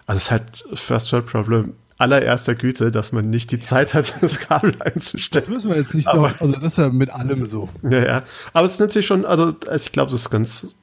also 0.07 0.18
es 0.18 0.24
ist 0.24 0.31
halt 0.31 0.64
First 0.74 1.12
World 1.12 1.26
Problem 1.26 1.72
allererster 1.98 2.55
Güte, 2.55 2.90
dass 2.90 3.11
man 3.12 3.31
nicht 3.31 3.50
die 3.52 3.59
Zeit 3.59 3.94
hat, 3.94 4.14
das 4.22 4.38
Kabel 4.40 4.72
Das 4.72 4.81
einzustellen. 4.83 5.46
müssen 5.48 5.70
wir 5.70 5.79
jetzt 5.79 5.94
nicht 5.94 6.07
Aber- 6.07 6.29
noch, 6.29 6.40
also 6.42 6.52
das 6.55 6.72
ist 6.72 6.76
ja 6.79 6.90
mit 6.90 7.09
allem 7.09 7.46
so. 7.46 7.70
Ja, 7.83 8.05
ja. 8.05 8.22
Aber 8.52 8.66
es 8.66 8.72
ist 8.72 8.81
natürlich 8.81 9.07
schon, 9.07 9.24
also 9.24 9.55
ich 9.74 9.92
glaube, 9.92 10.11
das 10.11 10.20
ist 10.20 10.31
ganz, 10.31 10.76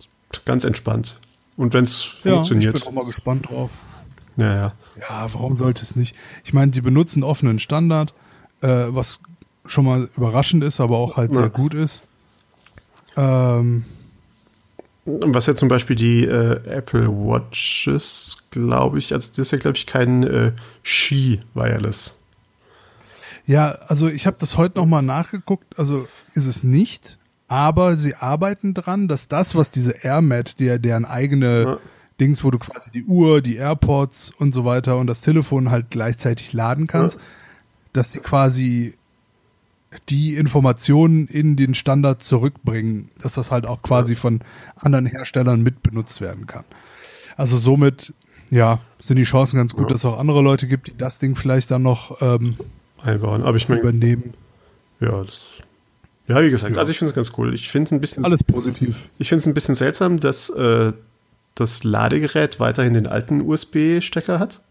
ganz 0.45 0.63
entspannt. 0.63 1.19
Und 1.55 1.75
wenn 1.75 1.83
es 1.83 2.03
Ja, 2.23 2.31
ich 2.31 2.33
funktioniert. 2.37 2.73
bin 2.73 2.83
auch 2.87 2.91
mal 2.91 3.05
gespannt 3.05 3.47
drauf. 3.47 3.69
Ja, 4.37 4.55
ja. 4.55 4.73
Ja, 4.99 5.27
warum 5.33 5.55
sollte 5.55 5.83
es 5.83 5.95
nicht? 5.95 6.15
Ich 6.43 6.53
meine, 6.53 6.73
sie 6.73 6.81
benutzen 6.81 7.23
offenen 7.23 7.59
Standard, 7.59 8.13
äh, 8.61 8.67
was 8.89 9.19
schon 9.65 9.85
mal 9.85 10.09
überraschend 10.17 10.63
ist, 10.63 10.79
aber 10.81 10.97
auch 10.97 11.17
halt 11.17 11.31
Ja. 11.33 11.41
sehr 11.41 11.49
gut 11.49 11.73
ist. 11.73 12.03
Ähm, 13.15 13.85
Was 15.05 15.45
ja 15.47 15.55
zum 15.55 15.67
Beispiel 15.67 15.95
die 15.95 16.23
äh, 16.25 16.65
Apple 16.67 17.07
Watches, 17.07 18.37
glaube 18.51 18.99
ich, 18.99 19.13
also 19.13 19.29
das 19.29 19.39
ist 19.39 19.51
ja, 19.51 19.57
glaube 19.57 19.77
ich, 19.77 19.85
kein 19.85 20.23
äh, 20.23 20.51
Ski 20.81 21.41
Wireless. 21.53 22.15
ja, 23.45 23.69
also 23.87 24.07
ich 24.07 24.25
habe 24.25 24.37
das 24.39 24.57
heute 24.57 24.79
nochmal 24.79 25.01
nachgeguckt, 25.03 25.77
also 25.77 26.07
ist 26.33 26.45
es 26.47 26.63
nicht, 26.63 27.17
aber 27.49 27.97
sie 27.97 28.15
arbeiten 28.15 28.73
dran, 28.73 29.07
dass 29.07 29.27
das, 29.27 29.55
was 29.55 29.69
diese 29.69 30.03
AirMat, 30.03 30.59
der, 30.59 30.79
deren 30.79 31.05
eigene 31.05 31.63
Ja. 31.63 31.77
Dings, 32.23 32.43
wo 32.43 32.51
du 32.51 32.57
quasi 32.59 32.89
die 32.89 33.03
Uhr, 33.03 33.41
die 33.41 33.57
AirPods 33.57 34.31
und 34.37 34.53
so 34.53 34.63
weiter 34.63 34.97
und 34.97 35.07
das 35.07 35.19
Telefon 35.21 35.69
halt 35.71 35.87
gleichzeitig 35.89 36.53
laden 36.53 36.87
kannst, 36.87 37.17
Ja. 37.17 37.21
dass 37.93 38.11
die 38.11 38.19
quasi 38.19 38.93
die 40.09 40.35
Informationen 40.37 41.27
in 41.27 41.55
den 41.55 41.75
Standard 41.75 42.23
zurückbringen, 42.23 43.09
dass 43.21 43.33
das 43.33 43.51
halt 43.51 43.65
auch 43.67 43.81
quasi 43.81 44.15
von 44.15 44.39
anderen 44.77 45.05
Herstellern 45.05 45.61
mitbenutzt 45.61 46.21
werden 46.21 46.47
kann. 46.47 46.63
Also 47.37 47.57
somit, 47.57 48.13
ja, 48.49 48.79
sind 48.99 49.17
die 49.17 49.23
Chancen 49.23 49.57
ganz 49.57 49.73
gut, 49.73 49.83
Ja. 49.83 49.87
dass 49.89 49.99
es 49.99 50.05
auch 50.05 50.17
andere 50.17 50.41
Leute 50.41 50.67
gibt, 50.67 50.87
die 50.87 50.97
das 50.97 51.19
Ding 51.19 51.35
vielleicht 51.35 51.69
dann 51.71 51.83
noch 51.83 52.21
ähm, 52.21 52.55
einbauen. 53.03 53.43
Aber 53.43 53.57
ich 53.57 53.67
meine, 53.69 53.81
übernehmen. 53.81 54.33
ja, 54.99 55.23
das. 55.23 55.41
Ja, 56.27 56.41
wie 56.41 56.49
gesagt, 56.49 56.73
Ja. 56.73 56.79
also 56.79 56.91
ich 56.91 56.97
finde 56.97 57.09
es 57.09 57.15
ganz 57.15 57.31
cool. 57.37 57.53
Ich 57.53 57.69
finde 57.69 57.89
es 57.89 57.91
ein 57.91 57.99
bisschen, 57.99 58.23
Alles 58.23 58.41
positiv. 58.43 58.97
ich 59.19 59.27
finde 59.29 59.41
es 59.41 59.45
ein 59.45 59.53
bisschen 59.53 59.75
seltsam, 59.75 60.19
dass 60.19 60.49
äh, 60.49 60.93
das 61.55 61.83
Ladegerät 61.83 62.59
weiterhin 62.59 62.93
den 62.93 63.07
alten 63.07 63.41
USB-Stecker 63.41 64.39
hat. 64.39 64.61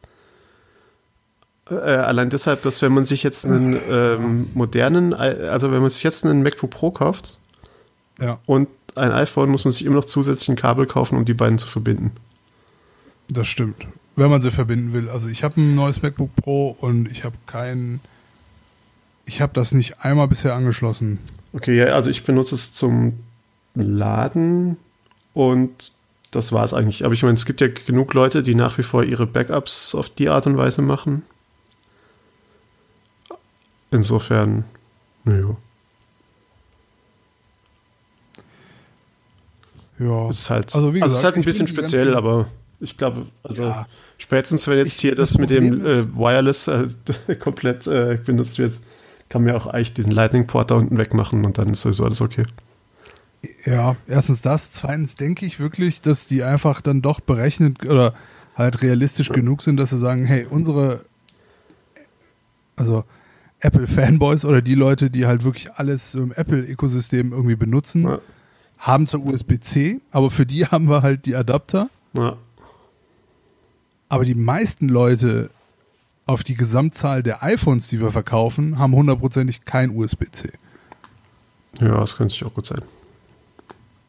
Äh, 1.70 1.74
allein 1.74 2.30
deshalb, 2.30 2.62
dass 2.62 2.82
wenn 2.82 2.92
man 2.92 3.04
sich 3.04 3.22
jetzt 3.22 3.46
einen 3.46 3.78
ähm, 3.88 4.50
modernen, 4.54 5.14
also 5.14 5.70
wenn 5.70 5.80
man 5.80 5.90
sich 5.90 6.02
jetzt 6.02 6.24
einen 6.24 6.42
MacBook 6.42 6.70
Pro 6.70 6.90
kauft 6.90 7.38
Ja, 8.20 8.40
und 8.46 8.68
ein 8.94 9.12
iPhone, 9.12 9.50
muss 9.50 9.64
man 9.64 9.72
sich 9.72 9.84
immer 9.84 9.96
noch 9.96 10.04
zusätzlich 10.04 10.48
ein 10.48 10.56
Kabel 10.56 10.86
kaufen, 10.86 11.16
um 11.16 11.24
die 11.24 11.34
beiden 11.34 11.58
zu 11.58 11.68
verbinden. 11.68 12.12
das 13.28 13.48
stimmt. 13.48 13.86
Wenn 14.14 14.28
man 14.28 14.42
sie 14.42 14.50
verbinden 14.50 14.92
will. 14.92 15.08
Also 15.08 15.30
ich 15.30 15.42
habe 15.42 15.58
ein 15.58 15.74
neues 15.74 16.02
MacBook 16.02 16.36
Pro 16.36 16.76
und 16.78 17.10
ich 17.10 17.24
habe 17.24 17.36
kein, 17.46 18.00
ich 19.24 19.40
habe 19.40 19.54
das 19.54 19.72
nicht 19.72 20.00
einmal 20.00 20.28
bisher 20.28 20.54
angeschlossen. 20.54 21.18
Okay, 21.54 21.78
ja, 21.78 21.86
also 21.86 22.10
ich 22.10 22.24
benutze 22.24 22.54
es 22.54 22.74
zum 22.74 23.20
Laden 23.74 24.76
und 25.32 25.92
das 26.32 26.50
war 26.52 26.64
es 26.64 26.74
eigentlich. 26.74 27.04
Aber 27.04 27.14
ich 27.14 27.22
meine, 27.22 27.34
es 27.34 27.46
gibt 27.46 27.60
ja 27.60 27.68
genug 27.68 28.12
Leute, 28.14 28.42
die 28.42 28.54
nach 28.56 28.76
wie 28.78 28.82
vor 28.82 29.04
ihre 29.04 29.26
Backups 29.26 29.94
auf 29.94 30.10
die 30.10 30.28
Art 30.28 30.46
und 30.48 30.56
Weise 30.56 30.82
machen. 30.82 31.22
Insofern, 33.90 34.64
naja, 35.24 35.56
Ja, 39.98 40.28
es 40.30 40.40
ist 40.40 40.50
halt, 40.50 40.74
Also, 40.74 40.94
wie 40.94 41.02
also 41.02 41.12
es 41.12 41.18
ist 41.18 41.22
gesagt, 41.22 41.36
halt 41.36 41.44
ein 41.44 41.44
bisschen 41.46 41.68
speziell, 41.68 42.16
aber 42.16 42.48
ich 42.80 42.96
glaube, 42.96 43.26
also 43.44 43.64
Ja. 43.64 43.86
spätestens 44.18 44.66
wenn 44.66 44.78
jetzt 44.78 44.94
Ich- 44.96 45.00
hier 45.00 45.14
das, 45.14 45.30
das 45.30 45.38
mit 45.38 45.50
dem 45.50 45.86
äh, 45.86 46.06
Wireless 46.16 46.66
äh, 46.66 46.88
komplett 47.38 47.86
äh, 47.86 48.18
benutzt 48.24 48.58
wird, 48.58 48.80
kann 49.28 49.44
man 49.44 49.52
ja 49.54 49.60
auch 49.60 49.66
eigentlich 49.66 49.92
diesen 49.94 50.10
Lightning-Port 50.10 50.70
da 50.72 50.74
unten 50.76 50.98
wegmachen 50.98 51.44
und 51.44 51.58
dann 51.58 51.68
ist 51.68 51.82
sowieso 51.82 52.04
alles 52.04 52.20
okay. 52.20 52.42
Ja, 53.64 53.96
erstens 54.06 54.42
das. 54.42 54.70
Zweitens 54.70 55.14
denke 55.16 55.44
ich 55.46 55.58
wirklich, 55.58 56.00
dass 56.00 56.26
die 56.26 56.42
einfach 56.42 56.80
dann 56.80 57.02
doch 57.02 57.20
berechnet 57.20 57.84
oder 57.84 58.14
halt 58.56 58.82
realistisch 58.82 59.30
genug 59.30 59.62
sind, 59.62 59.76
dass 59.78 59.90
sie 59.90 59.98
sagen, 59.98 60.24
hey, 60.24 60.46
unsere, 60.48 61.04
also 62.76 63.04
Apple-Fanboys 63.60 64.44
oder 64.44 64.62
die 64.62 64.74
Leute, 64.74 65.10
die 65.10 65.26
halt 65.26 65.44
wirklich 65.44 65.72
alles 65.72 66.14
im 66.14 66.32
Apple-Ökosystem 66.32 67.32
irgendwie 67.32 67.56
benutzen, 67.56 68.02
Ja. 68.04 68.18
haben 68.78 69.06
zwar 69.06 69.24
USB-C, 69.24 70.00
aber 70.10 70.30
für 70.30 70.46
die 70.46 70.66
haben 70.66 70.88
wir 70.88 71.02
halt 71.02 71.26
die 71.26 71.34
Adapter. 71.36 71.88
Ja. 72.16 72.36
Aber 74.08 74.24
die 74.24 74.34
meisten 74.34 74.88
Leute 74.88 75.50
auf 76.26 76.44
die 76.44 76.54
Gesamtzahl 76.54 77.22
der 77.22 77.42
iPhones, 77.42 77.88
die 77.88 78.00
wir 78.00 78.10
verkaufen, 78.12 78.78
haben 78.78 78.94
hundertprozentig 78.94 79.64
kein 79.64 79.90
USB-C. 79.96 80.50
ja, 81.80 81.98
das 82.00 82.16
könnte 82.16 82.32
sich 82.34 82.44
auch 82.44 82.54
gut 82.54 82.66
sein. 82.66 82.82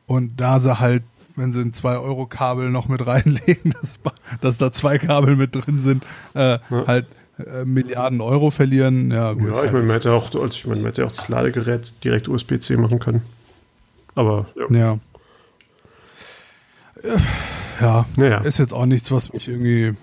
Und 0.08 0.39
da 0.39 0.60
sie 0.60 0.80
halt, 0.80 1.04
wenn 1.36 1.52
sie 1.52 1.62
ein 1.62 1.72
2-Euro-Kabel 1.72 2.70
noch 2.70 2.88
mit 2.88 3.06
reinlegen, 3.06 3.74
dass, 3.82 3.99
dass 4.41 4.58
da 4.58 4.72
zwei 4.72 4.97
Kabel 4.97 5.36
mit 5.36 5.56
drin 5.56 5.80
sind, 5.80 6.04
äh, 6.34 6.60
halt 6.88 7.08
äh, 7.39 7.66
Milliarden 7.66 8.22
Euro 8.22 8.51
verlieren. 8.51 9.10
Ja, 9.12 9.34
gut. 9.34 9.47
Ja, 9.47 9.54
ist 9.54 9.58
ich 9.58 9.64
halt- 9.64 9.74
meine, 9.74 9.86
man 9.86 9.93
hätte 9.95 10.12
auch, 10.14 10.26
also 10.34 10.45
ich 10.47 10.68
meine, 10.68 10.80
man 10.82 10.86
hätte 10.88 11.06
auch 11.06 11.12
das 11.12 11.30
Ladegerät 11.30 11.93
direkt 12.04 12.28
USB-C 12.28 12.78
machen 12.78 12.99
können. 12.99 13.22
Aber 14.16 14.45
ja. 14.70 14.76
Ja. 14.78 14.99
Äh, 17.01 17.18
Ja, 17.82 18.06
Naja. 18.16 18.38
ist 18.39 18.60
jetzt 18.60 18.74
auch 18.74 18.86
nichts, 18.86 19.12
was 19.12 19.34
mich 19.34 19.47
irgendwie, 19.49 19.95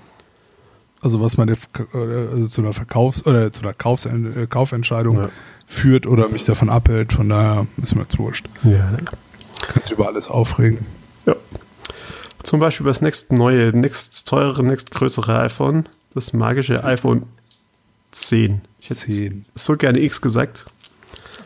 also 1.01 1.21
was 1.21 1.37
meine 1.37 1.55
also 1.95 2.49
zu 2.49 2.61
einer 2.63 2.73
Verkaufs- 2.73 3.25
oder 3.25 3.53
zu 3.53 3.63
einer 3.63 3.73
Kaufs 3.75 4.07
äh, 4.07 4.47
Kaufentscheidung 4.49 5.17
Ja. 5.19 5.29
führt 5.69 6.07
oder 6.09 6.29
mich 6.29 6.45
davon 6.45 6.69
abhält. 6.69 7.13
Von 7.13 7.29
daher 7.29 7.69
ist 7.81 7.95
mir 7.95 8.03
jetzt 8.03 8.19
wurscht. 8.19 8.47
Ja. 8.65 8.91
Kann 9.61 9.83
sich 9.83 9.93
über 9.93 10.07
alles 10.09 10.29
aufregen. 10.29 10.87
ja. 11.27 11.35
Zum 12.43 12.59
Beispiel 12.61 12.87
das 12.87 13.01
nächst 13.03 13.33
neue, 13.33 13.67
nächst 13.77 14.27
teurere, 14.27 14.63
nächst 14.65 14.91
größere 14.91 15.39
iPhone, 15.41 15.87
das 16.15 16.33
magische 16.33 16.83
iPhone 16.85 17.25
10. 18.13 18.63
Ich 18.81 18.91
hätte 18.91 19.01
10. 19.01 19.45
so 19.55 19.77
gerne 19.77 20.01
X 20.01 20.21
gesagt. 20.21 20.67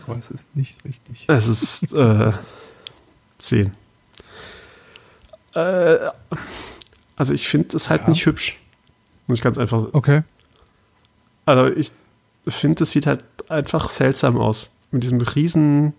Aber 0.06 0.16
es 0.16 0.30
ist 0.30 0.54
nicht 0.56 0.84
richtig. 0.84 1.24
Es 1.28 1.48
ist 1.48 1.92
äh, 1.94 2.32
10. 3.38 3.72
Äh, 5.54 5.96
also 7.16 7.32
ich 7.32 7.48
finde 7.48 7.76
es 7.76 7.90
halt 7.90 8.02
Ja. 8.02 8.08
nicht 8.10 8.24
hübsch. 8.26 8.58
Muss 9.26 9.38
ich 9.38 9.42
ganz 9.42 9.58
einfach 9.58 9.80
sagen. 9.80 9.94
Okay. 9.96 10.22
Also 11.46 11.74
ich 11.74 11.90
finde, 12.46 12.82
es 12.84 12.90
sieht 12.90 13.06
halt 13.06 13.24
einfach 13.48 13.90
seltsam 13.90 14.38
aus. 14.38 14.70
Mit 14.90 15.02
diesem 15.02 15.20
riesen, 15.20 15.92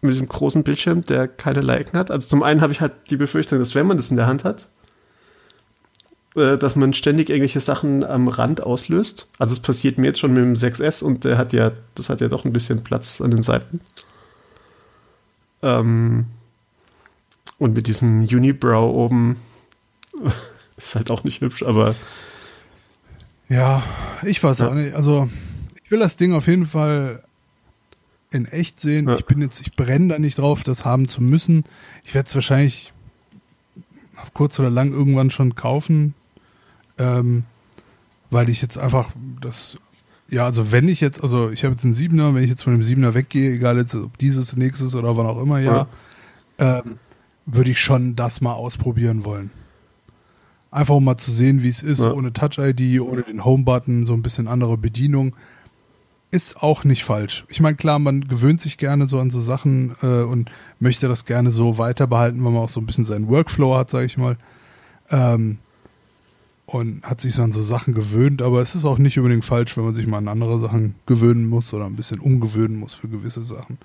mit 0.00 0.12
diesem 0.12 0.28
großen 0.28 0.62
Bildschirm, 0.62 1.04
der 1.04 1.26
keinerlei 1.28 1.76
Ecken 1.78 1.98
hat. 1.98 2.10
Also 2.10 2.28
zum 2.28 2.42
einen 2.42 2.60
habe 2.60 2.72
ich 2.72 2.80
halt 2.80 2.92
die 3.10 3.16
Befürchtung, 3.16 3.58
dass 3.58 3.74
wenn 3.74 3.86
man 3.86 3.96
das 3.96 4.10
in 4.10 4.16
der 4.16 4.26
Hand 4.26 4.44
hat, 4.44 4.68
äh, 6.36 6.56
dass 6.56 6.76
man 6.76 6.94
ständig 6.94 7.30
irgendwelche 7.30 7.60
Sachen 7.60 8.04
am 8.04 8.28
Rand 8.28 8.62
auslöst. 8.62 9.28
Also 9.38 9.52
es 9.54 9.60
passiert 9.60 9.98
mir 9.98 10.06
jetzt 10.06 10.20
schon 10.20 10.32
mit 10.34 10.42
dem 10.44 10.54
6S 10.54 11.02
und 11.02 11.24
der 11.24 11.36
hat 11.38 11.52
ja, 11.52 11.72
das 11.96 12.10
hat 12.10 12.20
ja 12.20 12.28
doch 12.28 12.44
ein 12.44 12.52
bisschen 12.52 12.84
Platz 12.84 13.20
an 13.20 13.30
den 13.32 13.42
Seiten. 13.42 13.80
Ähm, 15.62 16.26
und 17.58 17.74
mit 17.74 17.88
diesem 17.88 18.20
Unibrow 18.22 18.92
oben 18.94 19.36
ist 20.76 20.94
halt 20.94 21.10
auch 21.10 21.24
nicht 21.24 21.40
hübsch, 21.40 21.64
aber 21.64 21.96
Ja, 23.48 23.82
ich 24.22 24.42
weiß 24.42 24.60
Ja. 24.60 24.68
auch 24.68 24.74
nicht. 24.74 24.94
Also, 24.94 25.28
ich 25.84 25.90
will 25.90 25.98
das 25.98 26.16
Ding 26.16 26.34
auf 26.34 26.46
jeden 26.46 26.66
Fall 26.66 27.24
in 28.30 28.44
echt 28.46 28.80
sehen. 28.80 29.08
Ja. 29.08 29.16
Ich 29.16 29.26
bin 29.26 29.40
jetzt, 29.40 29.60
ich 29.60 29.74
brenne 29.74 30.08
da 30.08 30.18
nicht 30.18 30.38
drauf, 30.38 30.64
das 30.64 30.84
haben 30.84 31.08
zu 31.08 31.22
müssen. 31.22 31.64
Ich 32.04 32.14
werde 32.14 32.28
es 32.28 32.34
wahrscheinlich 32.34 32.92
auf 34.16 34.34
kurz 34.34 34.58
oder 34.58 34.70
lang 34.70 34.92
irgendwann 34.92 35.30
schon 35.30 35.54
kaufen, 35.54 36.14
ähm, 36.98 37.44
weil 38.30 38.50
ich 38.50 38.60
jetzt 38.60 38.76
einfach 38.78 39.10
das, 39.40 39.78
ja, 40.28 40.44
also 40.44 40.72
wenn 40.72 40.88
ich 40.88 41.00
jetzt, 41.00 41.22
also 41.22 41.50
ich 41.50 41.64
habe 41.64 41.72
jetzt 41.72 41.84
einen 41.84 41.94
Siebener, 41.94 42.34
wenn 42.34 42.42
ich 42.42 42.50
jetzt 42.50 42.62
von 42.62 42.74
dem 42.74 42.82
Siebener 42.82 43.14
weggehe, 43.14 43.52
egal 43.52 43.78
jetzt 43.78 43.94
ob 43.94 44.18
dieses, 44.18 44.56
nächstes 44.56 44.94
oder 44.94 45.16
wann 45.16 45.26
auch 45.26 45.40
immer, 45.40 45.60
ja, 45.60 45.88
ähm, 46.58 46.98
würde 47.46 47.70
ich 47.70 47.80
schon 47.80 48.14
das 48.16 48.40
mal 48.40 48.52
ausprobieren 48.52 49.24
wollen. 49.24 49.50
Einfach 50.70 50.96
um 50.96 51.04
mal 51.04 51.16
zu 51.16 51.30
sehen, 51.30 51.62
wie 51.62 51.68
es 51.68 51.82
ist, 51.82 52.02
Ja. 52.04 52.12
ohne 52.12 52.32
Touch-ID, 52.34 53.00
ohne 53.00 53.22
den 53.22 53.42
Home-Button, 53.44 54.04
so 54.04 54.12
ein 54.12 54.20
bisschen 54.20 54.48
andere 54.48 54.76
Bedienung. 54.76 55.34
Ist 56.30 56.62
auch 56.62 56.84
nicht 56.84 57.04
falsch. 57.04 57.46
Ich 57.48 57.60
meine, 57.60 57.76
klar, 57.76 57.98
man 57.98 58.28
gewöhnt 58.28 58.60
sich 58.60 58.76
gerne 58.76 59.08
so 59.08 59.18
an 59.18 59.30
so 59.30 59.40
Sachen 59.40 59.96
äh, 60.02 60.22
und 60.22 60.50
möchte 60.78 61.08
das 61.08 61.24
gerne 61.24 61.50
so 61.50 61.78
weiter 61.78 62.06
behalten, 62.06 62.44
weil 62.44 62.52
man 62.52 62.62
auch 62.62 62.68
so 62.68 62.80
ein 62.80 62.86
bisschen 62.86 63.06
seinen 63.06 63.28
Workflow 63.28 63.74
hat, 63.76 63.90
sage 63.90 64.04
ich 64.04 64.18
mal. 64.18 64.36
Ähm, 65.10 65.58
und 66.66 67.02
hat 67.02 67.22
sich 67.22 67.32
so 67.32 67.42
an 67.42 67.50
so 67.50 67.62
Sachen 67.62 67.94
gewöhnt, 67.94 68.42
aber 68.42 68.60
es 68.60 68.74
ist 68.74 68.84
auch 68.84 68.98
nicht 68.98 69.16
unbedingt 69.16 69.46
falsch, 69.46 69.74
wenn 69.78 69.84
man 69.84 69.94
sich 69.94 70.06
mal 70.06 70.18
an 70.18 70.28
andere 70.28 70.60
Sachen 70.60 70.96
gewöhnen 71.06 71.46
muss 71.46 71.72
oder 71.72 71.86
ein 71.86 71.96
bisschen 71.96 72.20
umgewöhnen 72.20 72.76
muss 72.76 72.92
für 72.92 73.08
gewisse 73.08 73.42
Sachen. 73.42 73.78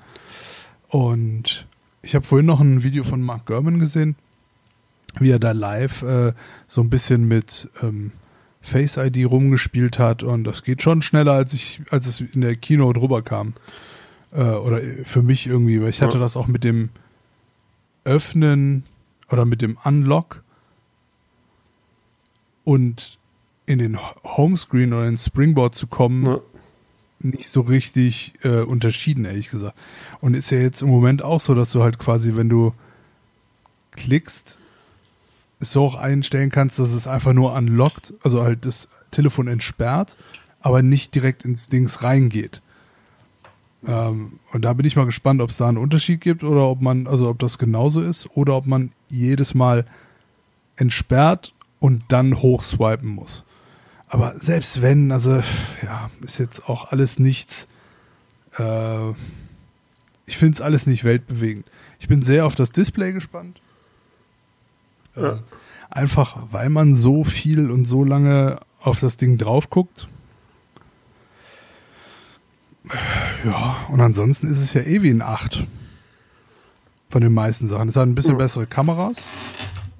Und 0.89 1.65
ich 2.01 2.13
habe 2.13 2.25
vorhin 2.25 2.45
noch 2.45 2.59
ein 2.59 2.83
Video 2.83 3.05
von 3.05 3.21
Mark 3.21 3.45
Gurman 3.45 3.79
gesehen, 3.79 4.17
wie 5.17 5.29
er 5.29 5.39
da 5.39 5.53
live 5.53 6.01
äh, 6.01 6.33
so 6.67 6.81
ein 6.81 6.89
bisschen 6.89 7.25
mit 7.25 7.69
ähm, 7.81 8.11
Face 8.65 8.95
ID 8.97 9.25
rumgespielt 9.29 9.99
hat 9.99 10.23
und 10.23 10.45
das 10.45 10.63
geht 10.63 10.81
schon 10.81 11.01
schneller, 11.01 11.33
als 11.33 11.53
ich, 11.53 11.81
als 11.91 12.07
es 12.07 12.21
in 12.21 12.39
der 12.41 12.55
Keynote 12.55 13.01
rüberkam. 13.01 13.53
Äh, 14.31 14.41
oder 14.41 14.81
für 15.03 15.21
mich 15.21 15.45
irgendwie, 15.47 15.81
weil 15.81 15.89
ich 15.89 16.01
hatte 16.01 16.15
Ja. 16.15 16.23
das 16.23 16.35
auch 16.37 16.47
mit 16.47 16.63
dem 16.63 16.89
Öffnen 18.05 18.83
oder 19.29 19.45
mit 19.45 19.61
dem 19.61 19.77
Unlock 19.83 20.41
und 22.63 23.17
in 23.65 23.79
den 23.79 23.97
Homescreen 24.23 24.93
oder 24.93 25.07
in 25.07 25.17
Springboard 25.17 25.75
zu 25.75 25.87
kommen, 25.87 26.25
Ja. 26.25 26.39
nicht 27.19 27.49
so 27.49 27.61
richtig 27.61 28.33
äh, 28.43 28.61
unterschieden, 28.61 29.25
ehrlich 29.25 29.49
gesagt. 29.49 29.77
Und 30.21 30.33
ist 30.35 30.49
ja 30.51 30.59
jetzt 30.59 30.81
im 30.81 30.89
Moment 30.89 31.21
auch 31.21 31.41
so, 31.41 31.53
dass 31.55 31.71
du 31.71 31.81
halt 31.83 31.99
quasi, 31.99 32.35
wenn 32.35 32.49
du 32.49 32.73
klickst, 33.91 34.59
so 35.71 35.85
auch 35.85 35.95
einstellen 35.95 36.49
kannst, 36.49 36.79
dass 36.79 36.93
es 36.93 37.07
einfach 37.07 37.33
nur 37.33 37.53
unlockt, 37.53 38.13
also 38.23 38.43
halt 38.43 38.65
das 38.65 38.87
Telefon 39.11 39.47
entsperrt, 39.47 40.17
aber 40.59 40.81
nicht 40.81 41.15
direkt 41.15 41.45
ins 41.45 41.69
Dings 41.69 42.03
reingeht. 42.03 42.61
Ähm, 43.85 44.39
und 44.51 44.63
da 44.63 44.73
bin 44.73 44.85
ich 44.85 44.95
mal 44.95 45.05
gespannt, 45.05 45.41
ob 45.41 45.49
es 45.49 45.57
da 45.57 45.67
einen 45.67 45.77
Unterschied 45.77 46.21
gibt 46.21 46.43
oder 46.43 46.67
ob 46.69 46.81
man, 46.81 47.07
also 47.07 47.29
ob 47.29 47.39
das 47.39 47.57
genauso 47.57 48.01
ist 48.01 48.29
oder 48.35 48.55
ob 48.55 48.65
man 48.65 48.91
jedes 49.09 49.53
Mal 49.53 49.85
entsperrt 50.75 51.53
und 51.79 52.03
dann 52.07 52.41
hochswipen 52.41 53.09
muss. 53.09 53.45
Aber 54.07 54.37
selbst 54.37 54.81
wenn, 54.81 55.11
also 55.11 55.41
ja, 55.81 56.09
ist 56.21 56.37
jetzt 56.37 56.69
auch 56.69 56.91
alles 56.91 57.19
nichts. 57.19 57.67
Äh, 58.57 59.09
ich 60.25 60.37
finde 60.37 60.55
es 60.55 60.61
alles 60.61 60.87
nicht 60.87 61.03
weltbewegend. 61.03 61.65
Ich 61.99 62.07
bin 62.07 62.21
sehr 62.21 62.45
auf 62.45 62.55
das 62.55 62.71
Display 62.71 63.11
gespannt. 63.11 63.59
Ja. 65.15 65.33
Äh, 65.33 65.37
einfach, 65.89 66.37
weil 66.51 66.69
man 66.69 66.95
so 66.95 67.23
viel 67.23 67.69
und 67.69 67.85
so 67.85 68.03
lange 68.03 68.57
auf 68.81 68.99
das 68.99 69.17
Ding 69.17 69.37
drauf 69.37 69.69
guckt. 69.69 70.07
Ja, 73.45 73.87
und 73.89 74.01
ansonsten 74.01 74.47
ist 74.51 74.59
es 74.59 74.73
ja 74.73 74.81
eh 74.81 75.01
wie 75.01 75.09
ein 75.09 75.21
8. 75.21 75.63
Von 77.09 77.21
den 77.21 77.33
meisten 77.33 77.67
Sachen. 77.67 77.89
Es 77.89 77.95
hat 77.95 78.07
ein 78.07 78.15
bisschen 78.15 78.37
bessere 78.37 78.65
Kameras, 78.65 79.21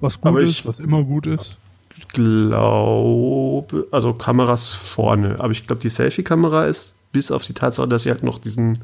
was 0.00 0.20
gut 0.20 0.30
Aber 0.30 0.42
ist, 0.42 0.66
was 0.66 0.80
immer 0.80 1.04
gut 1.04 1.26
ist. 1.26 1.58
Ich 1.96 2.08
glaube, 2.08 3.86
also 3.92 4.14
Kameras 4.14 4.74
vorne, 4.74 5.36
aber 5.38 5.52
ich 5.52 5.64
glaube, 5.66 5.80
die 5.80 5.88
Selfie-Kamera 5.88 6.64
ist 6.64 6.96
bis 7.12 7.30
auf 7.30 7.44
die 7.44 7.54
Tatsache, 7.54 7.86
dass 7.86 8.02
sie 8.02 8.10
halt 8.10 8.24
noch 8.24 8.40
diesen 8.40 8.80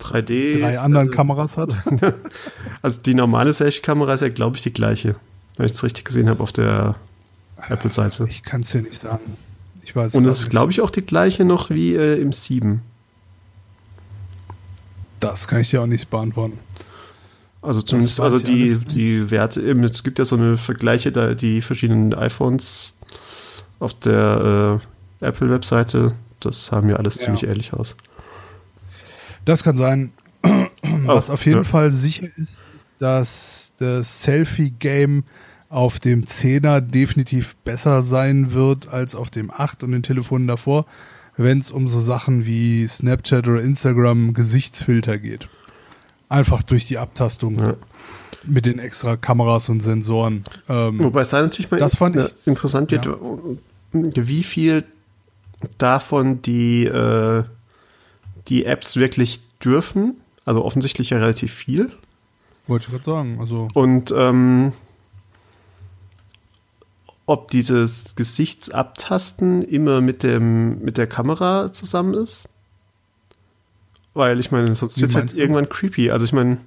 3D. 0.00 0.60
Drei 0.60 0.78
anderen 0.78 1.10
Kameras 1.10 1.56
hat. 1.56 1.74
Also 2.82 3.00
die 3.00 3.14
normale 3.14 3.52
Selfie-Kamera 3.52 4.14
ist 4.14 4.20
ja, 4.20 4.28
glaube 4.28 4.56
ich, 4.56 4.62
die 4.62 4.72
gleiche. 4.72 5.16
Wenn 5.56 5.66
ich 5.66 5.72
es 5.72 5.82
richtig 5.82 6.04
gesehen 6.04 6.28
habe 6.28 6.42
auf 6.42 6.52
der 6.52 6.94
Apple-Seite. 7.68 8.26
Ich 8.28 8.44
kann 8.44 8.60
es 8.60 8.70
dir 8.70 8.82
nicht 8.82 9.00
sagen. 9.00 9.36
Ich 9.82 9.96
weiß 9.96 10.14
Und 10.14 10.26
es 10.26 10.40
ist, 10.40 10.50
glaube 10.50 10.70
ich, 10.70 10.80
auch 10.80 10.90
die 10.90 11.02
gleiche 11.02 11.44
noch 11.44 11.70
wie 11.70 11.96
äh, 11.96 12.20
im 12.20 12.32
7. 12.32 12.80
Das 15.18 15.48
kann 15.48 15.60
ich 15.60 15.70
dir 15.70 15.82
auch 15.82 15.86
nicht 15.86 16.08
beantworten. 16.10 16.58
Also 17.60 17.82
zumindest, 17.82 18.20
also 18.20 18.38
die, 18.38 18.78
die 18.78 19.30
Werte, 19.32 19.60
eben, 19.60 19.82
es 19.82 20.04
gibt 20.04 20.20
ja 20.20 20.24
so 20.24 20.36
eine 20.36 20.56
Vergleiche, 20.56 21.10
da 21.10 21.34
die 21.34 21.60
verschiedenen 21.60 22.14
iPhones 22.14 22.94
auf 23.80 23.94
der 23.94 24.80
äh, 25.20 25.26
Apple-Webseite, 25.26 26.14
das 26.38 26.70
haben 26.70 26.88
ja 26.88 26.96
alles 26.96 27.16
Ja. 27.16 27.22
ziemlich 27.22 27.44
ähnlich 27.44 27.72
aus. 27.72 27.96
Das 29.48 29.62
kann 29.64 29.76
sein. 29.76 30.12
Was 31.06 31.30
Oh, 31.30 31.32
auf 31.34 31.44
jeden 31.46 31.58
ja. 31.58 31.64
Fall 31.64 31.90
sicher 31.90 32.26
ist, 32.36 32.58
dass 32.98 33.72
das 33.78 34.22
Selfie-Game 34.22 35.24
auf 35.70 35.98
dem 35.98 36.24
10er 36.26 36.80
definitiv 36.80 37.56
besser 37.64 38.02
sein 38.02 38.52
wird 38.52 38.88
als 38.88 39.14
auf 39.14 39.30
dem 39.30 39.50
8 39.50 39.84
und 39.84 39.92
den 39.92 40.02
Telefonen 40.02 40.46
davor, 40.46 40.86
wenn 41.36 41.58
es 41.58 41.70
um 41.70 41.88
so 41.88 41.98
Sachen 42.00 42.46
wie 42.46 42.86
Snapchat 42.86 43.48
oder 43.48 43.60
Instagram 43.62 44.32
Gesichtsfilter 44.34 45.18
geht. 45.18 45.48
Einfach 46.28 46.62
durch 46.62 46.86
die 46.86 46.98
Abtastung 46.98 47.58
Ja. 47.58 47.74
mit 48.44 48.66
den 48.66 48.78
extra 48.78 49.16
Kameras 49.16 49.68
und 49.70 49.80
Sensoren. 49.80 50.44
Ähm, 50.68 51.02
Wobei 51.02 51.22
es 51.22 51.30
da 51.30 51.40
natürlich 51.40 51.70
mal 51.70 51.80
Das 51.80 51.96
fand 51.96 52.16
ich- 52.16 52.34
interessant 52.46 52.90
wird, 52.90 53.06
Ja. 53.06 53.16
wie 53.92 54.42
viel 54.42 54.84
davon 55.78 56.42
die, 56.42 56.84
äh, 56.84 57.44
die 58.48 58.64
Apps 58.64 58.96
wirklich 58.96 59.40
dürfen. 59.64 60.20
Also 60.44 60.64
offensichtlich 60.64 61.10
ja 61.10 61.18
relativ 61.18 61.52
viel. 61.52 61.92
wollte 62.66 62.86
ich 62.86 62.90
gerade 62.90 63.04
sagen. 63.04 63.38
Also, 63.40 63.68
Und 63.74 64.12
ähm, 64.16 64.72
ob 67.26 67.50
dieses 67.50 68.16
Gesichtsabtasten 68.16 69.62
immer 69.62 70.00
mit, 70.00 70.22
dem, 70.22 70.80
mit 70.80 70.96
der 70.96 71.06
Kamera 71.06 71.72
zusammen 71.72 72.14
ist. 72.14 72.48
Weil 74.14 74.40
ich 74.40 74.50
meine, 74.50 74.74
sonst 74.74 74.98
wird 74.98 75.10
es 75.10 75.16
halt 75.16 75.34
du? 75.34 75.36
irgendwann 75.36 75.68
creepy. 75.68 76.10
Also 76.10 76.24
ich 76.24 76.32
meine, 76.32 76.58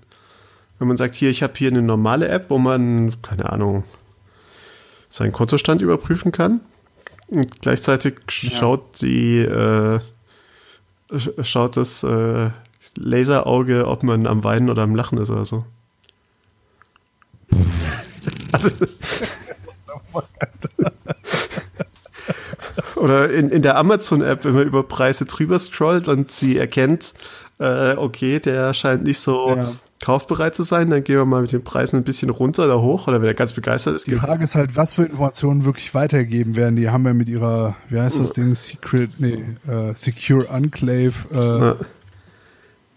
wenn 0.77 0.87
man 0.87 0.97
sagt, 0.97 1.15
hier, 1.15 1.31
ich 1.31 1.41
habe 1.41 1.53
hier 1.55 1.69
eine 1.69 1.81
normale 1.81 2.27
App, 2.27 2.49
wo 2.49 2.59
man, 2.59 3.19
keine 3.23 3.51
Ahnung, 3.51 3.83
seinen 5.09 5.31
Kontostand 5.31 5.81
überprüfen 5.81 6.31
kann. 6.31 6.61
Und 7.27 7.61
gleichzeitig 7.61 8.19
schaut 8.27 9.01
die, 9.01 9.39
äh, 9.39 9.99
schaut 11.41 11.77
das 11.77 12.03
äh, 12.03 12.49
Laserauge, 12.95 13.87
ob 13.87 14.03
man 14.03 14.27
am 14.27 14.43
Weinen 14.43 14.69
oder 14.69 14.83
am 14.83 14.95
Lachen 14.95 15.17
ist 15.17 15.29
oder 15.29 15.45
so. 15.45 15.65
Also. 18.53 18.69
Oder 22.95 23.31
in, 23.31 23.49
in 23.49 23.61
der 23.63 23.77
Amazon-App, 23.77 24.45
wenn 24.45 24.53
man 24.53 24.67
über 24.67 24.83
Preise 24.83 25.25
drüber 25.25 25.57
scrollt 25.57 26.07
und 26.07 26.31
sie 26.31 26.57
erkennt, 26.57 27.13
äh, 27.59 27.95
okay, 27.95 28.39
der 28.39 28.75
scheint 28.75 29.03
nicht 29.03 29.19
so 29.19 29.55
Ja. 29.55 29.73
Kaufbereit 30.01 30.55
zu 30.55 30.63
sein, 30.63 30.89
dann 30.89 31.03
gehen 31.03 31.17
wir 31.17 31.25
mal 31.25 31.41
mit 31.41 31.51
den 31.51 31.63
Preisen 31.63 31.97
ein 31.97 32.03
bisschen 32.03 32.29
runter 32.29 32.65
oder 32.65 32.81
hoch. 32.81 33.07
Oder 33.07 33.21
wenn 33.21 33.27
er 33.27 33.33
ganz 33.33 33.53
begeistert 33.53 33.95
ist, 33.95 34.07
Die 34.07 34.15
Frage 34.15 34.43
ist 34.43 34.55
halt, 34.55 34.75
was 34.75 34.95
für 34.95 35.03
Informationen 35.03 35.63
wirklich 35.65 35.93
weitergegeben 35.93 36.55
werden. 36.55 36.75
Die 36.75 36.89
haben 36.89 37.05
ja 37.05 37.13
mit 37.13 37.29
ihrer, 37.29 37.75
wie 37.89 37.99
heißt 37.99 38.19
das 38.19 38.31
Ding, 38.31 38.53
Secret, 38.55 39.11
nee, 39.19 39.43
äh, 39.67 39.93
Secure 39.95 40.47
Enclave, 40.49 41.13
äh, 41.31 41.65
Ja. 41.65 41.75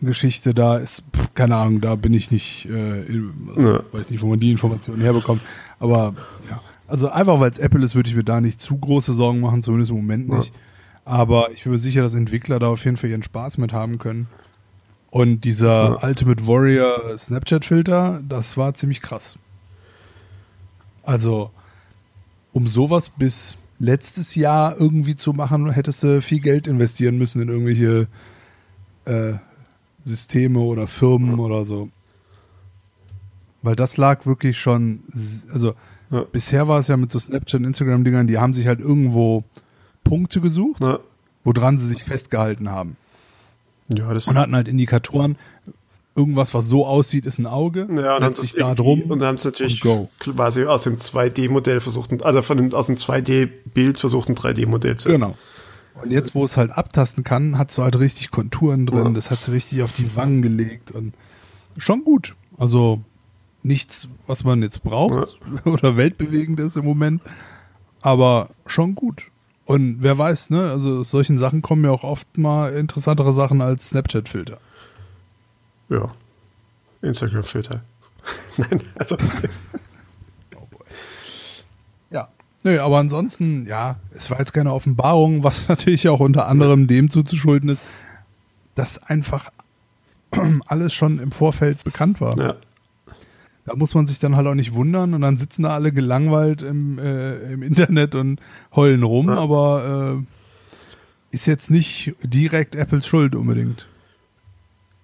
Geschichte 0.00 0.52
da 0.52 0.76
ist, 0.76 1.04
pff, 1.16 1.32
keine 1.34 1.56
Ahnung, 1.56 1.80
da 1.80 1.94
bin 1.94 2.12
ich 2.12 2.30
nicht, 2.30 2.68
äh, 2.68 3.04
ja. 3.56 3.80
weiß 3.92 4.10
nicht, 4.10 4.20
wo 4.22 4.26
man 4.26 4.40
die 4.40 4.50
Informationen 4.50 5.00
herbekommt. 5.00 5.40
Aber 5.78 6.14
ja, 6.50 6.60
also 6.88 7.08
einfach 7.08 7.40
weil 7.40 7.50
es 7.50 7.58
Apple 7.58 7.82
ist, 7.82 7.94
würde 7.94 8.10
ich 8.10 8.16
mir 8.16 8.24
da 8.24 8.40
nicht 8.40 8.60
zu 8.60 8.76
große 8.76 9.14
Sorgen 9.14 9.40
machen, 9.40 9.62
zumindest 9.62 9.92
im 9.92 9.98
Moment 9.98 10.28
nicht. 10.28 10.52
Ja. 10.52 10.60
Aber 11.06 11.50
ich 11.52 11.62
bin 11.62 11.72
mir 11.72 11.78
sicher, 11.78 12.02
dass 12.02 12.14
Entwickler 12.14 12.58
da 12.58 12.68
auf 12.68 12.84
jeden 12.84 12.96
Fall 12.96 13.10
ihren 13.10 13.22
Spaß 13.22 13.58
mit 13.58 13.72
haben 13.72 13.98
können. 13.98 14.26
Und 15.14 15.44
dieser 15.44 15.90
ja. 15.90 16.08
Ultimate 16.08 16.44
Warrior 16.44 17.16
Snapchat-Filter, 17.16 18.20
das 18.28 18.56
war 18.56 18.74
ziemlich 18.74 19.00
krass. 19.00 19.36
Also, 21.04 21.52
um 22.52 22.66
sowas 22.66 23.10
bis 23.10 23.56
letztes 23.78 24.34
Jahr 24.34 24.76
irgendwie 24.76 25.14
zu 25.14 25.32
machen, 25.32 25.70
hättest 25.70 26.02
du 26.02 26.20
viel 26.20 26.40
Geld 26.40 26.66
investieren 26.66 27.16
müssen 27.16 27.40
in 27.40 27.48
irgendwelche 27.48 28.08
äh, 29.04 29.34
Systeme 30.02 30.58
oder 30.58 30.88
Firmen 30.88 31.38
ja. 31.38 31.44
oder 31.44 31.64
so. 31.64 31.90
Weil 33.62 33.76
das 33.76 33.96
lag 33.96 34.26
wirklich 34.26 34.58
schon, 34.58 35.04
also 35.52 35.74
ja. 36.10 36.22
bisher 36.22 36.66
war 36.66 36.80
es 36.80 36.88
ja 36.88 36.96
mit 36.96 37.12
so 37.12 37.20
Snapchat 37.20 37.60
und 37.60 37.66
Instagram-Dingern, 37.68 38.26
die 38.26 38.38
haben 38.38 38.52
sich 38.52 38.66
halt 38.66 38.80
irgendwo 38.80 39.44
Punkte 40.02 40.40
gesucht, 40.40 40.82
ja. 40.82 40.98
woran 41.44 41.78
sie 41.78 41.86
sich 41.86 42.02
festgehalten 42.02 42.68
haben. 42.68 42.96
Ja, 43.88 44.12
das 44.14 44.26
und 44.26 44.36
hatten 44.36 44.54
halt 44.54 44.68
Indikatoren, 44.68 45.36
irgendwas, 46.16 46.54
was 46.54 46.68
so 46.68 46.86
aussieht, 46.86 47.26
ist 47.26 47.38
ein 47.38 47.46
Auge. 47.46 47.88
Ja, 47.94 48.16
und 48.16 48.22
dann 48.22 48.34
sich 48.34 48.54
da 48.54 48.74
drum. 48.74 49.02
Und 49.02 49.18
dann 49.18 49.28
haben 49.28 49.38
sie 49.38 49.48
natürlich 49.48 49.80
quasi 50.18 50.64
aus 50.64 50.84
dem 50.84 50.96
2D-Modell 50.96 51.80
versucht, 51.80 52.24
also 52.24 52.42
von 52.42 52.56
dem, 52.56 52.72
aus 52.72 52.86
dem 52.86 52.96
2D-Bild 52.96 53.98
versucht, 53.98 54.28
ein 54.28 54.36
3D-Modell 54.36 54.96
zu. 54.96 55.08
Genau. 55.08 55.36
Und 56.02 56.10
jetzt, 56.10 56.34
wo 56.34 56.44
es 56.44 56.56
halt 56.56 56.72
abtasten 56.72 57.24
kann, 57.24 57.58
hat 57.58 57.70
es 57.70 57.78
halt 57.78 57.98
richtig 57.98 58.30
Konturen 58.30 58.86
drin. 58.86 59.06
Ja. 59.06 59.10
Das 59.10 59.30
hat 59.30 59.40
sie 59.40 59.52
richtig 59.52 59.82
auf 59.82 59.92
die 59.92 60.16
Wangen 60.16 60.42
gelegt 60.42 60.90
und 60.90 61.14
schon 61.78 62.04
gut. 62.04 62.34
Also 62.58 63.00
nichts, 63.62 64.08
was 64.26 64.44
man 64.44 64.62
jetzt 64.62 64.82
braucht 64.82 65.38
ja. 65.64 65.72
oder 65.72 65.96
weltbewegend 65.96 66.60
ist 66.60 66.76
im 66.76 66.84
Moment, 66.84 67.22
aber 68.00 68.50
schon 68.66 68.94
gut. 68.94 69.30
Und 69.66 70.02
wer 70.02 70.18
weiß, 70.18 70.50
ne, 70.50 70.70
also 70.70 70.98
aus 70.98 71.10
solchen 71.10 71.38
Sachen 71.38 71.62
kommen 71.62 71.84
ja 71.84 71.90
auch 71.90 72.04
oft 72.04 72.36
mal 72.36 72.72
interessantere 72.74 73.32
Sachen 73.32 73.62
als 73.62 73.90
Snapchat-Filter. 73.90 74.58
Ja. 75.88 76.10
Instagram-Filter. 77.02 77.82
Nein, 78.56 78.82
also. 78.96 79.16
oh 80.56 80.66
boy. 80.70 80.86
Ja. 82.10 82.28
Nö, 82.62 82.78
aber 82.80 82.98
ansonsten, 82.98 83.66
ja, 83.66 83.96
es 84.10 84.30
war 84.30 84.38
jetzt 84.38 84.52
keine 84.52 84.72
Offenbarung, 84.72 85.42
was 85.42 85.68
natürlich 85.68 86.08
auch 86.08 86.20
unter 86.20 86.46
anderem 86.46 86.86
dem 86.86 87.08
zuzuschulden 87.08 87.70
ist, 87.70 87.82
dass 88.74 89.02
einfach 89.02 89.50
alles 90.66 90.92
schon 90.92 91.18
im 91.20 91.32
Vorfeld 91.32 91.82
bekannt 91.84 92.20
war. 92.20 92.38
Ja. 92.38 92.54
Da 93.66 93.74
muss 93.76 93.94
man 93.94 94.06
sich 94.06 94.18
dann 94.18 94.36
halt 94.36 94.46
auch 94.46 94.54
nicht 94.54 94.74
wundern 94.74 95.14
und 95.14 95.22
dann 95.22 95.36
sitzen 95.36 95.62
da 95.62 95.70
alle 95.70 95.92
gelangweilt 95.92 96.62
im, 96.62 96.98
äh, 96.98 97.52
im 97.52 97.62
Internet 97.62 98.14
und 98.14 98.40
heulen 98.74 99.02
rum, 99.02 99.28
ja. 99.28 99.36
aber 99.36 100.18
äh, 100.20 101.34
ist 101.34 101.46
jetzt 101.46 101.70
nicht 101.70 102.14
direkt 102.22 102.76
Apples 102.76 103.06
Schuld 103.06 103.34
unbedingt. 103.34 103.86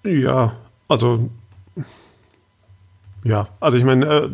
Ja, 0.04 0.56
also 0.88 1.30
ja, 3.24 3.48
also 3.60 3.76
ich 3.76 3.84
meine, 3.84 4.06
äh, 4.06 4.30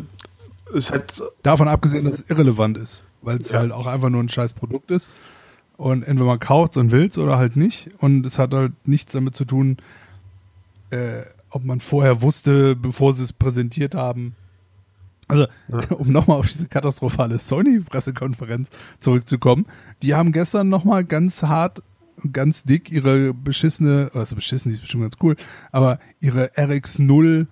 ist 0.73 0.91
halt. 0.91 1.21
Davon 1.43 1.67
abgesehen, 1.67 2.05
dass 2.05 2.19
es 2.19 2.29
irrelevant 2.29 2.77
ist, 2.77 3.03
weil 3.21 3.37
es 3.37 3.49
ja. 3.49 3.59
halt 3.59 3.71
auch 3.71 3.87
einfach 3.87 4.09
nur 4.09 4.21
ein 4.21 4.29
scheiß 4.29 4.53
Produkt 4.53 4.91
ist. 4.91 5.09
Und 5.77 6.03
entweder 6.03 6.25
man 6.25 6.39
kauft 6.39 6.73
es 6.73 6.77
und 6.77 6.91
will 6.91 7.05
es 7.05 7.17
oder 7.17 7.37
halt 7.37 7.55
nicht. 7.55 7.89
Und 7.99 8.25
es 8.25 8.39
hat 8.39 8.53
halt 8.53 8.73
nichts 8.87 9.13
damit 9.13 9.35
zu 9.35 9.45
tun, 9.45 9.77
äh, 10.89 11.21
ob 11.49 11.63
man 11.63 11.79
vorher 11.79 12.21
wusste, 12.21 12.75
bevor 12.75 13.13
sie 13.13 13.23
es 13.23 13.33
präsentiert 13.33 13.95
haben. 13.95 14.35
Also, 15.27 15.47
ja. 15.67 15.79
um 15.97 16.11
nochmal 16.11 16.37
auf 16.37 16.47
diese 16.47 16.67
katastrophale 16.67 17.39
Sony-Pressekonferenz 17.39 18.69
zurückzukommen, 18.99 19.65
die 20.01 20.15
haben 20.15 20.31
gestern 20.31 20.69
nochmal 20.69 21.03
ganz 21.03 21.43
hart 21.43 21.83
ganz 22.31 22.63
dick 22.63 22.91
ihre 22.91 23.33
beschissene, 23.33 24.09
also 24.13 24.35
beschissen, 24.35 24.69
die 24.69 24.75
ist 24.75 24.81
bestimmt 24.81 25.03
ganz 25.03 25.17
cool, 25.21 25.35
aber 25.71 25.99
ihre 26.19 26.47
RX0 26.55 27.47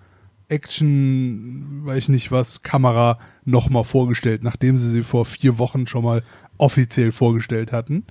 Action, 0.48 1.84
weiß 1.84 2.04
ich 2.04 2.08
nicht 2.08 2.32
was, 2.32 2.62
Kamera 2.62 3.18
nochmal 3.44 3.84
vorgestellt, 3.84 4.44
nachdem 4.44 4.78
sie 4.78 4.88
sie 4.88 5.02
vor 5.02 5.24
vier 5.24 5.58
Wochen 5.58 5.86
schon 5.86 6.04
mal 6.04 6.22
offiziell 6.56 7.12
vorgestellt 7.12 7.72
hatten. 7.72 8.04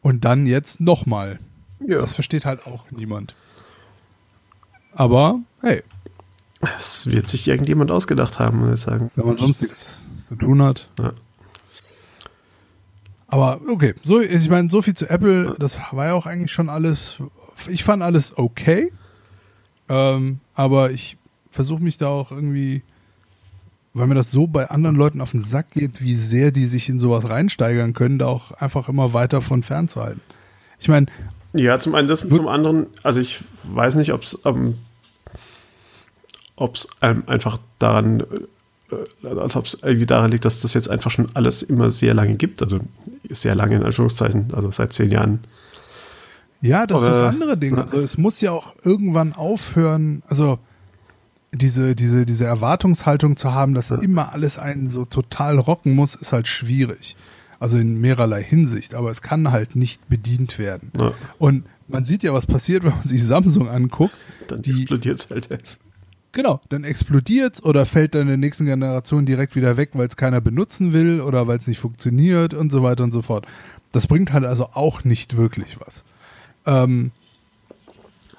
Und 0.00 0.24
dann 0.24 0.46
jetzt 0.46 0.80
nochmal. 0.80 1.38
Ja. 1.86 1.98
Das 1.98 2.14
versteht 2.14 2.44
halt 2.44 2.66
auch 2.66 2.90
niemand. 2.90 3.34
Aber, 4.94 5.40
hey. 5.60 5.82
Es 6.76 7.06
wird 7.06 7.28
sich 7.28 7.48
irgendjemand 7.48 7.90
ausgedacht 7.90 8.38
haben, 8.38 8.60
muss 8.60 8.74
ich 8.78 8.80
sagen. 8.80 9.10
Wenn 9.16 9.26
man 9.26 9.36
sonst 9.36 9.62
nichts 9.62 10.04
zu 10.28 10.36
tun 10.36 10.62
hat. 10.62 10.88
Ja. 10.98 11.12
Aber 13.26 13.60
okay, 13.68 13.94
so, 14.02 14.20
ich 14.20 14.48
meine, 14.48 14.70
so 14.70 14.82
viel 14.82 14.94
zu 14.94 15.08
Apple, 15.08 15.56
das 15.58 15.78
war 15.90 16.06
ja 16.06 16.14
auch 16.14 16.26
eigentlich 16.26 16.52
schon 16.52 16.68
alles. 16.68 17.16
Ich 17.68 17.82
fand 17.82 18.02
alles 18.02 18.36
okay. 18.36 18.92
Ähm, 19.88 20.40
aber 20.54 20.90
ich 20.90 21.16
versuche 21.50 21.82
mich 21.82 21.96
da 21.96 22.08
auch 22.08 22.30
irgendwie, 22.30 22.82
weil 23.94 24.06
mir 24.06 24.14
das 24.14 24.30
so 24.30 24.46
bei 24.46 24.70
anderen 24.70 24.96
Leuten 24.96 25.20
auf 25.20 25.32
den 25.32 25.42
Sack 25.42 25.70
geht, 25.70 26.00
wie 26.02 26.14
sehr 26.14 26.50
die 26.52 26.66
sich 26.66 26.88
in 26.88 26.98
sowas 26.98 27.28
reinsteigern 27.28 27.94
können, 27.94 28.18
da 28.18 28.26
auch 28.26 28.52
einfach 28.52 28.88
immer 28.88 29.12
weiter 29.12 29.42
von 29.42 29.62
fernzuhalten. 29.62 30.22
Ich 30.78 30.88
meine. 30.88 31.06
Ja, 31.54 31.78
zum 31.78 31.94
einen 31.94 32.08
das 32.08 32.24
und 32.24 32.32
zum 32.32 32.48
anderen, 32.48 32.86
also 33.02 33.20
ich 33.20 33.40
weiß 33.64 33.94
nicht, 33.96 34.12
ob 34.12 34.22
es 34.22 34.38
ähm, 34.44 34.78
ähm, 37.02 37.24
einfach 37.26 37.58
daran 37.78 38.20
äh, 38.20 38.24
als 39.26 39.56
ob 39.56 39.66
es 39.66 39.78
irgendwie 39.82 40.06
daran 40.06 40.30
liegt, 40.30 40.44
dass 40.44 40.60
das 40.60 40.74
jetzt 40.74 40.88
einfach 40.88 41.10
schon 41.10 41.28
alles 41.34 41.62
immer 41.62 41.90
sehr 41.90 42.14
lange 42.14 42.34
gibt. 42.34 42.62
Also 42.62 42.80
sehr 43.28 43.54
lange 43.54 43.76
in 43.76 43.82
Anführungszeichen, 43.82 44.48
also 44.54 44.70
seit 44.70 44.92
zehn 44.92 45.10
Jahren. 45.10 45.40
Ja, 46.60 46.86
das 46.86 47.02
Aber, 47.02 47.10
ist 47.10 47.18
das 47.18 47.28
andere 47.28 47.56
Ding. 47.56 47.76
Also 47.76 47.98
es 47.98 48.18
muss 48.18 48.40
ja 48.40 48.52
auch 48.52 48.74
irgendwann 48.84 49.32
aufhören, 49.32 50.22
also 50.26 50.58
diese, 51.52 51.94
diese, 51.94 52.24
diese 52.24 52.44
Erwartungshaltung 52.44 53.36
zu 53.36 53.52
haben, 53.52 53.74
dass 53.74 53.90
ja. 53.90 53.96
immer 53.96 54.32
alles 54.32 54.58
einen 54.58 54.86
so 54.86 55.04
total 55.04 55.58
rocken 55.58 55.94
muss, 55.94 56.14
ist 56.14 56.32
halt 56.32 56.48
schwierig. 56.48 57.16
Also 57.62 57.78
in 57.78 58.00
mehrerlei 58.00 58.42
Hinsicht, 58.42 58.92
aber 58.92 59.12
es 59.12 59.22
kann 59.22 59.52
halt 59.52 59.76
nicht 59.76 60.08
bedient 60.08 60.58
werden. 60.58 60.90
Ja. 60.98 61.12
Und 61.38 61.64
man 61.86 62.02
sieht 62.02 62.24
ja, 62.24 62.32
was 62.32 62.44
passiert, 62.44 62.82
wenn 62.82 62.90
man 62.90 63.04
sich 63.04 63.24
Samsung 63.24 63.68
anguckt. 63.68 64.16
Dann 64.48 64.64
explodiert 64.64 65.20
es 65.20 65.30
halt. 65.30 65.78
Genau, 66.32 66.60
dann 66.70 66.82
explodiert 66.82 67.64
oder 67.64 67.86
fällt 67.86 68.16
dann 68.16 68.22
in 68.22 68.26
der 68.26 68.36
nächsten 68.36 68.64
Generation 68.64 69.26
direkt 69.26 69.54
wieder 69.54 69.76
weg, 69.76 69.90
weil 69.92 70.08
es 70.08 70.16
keiner 70.16 70.40
benutzen 70.40 70.92
will 70.92 71.20
oder 71.20 71.46
weil 71.46 71.56
es 71.56 71.68
nicht 71.68 71.78
funktioniert 71.78 72.52
und 72.52 72.72
so 72.72 72.82
weiter 72.82 73.04
und 73.04 73.12
so 73.12 73.22
fort. 73.22 73.46
Das 73.92 74.08
bringt 74.08 74.32
halt 74.32 74.44
also 74.44 74.70
auch 74.72 75.04
nicht 75.04 75.36
wirklich 75.36 75.78
was. 75.78 76.04
Ähm, 76.66 77.12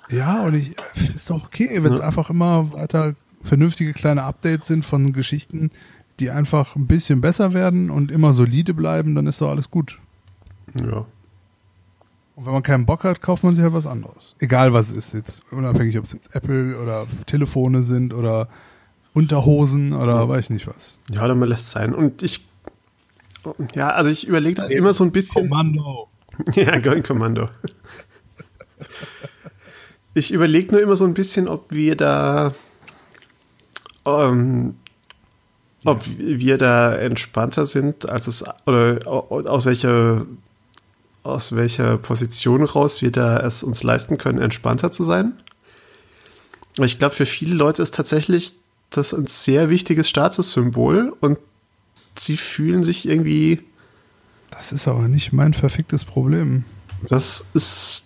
ja, 0.09 0.43
und 0.43 0.53
ich 0.53 0.76
ist 1.15 1.30
doch 1.30 1.45
okay, 1.45 1.82
wenn 1.82 1.93
es 1.93 1.99
ja. 1.99 2.07
einfach 2.07 2.30
immer 2.30 2.74
weiter 2.74 3.15
vernünftige 3.41 3.93
kleine 3.93 4.24
Updates 4.24 4.67
sind 4.67 4.84
von 4.84 5.13
Geschichten, 5.13 5.69
die 6.20 6.30
einfach 6.30 6.76
ein 6.76 6.88
bisschen 6.88 7.22
besser 7.22 7.53
werden 7.53 7.89
und 7.89 8.11
immer 8.11 8.34
solide 8.34 8.74
bleiben, 8.74 9.16
dann 9.16 9.28
ist 9.28 9.41
doch 9.41 9.49
alles 9.49 9.70
gut. 9.72 9.99
Ja. 10.80 11.05
Und 12.36 12.45
wenn 12.45 12.53
man 12.53 12.64
keinen 12.64 12.86
Bock 12.86 13.03
hat, 13.03 13.22
kauft 13.22 13.43
man 13.43 13.53
sich 13.53 13.64
halt 13.64 13.74
was 13.74 13.86
anderes. 13.86 14.36
Egal 14.39 14.74
was 14.74 14.89
es 14.89 14.93
ist 14.93 15.14
jetzt. 15.14 15.43
Unabhängig, 15.51 15.97
ob 15.97 16.05
es 16.05 16.14
jetzt 16.14 16.36
Apple 16.36 16.80
oder 16.80 17.05
Telefone 17.26 17.84
sind 17.84 18.14
oder 18.14 18.47
Unterhosen 19.14 19.93
oder 19.93 20.16
ja. 20.16 20.30
weiß 20.30 20.45
ich 20.45 20.49
nicht 20.49 20.68
was. 20.68 20.97
Ja, 21.11 21.28
dann 21.28 21.39
lässt 21.41 21.66
es 21.66 21.72
sein. 21.72 21.93
Und 21.93 22.24
ich, 22.24 22.43
ja, 23.76 23.89
also 23.89 24.09
ich 24.09 24.28
überlege 24.28 24.55
da 24.55 24.66
immer 24.66 24.93
so 24.93 25.03
ein 25.03 25.11
bisschen. 25.11 25.49
Kommando. 25.49 26.09
ja, 26.55 26.80
Going 26.80 27.03
Kommando. 27.03 27.49
ich 30.16 30.32
überlege 30.34 30.72
nur 30.72 30.82
immer 30.82 30.95
so 30.95 31.05
ein 31.05 31.14
bisschen, 31.14 31.47
ob 31.47 31.72
wir 31.72 31.95
da, 31.95 32.55
ähm, 34.05 34.76
ob 35.86 36.04
wir 36.18 36.58
da 36.58 36.94
entspannter 36.96 37.66
sind, 37.66 38.10
als 38.10 38.28
es, 38.28 38.44
oder 38.66 39.00
aus 39.06 39.66
welcher 39.66 40.26
aus 41.24 41.56
welcher 41.56 41.98
Position 41.98 42.64
raus 42.64 43.02
wir 43.02 43.12
da 43.12 43.40
es 43.40 43.64
uns 43.64 43.82
leisten 43.82 44.18
können, 44.18 44.40
entspannter 44.40 44.92
zu 44.92 45.06
sein. 45.06 45.42
Ich 46.78 47.00
glaube, 47.00 47.16
für 47.16 47.26
viele 47.26 47.56
Leute 47.56 47.82
ist 47.82 47.96
tatsächlich 47.96 48.54
das 48.90 49.14
ein 49.14 49.28
sehr 49.28 49.70
wichtiges 49.70 50.10
Statussymbol 50.10 51.16
und 51.20 51.38
sie 52.18 52.38
fühlen 52.38 52.84
sich 52.84 53.08
irgendwie. 53.08 53.62
Das 54.52 54.72
ist 54.72 54.88
aber 54.88 55.08
nicht 55.08 55.34
mein 55.34 55.54
verficktes 55.54 56.06
Problem. 56.06 56.66
Das 57.08 57.46
ist 57.54 58.06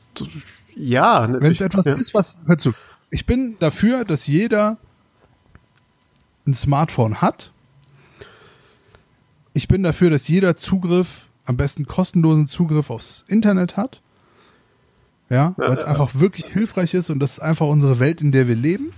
ja. 0.75 1.27
Wenn 1.29 1.51
es 1.51 1.61
etwas 1.61 1.85
ja. 1.85 1.93
ist, 1.95 2.13
was. 2.13 2.41
Hör 2.45 2.57
zu. 2.57 2.73
Ich 3.09 3.25
bin 3.25 3.57
dafür, 3.59 4.05
dass 4.05 4.27
jeder 4.27 4.77
ein 6.45 6.53
Smartphone 6.53 7.21
hat. 7.21 7.51
Ich 9.57 9.67
bin 9.67 9.81
dafür, 9.81 10.11
dass 10.11 10.27
jeder 10.27 10.55
Zugriff 10.55 11.29
am 11.45 11.57
besten 11.57 11.87
kostenlosen 11.87 12.45
Zugriff 12.45 12.91
aufs 12.91 13.25
Internet 13.27 13.75
hat. 13.75 14.03
Ja, 15.31 15.55
weil 15.57 15.75
es 15.75 15.83
einfach 15.83 16.11
wirklich 16.13 16.45
hilfreich 16.45 16.93
ist 16.93 17.09
und 17.09 17.17
das 17.17 17.33
ist 17.33 17.39
einfach 17.39 17.65
unsere 17.65 17.97
Welt, 17.97 18.21
in 18.21 18.31
der 18.31 18.47
wir 18.47 18.55
leben. 18.55 18.93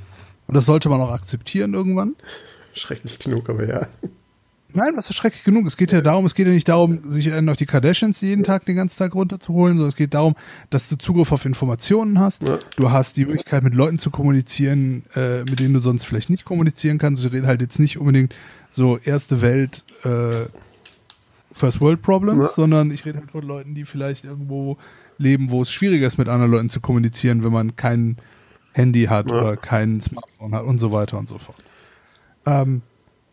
Und 0.47 0.55
das 0.55 0.65
sollte 0.65 0.89
man 0.89 0.99
auch 0.99 1.11
akzeptieren 1.11 1.73
irgendwann. 1.73 2.15
Schrecklich 2.73 3.19
genug, 3.19 3.49
aber 3.49 3.65
ja. 3.69 3.87
Nein, 4.73 4.91
was 4.95 5.09
ist 5.09 5.15
schrecklich 5.15 5.45
genug? 5.45 5.65
Es 5.65 5.77
geht 5.77 5.93
ja 5.93 6.01
darum, 6.01 6.25
es 6.25 6.35
geht 6.35 6.45
ja 6.45 6.53
nicht 6.53 6.67
darum, 6.67 7.09
sich 7.09 7.33
auf 7.33 7.57
die 7.57 7.65
Kardashians 7.65 8.19
jeden 8.19 8.43
Tag 8.43 8.65
den 8.65 8.75
ganzen 8.75 8.99
Tag 8.99 9.15
runterzuholen, 9.15 9.77
sondern 9.77 9.89
es 9.89 9.95
geht 9.95 10.13
darum, 10.13 10.35
dass 10.69 10.89
du 10.89 10.97
Zugriff 10.97 11.31
auf 11.31 11.45
Informationen 11.45 12.19
hast. 12.19 12.43
Du 12.75 12.91
hast 12.91 13.15
die 13.15 13.25
Möglichkeit, 13.25 13.63
mit 13.63 13.73
Leuten 13.73 13.97
zu 13.97 14.11
kommunizieren, 14.11 15.05
äh, 15.15 15.39
mit 15.45 15.59
denen 15.61 15.73
du 15.73 15.79
sonst 15.79 16.03
vielleicht 16.03 16.29
nicht 16.29 16.43
kommunizieren 16.43 16.97
kannst. 16.97 17.25
Ich 17.25 17.31
rede 17.31 17.47
halt 17.47 17.61
jetzt 17.61 17.79
nicht 17.79 17.97
unbedingt 17.97 18.35
so 18.69 18.97
erste 18.97 19.41
Welt, 19.41 19.83
äh, 20.03 20.45
First 21.51 21.81
World 21.81 22.01
Problems, 22.01 22.49
Ja. 22.49 22.53
sondern 22.53 22.91
ich 22.91 23.05
rede 23.05 23.19
halt 23.19 23.31
von 23.31 23.43
Leuten, 23.43 23.75
die 23.75 23.85
vielleicht 23.85 24.23
irgendwo 24.25 24.77
leben, 25.17 25.49
wo 25.51 25.61
es 25.61 25.71
schwieriger 25.71 26.07
ist, 26.07 26.17
mit 26.17 26.29
anderen 26.29 26.51
Leuten 26.51 26.69
zu 26.69 26.79
kommunizieren, 26.79 27.43
wenn 27.43 27.51
man 27.51 27.75
kein 27.75 28.17
Handy 28.73 29.05
hat 29.05 29.29
Ja. 29.29 29.37
oder 29.39 29.57
kein 29.57 29.99
Smartphone 29.99 30.53
hat 30.55 30.63
und 30.63 30.77
so 30.79 30.91
weiter 30.91 31.17
und 31.17 31.27
so 31.27 31.37
fort. 31.37 31.57
Ähm, 32.45 32.81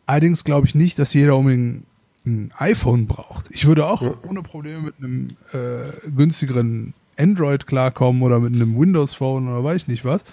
allerdings 0.06 0.42
glaube 0.44 0.66
ich 0.66 0.74
nicht, 0.74 0.98
dass 0.98 1.12
jeder 1.14 1.36
unbedingt 1.36 1.84
ein 2.24 2.52
iPhone 2.58 3.06
braucht. 3.06 3.46
Ich 3.50 3.66
würde 3.66 3.86
auch 3.86 4.02
Ja. 4.02 4.14
ohne 4.28 4.42
Probleme 4.42 4.80
mit 4.80 4.94
einem 4.98 5.28
äh, 5.52 6.08
günstigeren 6.10 6.92
Android 7.18 7.66
klarkommen 7.68 8.22
oder 8.22 8.40
mit 8.40 8.52
einem 8.52 8.76
Windows 8.78 9.14
Phone 9.14 9.46
oder 9.48 9.62
weiß 9.62 9.82
ich 9.82 9.88
nicht 9.88 10.04
was. 10.04 10.24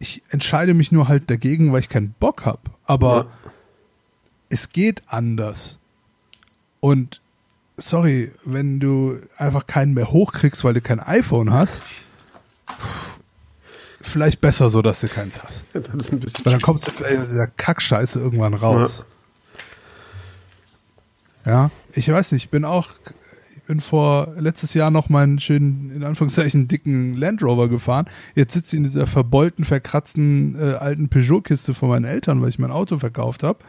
Ich 0.00 0.22
entscheide 0.30 0.74
mich 0.74 0.90
nur 0.92 1.08
halt 1.08 1.30
dagegen, 1.30 1.72
weil 1.72 1.80
ich 1.80 1.88
keinen 1.88 2.14
Bock 2.18 2.44
habe. 2.44 2.60
Aber 2.84 3.16
Ja. 3.16 3.50
Es 4.48 4.70
geht 4.70 5.02
anders. 5.06 5.78
Und 6.80 7.20
sorry, 7.76 8.32
wenn 8.44 8.80
du 8.80 9.18
einfach 9.36 9.66
keinen 9.66 9.94
mehr 9.94 10.10
hochkriegst, 10.10 10.64
weil 10.64 10.74
du 10.74 10.80
kein 10.80 11.00
iPhone 11.00 11.52
hast, 11.52 11.82
vielleicht 14.00 14.40
besser 14.40 14.70
so, 14.70 14.82
dass 14.82 15.00
du 15.00 15.08
keins 15.08 15.42
hast. 15.42 15.66
Das 15.72 15.88
ist 15.94 16.12
ein 16.12 16.20
bisschen 16.20 16.44
Weil 16.44 16.52
dann 16.52 16.62
kommst 16.62 16.86
du 16.86 16.92
vielleicht 16.92 17.20
aus 17.20 17.30
dieser 17.30 17.46
Kackscheiße 17.46 18.18
irgendwann 18.18 18.54
raus. 18.54 19.04
Ja. 21.44 21.70
ich 21.94 22.10
weiß 22.10 22.32
nicht, 22.32 22.44
ich 22.44 22.50
bin 22.50 22.66
auch, 22.66 22.90
ich 23.56 23.62
bin 23.62 23.80
vor 23.80 24.34
letztes 24.36 24.74
Jahr 24.74 24.90
noch 24.90 25.08
meinen 25.08 25.38
schönen, 25.38 25.90
in 25.94 26.04
Anführungszeichen, 26.04 26.68
dicken 26.68 27.14
Land 27.14 27.42
Rover 27.42 27.68
gefahren. 27.68 28.06
Jetzt 28.34 28.52
sitze 28.52 28.76
ich 28.76 28.78
in 28.78 28.84
dieser 28.84 29.06
verbeulten, 29.06 29.64
verkratzten 29.64 30.56
äh, 30.60 30.74
alten 30.74 31.08
Peugeot-Kiste 31.08 31.72
von 31.72 31.88
meinen 31.88 32.04
Eltern, 32.04 32.42
weil 32.42 32.50
ich 32.50 32.58
mein 32.58 32.70
Auto 32.70 32.98
verkauft 32.98 33.42
habe. 33.42 33.60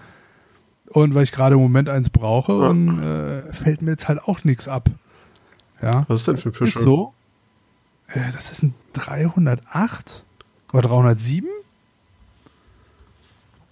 Und 0.92 1.14
weil 1.14 1.24
ich 1.24 1.32
gerade 1.32 1.56
im 1.56 1.62
Moment 1.62 1.88
eins 1.90 2.10
brauche 2.10 2.52
Ja. 2.54 2.70
und 2.70 3.00
äh, 3.00 3.54
fällt 3.54 3.82
mir 3.82 3.92
jetzt 3.92 4.08
halt 4.08 4.24
auch 4.24 4.44
nichts 4.44 4.68
ab. 4.68 4.90
Ja. 5.82 6.06
Was 6.08 6.22
ist 6.22 6.28
denn 6.28 6.38
für 6.38 6.50
ein? 6.50 6.68
Ist 6.68 6.80
so. 6.80 7.14
Äh, 8.08 8.32
das 8.34 8.52
ist 8.52 8.64
ein 8.64 8.74
308 8.94 10.24
oder 10.74 10.82
307. 10.90 11.48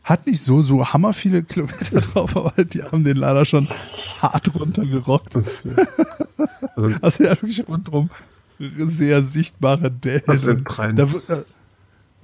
Hat 0.03 0.25
nicht 0.25 0.41
so, 0.41 0.61
so 0.61 0.85
hammer 0.87 1.13
viele 1.13 1.43
Kilometer 1.43 1.99
drauf, 2.01 2.37
aber 2.37 2.63
die 2.63 2.81
haben 2.83 3.03
den 3.03 3.17
leider 3.17 3.45
schon 3.45 3.67
hart 4.21 4.53
runtergerockt. 4.55 5.37
Also, 6.75 6.95
Also 7.01 7.23
ja, 7.23 7.31
wirklich 7.31 7.67
rundherum 7.67 8.09
sehr 8.59 9.23
sichtbare 9.23 9.89
Dellen. 9.91 10.21
Was 10.27 10.41
sind 10.43 10.63
drei? 10.65 10.91
Da 10.91 11.03
äh, 11.03 11.43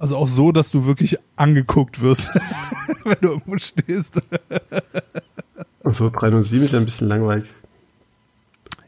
Also 0.04 0.18
auch 0.18 0.28
so, 0.28 0.52
dass 0.52 0.70
du 0.70 0.84
wirklich 0.84 1.18
angeguckt 1.36 2.02
wirst, 2.02 2.28
wenn 3.04 3.16
du 3.22 3.28
irgendwo 3.28 3.56
stehst. 3.56 4.20
also 5.82 6.10
307 6.10 6.62
ist 6.62 6.72
ja 6.72 6.78
ein 6.78 6.84
bisschen 6.84 7.08
langweilig. 7.08 7.50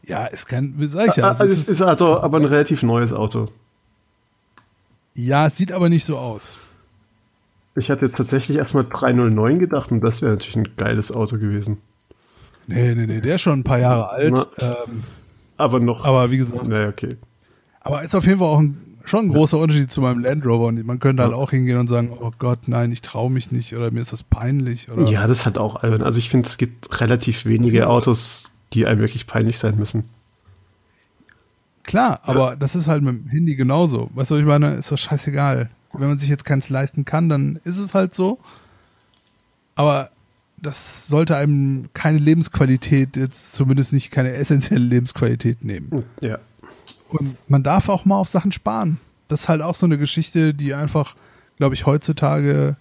Ja, 0.04 0.26
ist 0.26 0.44
kein, 0.46 0.74
wie 0.76 0.86
sag 0.86 1.08
ich 1.08 1.16
ja, 1.16 1.30
also 1.30 1.44
es 1.44 1.52
es 1.52 1.68
ist 1.70 1.80
also 1.80 2.20
aber 2.20 2.36
ein 2.36 2.44
relativ 2.44 2.82
neues 2.82 3.14
Auto. 3.14 3.46
ja, 5.14 5.46
es 5.46 5.56
sieht 5.56 5.72
aber 5.72 5.88
nicht 5.88 6.04
so 6.04 6.18
aus. 6.18 6.58
Ich 7.76 7.90
hatte 7.90 8.04
jetzt 8.04 8.18
tatsächlich 8.18 8.58
erstmal 8.58 8.84
309 8.84 9.58
gedacht 9.58 9.90
und 9.92 10.02
das 10.02 10.20
wäre 10.20 10.32
natürlich 10.32 10.56
ein 10.56 10.76
geiles 10.76 11.10
Auto 11.12 11.38
gewesen. 11.38 11.78
Nee, 12.66 12.94
nee, 12.94 13.06
nee, 13.06 13.22
der 13.22 13.36
ist 13.36 13.40
schon 13.40 13.60
ein 13.60 13.64
paar 13.64 13.78
Jahre 13.78 14.10
alt. 14.10 14.46
Ähm, 14.58 15.02
Aber 15.56 15.80
noch. 15.80 16.04
aber 16.04 16.30
wie 16.30 16.36
gesagt, 16.36 16.68
naja, 16.68 16.90
okay. 16.90 17.16
Aber 17.80 18.02
ist 18.02 18.14
auf 18.14 18.26
jeden 18.26 18.38
Fall 18.38 18.48
auch 18.48 18.58
ein, 18.58 18.95
schon 19.06 19.26
ein 19.26 19.28
großer 19.32 19.58
Unterschied 19.58 19.90
zu 19.90 20.00
meinem 20.02 20.20
Land 20.20 20.44
Rover. 20.44 20.66
Und 20.66 20.84
man 20.84 20.98
könnte 20.98 21.22
halt 21.22 21.32
Ja. 21.32 21.38
auch 21.38 21.50
hingehen 21.50 21.78
und 21.78 21.88
sagen, 21.88 22.12
oh 22.20 22.32
Gott, 22.38 22.66
nein, 22.68 22.92
ich 22.92 23.00
traue 23.02 23.30
mich 23.30 23.52
nicht 23.52 23.74
oder 23.74 23.90
mir 23.90 24.00
ist 24.00 24.12
das 24.12 24.22
peinlich. 24.22 24.90
Oder 24.90 25.08
Ja, 25.10 25.26
das 25.26 25.46
hat 25.46 25.56
auch 25.58 25.76
albern. 25.76 26.02
Also 26.02 26.18
ich 26.18 26.28
finde, 26.28 26.48
es 26.48 26.58
gibt 26.58 27.00
relativ 27.00 27.44
wenige 27.46 27.88
Autos, 27.88 28.50
die 28.72 28.84
einem 28.86 29.00
wirklich 29.00 29.26
peinlich 29.26 29.58
sein 29.58 29.78
müssen. 29.78 30.04
Klar, 31.84 32.20
aber 32.24 32.56
das 32.56 32.74
ist 32.74 32.88
halt 32.88 33.02
mit 33.02 33.14
dem 33.14 33.28
Handy 33.28 33.54
genauso. 33.54 34.10
Weißt 34.14 34.30
du, 34.30 34.34
was 34.34 34.40
ich 34.40 34.46
meine? 34.46 34.74
Ist 34.74 34.90
doch 34.90 34.98
scheißegal. 34.98 35.70
Wenn 35.92 36.08
man 36.08 36.18
sich 36.18 36.28
jetzt 36.28 36.44
keins 36.44 36.68
leisten 36.68 37.04
kann, 37.04 37.28
dann 37.28 37.60
ist 37.64 37.78
es 37.78 37.94
halt 37.94 38.12
so. 38.12 38.38
Aber 39.76 40.10
das 40.60 41.06
sollte 41.06 41.36
einem 41.36 41.88
keine 41.94 42.18
Lebensqualität, 42.18 43.16
jetzt 43.16 43.52
zumindest 43.52 43.92
nicht 43.92 44.10
keine 44.10 44.32
essentielle 44.32 44.84
Lebensqualität 44.84 45.64
nehmen. 45.64 46.02
Ja. 46.20 46.38
Und 47.16 47.36
man 47.48 47.62
darf 47.62 47.88
auch 47.88 48.04
mal 48.04 48.16
auf 48.16 48.28
Sachen 48.28 48.52
sparen. 48.52 48.98
Das 49.28 49.42
ist 49.42 49.48
halt 49.48 49.62
auch 49.62 49.74
so 49.74 49.86
eine 49.86 49.98
Geschichte, 49.98 50.54
die 50.54 50.74
einfach, 50.74 51.16
glaube 51.56 51.74
ich, 51.74 51.86
heutzutage 51.86 52.76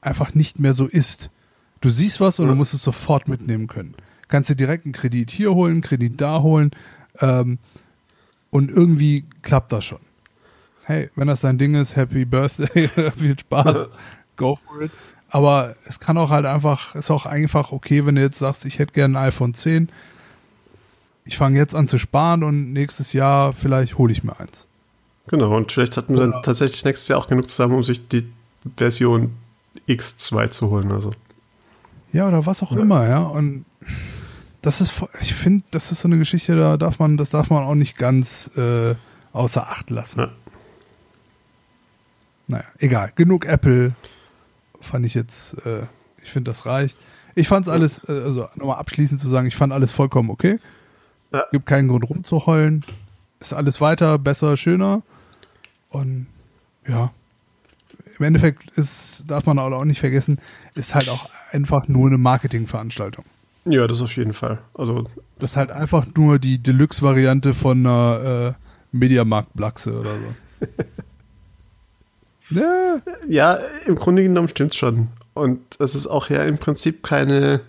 einfach 0.00 0.34
nicht 0.34 0.58
mehr 0.58 0.74
so 0.74 0.86
ist. 0.86 1.30
Du 1.80 1.90
siehst 1.90 2.20
was 2.20 2.38
und 2.38 2.48
du 2.48 2.54
musst 2.54 2.74
es 2.74 2.82
sofort 2.82 3.28
mitnehmen 3.28 3.66
können. 3.66 3.94
Kannst 4.28 4.50
dir 4.50 4.56
direkt 4.56 4.84
einen 4.84 4.92
Kredit 4.92 5.30
hier 5.30 5.54
holen, 5.54 5.72
einen 5.72 5.80
Kredit 5.82 6.20
da 6.20 6.40
holen 6.40 6.70
ähm, 7.20 7.58
und 8.50 8.70
irgendwie 8.70 9.24
klappt 9.42 9.72
das 9.72 9.84
schon. 9.84 10.00
Hey, 10.84 11.10
wenn 11.16 11.28
das 11.28 11.40
dein 11.40 11.58
Ding 11.58 11.74
ist, 11.74 11.96
Happy 11.96 12.24
Birthday, 12.24 12.88
viel 13.18 13.38
Spaß, 13.38 13.88
go 14.36 14.56
for 14.56 14.82
it. 14.82 14.90
Aber 15.30 15.74
es 15.86 16.00
kann 16.00 16.18
auch 16.18 16.30
halt 16.30 16.46
einfach, 16.46 16.94
ist 16.94 17.10
auch 17.10 17.24
einfach 17.24 17.72
okay, 17.72 18.04
wenn 18.04 18.16
du 18.16 18.22
jetzt 18.22 18.38
sagst, 18.38 18.64
ich 18.64 18.78
hätte 18.78 18.92
gerne 18.92 19.18
ein 19.18 19.28
iPhone 19.28 19.54
10 19.54 19.88
ich 21.24 21.36
fange 21.36 21.58
jetzt 21.58 21.74
an 21.74 21.86
zu 21.88 21.98
sparen 21.98 22.42
und 22.44 22.72
nächstes 22.72 23.12
Jahr 23.12 23.52
vielleicht 23.52 23.98
hole 23.98 24.12
ich 24.12 24.24
mir 24.24 24.38
eins. 24.40 24.66
Genau, 25.28 25.54
und 25.54 25.70
vielleicht 25.70 25.96
hat 25.96 26.08
man 26.10 26.18
dann 26.18 26.42
tatsächlich 26.42 26.84
nächstes 26.84 27.08
Jahr 27.08 27.18
auch 27.18 27.28
genug 27.28 27.48
zusammen, 27.48 27.74
um 27.74 27.84
sich 27.84 28.08
die 28.08 28.26
Version 28.76 29.32
X2 29.88 30.50
zu 30.50 30.70
holen. 30.70 30.90
Also. 30.90 31.12
Ja, 32.12 32.26
oder 32.26 32.46
was 32.46 32.62
auch 32.62 32.72
Ja. 32.72 32.80
immer, 32.80 33.08
ja. 33.08 33.20
Und 33.22 33.64
das 34.62 34.80
ist, 34.80 34.92
ich 35.20 35.32
finde, 35.34 35.64
das 35.70 35.92
ist 35.92 36.00
so 36.00 36.08
eine 36.08 36.18
Geschichte, 36.18 36.56
da 36.56 36.76
darf 36.76 36.98
man, 36.98 37.16
das 37.16 37.30
darf 37.30 37.48
man 37.50 37.62
auch 37.62 37.74
nicht 37.76 37.96
ganz 37.96 38.50
äh, 38.56 38.94
außer 39.32 39.68
Acht 39.70 39.90
lassen. 39.90 40.20
Ja. 40.20 40.30
Naja, 42.48 42.64
egal. 42.78 43.12
Genug 43.14 43.44
Apple 43.46 43.92
fand 44.80 45.06
ich 45.06 45.14
jetzt, 45.14 45.54
äh, 45.64 45.82
ich 46.22 46.30
finde, 46.30 46.50
das 46.50 46.66
reicht. 46.66 46.98
Ich 47.36 47.46
fand 47.48 47.66
es 47.66 47.72
alles, 47.72 48.02
äh, 48.08 48.12
also 48.24 48.48
nochmal 48.56 48.78
abschließend 48.78 49.20
zu 49.20 49.28
sagen, 49.28 49.46
ich 49.46 49.54
fand 49.56 49.72
alles 49.72 49.92
vollkommen 49.92 50.30
okay. 50.30 50.58
Ja. 51.32 51.44
Gibt 51.52 51.66
keinen 51.66 51.88
Grund 51.88 52.08
rumzuheulen. 52.08 52.84
Ist 53.40 53.52
alles 53.52 53.80
weiter, 53.80 54.18
besser, 54.18 54.56
schöner. 54.56 55.02
Und 55.88 56.26
ja, 56.86 57.10
im 58.18 58.24
Endeffekt 58.24 58.70
ist, 58.76 59.24
darf 59.28 59.46
man 59.46 59.58
auch 59.58 59.84
nicht 59.84 60.00
vergessen, 60.00 60.38
ist 60.74 60.94
halt 60.94 61.08
auch 61.08 61.28
einfach 61.52 61.88
nur 61.88 62.06
eine 62.06 62.18
Marketingveranstaltung. 62.18 63.24
Ja, 63.64 63.86
das 63.86 64.02
auf 64.02 64.16
jeden 64.16 64.32
Fall. 64.32 64.58
Also, 64.74 65.04
Das 65.38 65.52
ist 65.52 65.56
halt 65.56 65.70
einfach 65.70 66.06
nur 66.16 66.38
die 66.38 66.58
Deluxe-Variante 66.58 67.54
von 67.54 67.86
einer 67.86 68.54
äh, 68.56 68.96
Mediamarkt-Blaxe 68.96 69.92
oder 69.98 70.10
so. 70.10 70.66
ja, 72.60 73.00
ja, 73.28 73.58
im 73.86 73.94
Grunde 73.96 74.22
genommen 74.22 74.48
stimmt's 74.48 74.76
schon. 74.76 75.08
Und 75.34 75.60
es 75.78 75.94
ist 75.94 76.06
auch 76.06 76.28
ja 76.30 76.44
im 76.44 76.58
Prinzip 76.58 77.02
keine. 77.02 77.60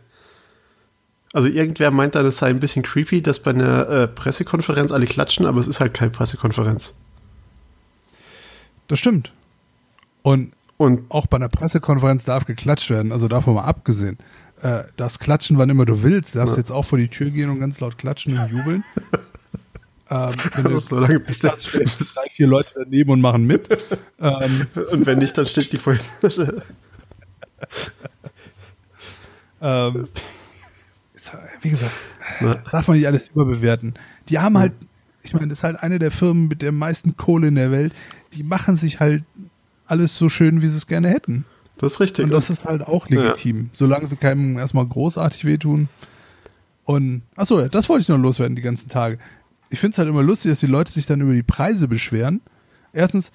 Also 1.33 1.47
irgendwer 1.47 1.91
meint 1.91 2.15
dann, 2.15 2.25
es 2.25 2.37
sei 2.37 2.49
ein 2.49 2.59
bisschen 2.59 2.83
creepy, 2.83 3.21
dass 3.21 3.39
bei 3.39 3.51
einer 3.51 3.87
äh, 3.89 4.07
Pressekonferenz 4.07 4.91
alle 4.91 5.05
klatschen, 5.05 5.45
aber 5.45 5.59
es 5.59 5.67
ist 5.67 5.79
halt 5.79 5.93
keine 5.93 6.11
Pressekonferenz. 6.11 6.93
das 8.87 8.99
stimmt. 8.99 9.31
Und 10.23 10.51
Und 10.77 11.09
auch 11.09 11.27
bei 11.27 11.37
einer 11.37 11.47
Pressekonferenz 11.47 12.25
darf 12.25 12.45
geklatscht 12.45 12.89
werden, 12.89 13.11
also 13.11 13.27
davon 13.27 13.53
mal 13.53 13.63
abgesehen. 13.65 14.17
Äh, 14.61 14.83
darfst 14.97 15.19
klatschen, 15.19 15.57
wann 15.57 15.69
immer 15.69 15.85
du 15.85 16.03
willst. 16.03 16.35
Darfst 16.35 16.55
Ja. 16.55 16.61
jetzt 16.61 16.71
auch 16.71 16.83
vor 16.85 16.97
die 16.97 17.07
Tür 17.07 17.29
gehen 17.29 17.49
und 17.49 17.59
ganz 17.59 17.79
laut 17.79 17.97
klatschen 17.97 18.37
und 18.37 18.51
jubeln. 18.51 18.83
ähm, 20.09 20.29
wenn 20.55 20.63
du 20.65 20.77
so 20.79 20.99
lange 20.99 21.19
bis 21.19 21.39
drei, 21.39 21.51
vier 22.33 22.47
Leute 22.47 22.69
daneben 22.75 23.11
und 23.11 23.21
machen 23.21 23.45
mit. 23.47 23.69
ähm, 24.19 24.67
Und 24.91 25.05
wenn 25.05 25.19
nicht, 25.19 25.37
dann 25.37 25.45
steht 25.45 25.71
die 25.71 25.77
Polizei. 25.77 26.29
ähm, 29.61 30.07
wie 31.61 31.69
gesagt, 31.69 31.91
Na, 32.39 32.55
darf 32.71 32.87
man 32.87 32.97
nicht 32.97 33.07
alles 33.07 33.29
überbewerten. 33.29 33.93
Die 34.29 34.39
haben 34.39 34.57
halt, 34.57 34.73
ich 35.23 35.33
meine, 35.33 35.47
das 35.47 35.59
ist 35.59 35.63
halt 35.63 35.81
eine 35.81 35.99
der 35.99 36.11
Firmen 36.11 36.47
mit 36.47 36.61
der 36.61 36.71
meisten 36.71 37.17
Kohle 37.17 37.47
in 37.47 37.55
der 37.55 37.71
Welt. 37.71 37.93
Die 38.33 38.43
machen 38.43 38.75
sich 38.75 38.99
halt 38.99 39.23
alles 39.85 40.17
so 40.17 40.29
schön, 40.29 40.61
wie 40.61 40.67
sie 40.67 40.77
es 40.77 40.87
gerne 40.87 41.09
hätten. 41.09 41.45
das 41.77 41.93
ist 41.93 41.99
richtig. 41.99 42.25
Und 42.25 42.31
das 42.31 42.49
ist 42.49 42.65
halt 42.65 42.81
auch 42.81 43.09
legitim, 43.09 43.69
solange 43.73 44.07
sie 44.07 44.15
keinem 44.15 44.57
erstmal 44.57 44.85
großartig 44.85 45.45
wehtun. 45.45 45.89
Und, 46.85 47.21
achso, 47.35 47.67
das 47.67 47.89
wollte 47.89 48.01
ich 48.01 48.09
noch 48.09 48.17
loswerden 48.17 48.55
die 48.55 48.61
ganzen 48.61 48.89
Tage. 48.89 49.19
ich 49.69 49.79
finde 49.79 49.93
es 49.93 49.97
halt 49.97 50.09
immer 50.09 50.23
lustig, 50.23 50.51
dass 50.51 50.59
die 50.59 50.67
Leute 50.67 50.91
sich 50.91 51.05
dann 51.05 51.21
über 51.21 51.33
die 51.33 51.43
Preise 51.43 51.87
beschweren. 51.87 52.41
Erstens, 52.93 53.31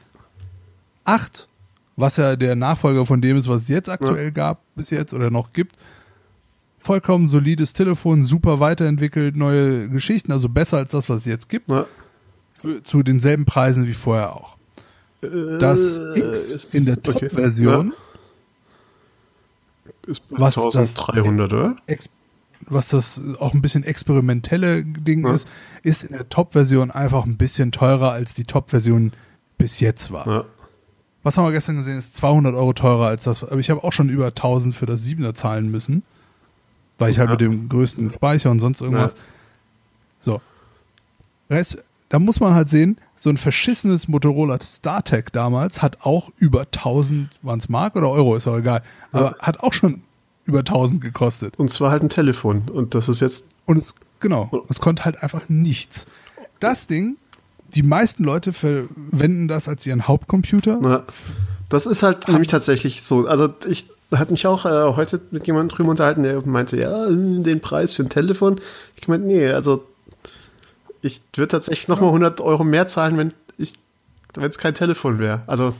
8, 1.04 1.48
was 1.96 2.16
ja 2.16 2.36
der 2.36 2.56
Nachfolger 2.56 3.06
von 3.06 3.20
dem 3.20 3.36
ist, 3.36 3.48
was 3.48 3.62
es 3.62 3.68
jetzt 3.68 3.88
aktuell 3.88 4.26
ja. 4.26 4.30
gab, 4.30 4.60
bis 4.74 4.90
jetzt 4.90 5.14
oder 5.14 5.30
noch 5.30 5.52
gibt. 5.52 5.76
Vollkommen 6.86 7.26
solides 7.26 7.72
Telefon, 7.72 8.22
super 8.22 8.60
weiterentwickelt, 8.60 9.34
neue 9.34 9.88
Geschichten, 9.88 10.30
also 10.30 10.48
besser 10.48 10.76
als 10.76 10.92
das, 10.92 11.08
was 11.08 11.22
es 11.22 11.26
jetzt 11.26 11.48
gibt. 11.48 11.68
Ja. 11.68 11.84
Für, 12.54 12.80
zu 12.84 13.02
denselben 13.02 13.44
Preisen 13.44 13.88
wie 13.88 13.92
vorher 13.92 14.36
auch. 14.36 14.56
Das 15.20 15.98
äh, 15.98 16.20
X 16.20 16.66
in 16.66 16.84
der 16.84 17.02
Top-Version, 17.02 17.92
okay. 19.84 20.12
ist 20.12 20.22
was 20.30 20.56
1300, 20.56 21.50
das, 21.50 21.58
oder? 21.58 21.76
was 22.68 22.88
das 22.90 23.20
auch 23.40 23.52
ein 23.52 23.62
bisschen 23.62 23.82
experimentelle 23.82 24.84
Ding 24.84 25.26
ja. 25.26 25.34
ist, 25.34 25.48
ist 25.82 26.04
in 26.04 26.12
der 26.12 26.28
Top-Version 26.28 26.92
einfach 26.92 27.26
ein 27.26 27.36
bisschen 27.36 27.72
teurer 27.72 28.12
als 28.12 28.34
die 28.34 28.44
Top-Version 28.44 29.12
bis 29.58 29.80
jetzt 29.80 30.12
war. 30.12 30.28
Ja. 30.28 30.44
Was 31.24 31.36
haben 31.36 31.46
wir 31.46 31.52
gestern 31.52 31.78
gesehen, 31.78 31.98
ist 31.98 32.14
200 32.14 32.54
Euro 32.54 32.74
teurer 32.74 33.06
als 33.06 33.24
das. 33.24 33.42
Aber 33.42 33.58
ich 33.58 33.70
habe 33.70 33.82
auch 33.82 33.92
schon 33.92 34.08
über 34.08 34.26
1000 34.26 34.72
für 34.72 34.86
das 34.86 35.04
7er 35.04 35.34
zahlen 35.34 35.68
müssen, 35.68 36.04
weil 36.98 37.10
ich 37.10 37.18
halt 37.18 37.28
ja. 37.28 37.32
mit 37.32 37.40
dem 37.40 37.68
größten 37.68 38.10
Speicher 38.10 38.50
und 38.50 38.60
sonst 38.60 38.80
irgendwas. 38.80 39.14
So. 40.24 40.40
Rest, 41.50 41.78
da 42.08 42.18
muss 42.18 42.40
man 42.40 42.54
halt 42.54 42.68
sehen, 42.68 42.98
so 43.14 43.30
ein 43.30 43.36
verschissenes 43.36 44.08
Motorola 44.08 44.58
StarTech 44.60 45.26
damals 45.32 45.82
hat 45.82 45.98
auch 46.02 46.30
über 46.36 46.62
1000, 46.62 47.30
waren 47.42 47.58
es 47.58 47.68
Mark 47.68 47.96
oder 47.96 48.10
Euro, 48.10 48.36
ist 48.36 48.46
auch 48.46 48.58
egal, 48.58 48.82
aber 49.12 49.36
hat 49.40 49.60
auch 49.60 49.72
schon 49.72 50.02
über 50.44 50.60
1000 50.60 51.00
gekostet. 51.00 51.58
Und 51.58 51.70
zwar 51.70 51.90
halt 51.90 52.02
ein 52.02 52.08
Telefon. 52.08 52.68
Und 52.72 52.94
das 52.94 53.08
ist 53.08 53.20
jetzt. 53.20 53.46
Und 53.66 53.78
es, 53.78 53.94
genau, 54.20 54.64
es 54.68 54.80
konnte 54.80 55.04
halt 55.04 55.22
einfach 55.22 55.48
nichts. 55.48 56.06
Das 56.60 56.86
Ding, 56.86 57.16
die 57.74 57.82
meisten 57.82 58.22
Leute 58.22 58.52
verwenden 58.52 59.48
das 59.48 59.68
als 59.68 59.84
ihren 59.86 60.06
Hauptcomputer. 60.06 60.80
Ja, 60.84 61.02
das 61.68 61.86
ist 61.86 62.02
halt 62.02 62.28
nämlich 62.28 62.48
tatsächlich 62.48 63.02
so. 63.02 63.26
Also 63.26 63.52
ich 63.66 63.88
hatte 64.14 64.32
mich 64.32 64.46
auch 64.46 64.64
äh, 64.66 64.96
heute 64.96 65.20
mit 65.30 65.46
jemandem 65.46 65.76
drüber 65.76 65.90
unterhalten, 65.90 66.22
der 66.22 66.40
meinte, 66.46 66.76
ja, 66.76 67.06
den 67.08 67.60
Preis 67.60 67.92
für 67.92 68.02
ein 68.02 68.08
Telefon. 68.08 68.60
Ich 68.96 69.08
meinte, 69.08 69.26
nee, 69.26 69.48
also 69.48 69.84
ich 71.02 71.22
würde 71.34 71.48
tatsächlich 71.48 71.88
nochmal 71.88 72.08
100 72.08 72.40
Euro 72.40 72.64
mehr 72.64 72.88
zahlen, 72.88 73.18
wenn 73.18 73.32
ich 73.58 73.74
wenn 74.34 74.50
es 74.50 74.58
kein 74.58 74.74
Telefon 74.74 75.18
wäre. 75.18 75.42
Also, 75.46 75.72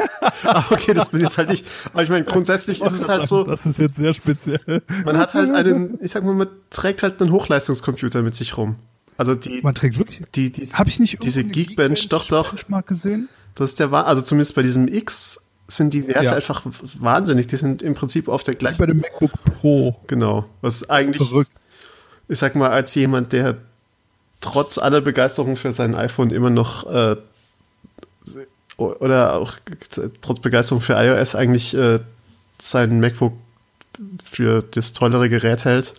okay, 0.70 0.92
das 0.92 1.08
bin 1.08 1.20
jetzt 1.20 1.38
halt 1.38 1.48
nicht. 1.48 1.66
Aber 1.92 2.02
ich 2.02 2.10
meine, 2.10 2.24
grundsätzlich 2.24 2.82
ist 2.82 2.92
es 2.92 3.08
halt 3.08 3.26
so. 3.26 3.44
Das 3.44 3.64
ist 3.64 3.78
jetzt 3.78 3.96
sehr 3.96 4.12
speziell. 4.12 4.82
Man 5.04 5.16
hat 5.16 5.34
halt 5.34 5.50
einen, 5.50 5.98
ich 6.02 6.12
sag 6.12 6.24
mal, 6.24 6.34
man 6.34 6.48
trägt 6.70 7.02
halt 7.02 7.20
einen 7.22 7.32
Hochleistungscomputer 7.32 8.22
mit 8.22 8.36
sich 8.36 8.56
rum. 8.56 8.76
Also 9.16 9.34
die. 9.34 9.60
Man 9.62 9.74
trägt 9.74 9.98
wirklich. 9.98 10.22
Die, 10.34 10.50
die, 10.50 10.66
Habe 10.72 10.88
ich 10.88 11.00
nicht 11.00 11.22
diese 11.22 11.44
Geekbench, 11.44 11.76
Geekbench, 11.76 12.08
doch, 12.08 12.26
doch. 12.26 12.50
Benchmark 12.50 12.86
gesehen? 12.86 13.28
Das 13.54 13.70
ist 13.70 13.80
der, 13.80 13.92
also 13.92 14.20
zumindest 14.20 14.54
bei 14.54 14.62
diesem 14.62 14.88
X 14.88 15.43
sind 15.68 15.94
die 15.94 16.06
Werte 16.06 16.24
ja. 16.24 16.32
einfach 16.34 16.62
wahnsinnig. 16.98 17.46
Die 17.46 17.56
sind 17.56 17.82
im 17.82 17.94
Prinzip 17.94 18.28
auf 18.28 18.42
der 18.42 18.54
gleichen. 18.54 18.78
Bei 18.78 18.86
dem 18.86 18.98
MacBook 18.98 19.32
Pro. 19.44 19.96
Genau. 20.06 20.44
Was 20.60 20.88
eigentlich, 20.90 21.32
ich 22.28 22.38
sag 22.38 22.54
mal, 22.54 22.70
als 22.70 22.94
jemand, 22.94 23.32
der 23.32 23.56
trotz 24.40 24.78
aller 24.78 25.00
Begeisterung 25.00 25.56
für 25.56 25.72
sein 25.72 25.94
iPhone 25.94 26.30
immer 26.30 26.50
noch 26.50 26.86
äh, 26.86 27.16
oder 28.76 29.34
auch 29.34 29.54
trotz 30.20 30.40
Begeisterung 30.40 30.82
für 30.82 30.94
iOS 30.94 31.34
eigentlich 31.34 31.74
äh, 31.74 32.00
sein 32.60 33.00
MacBook 33.00 33.32
für 34.30 34.62
das 34.62 34.92
tollere 34.92 35.28
Gerät 35.28 35.64
hält. 35.64 35.94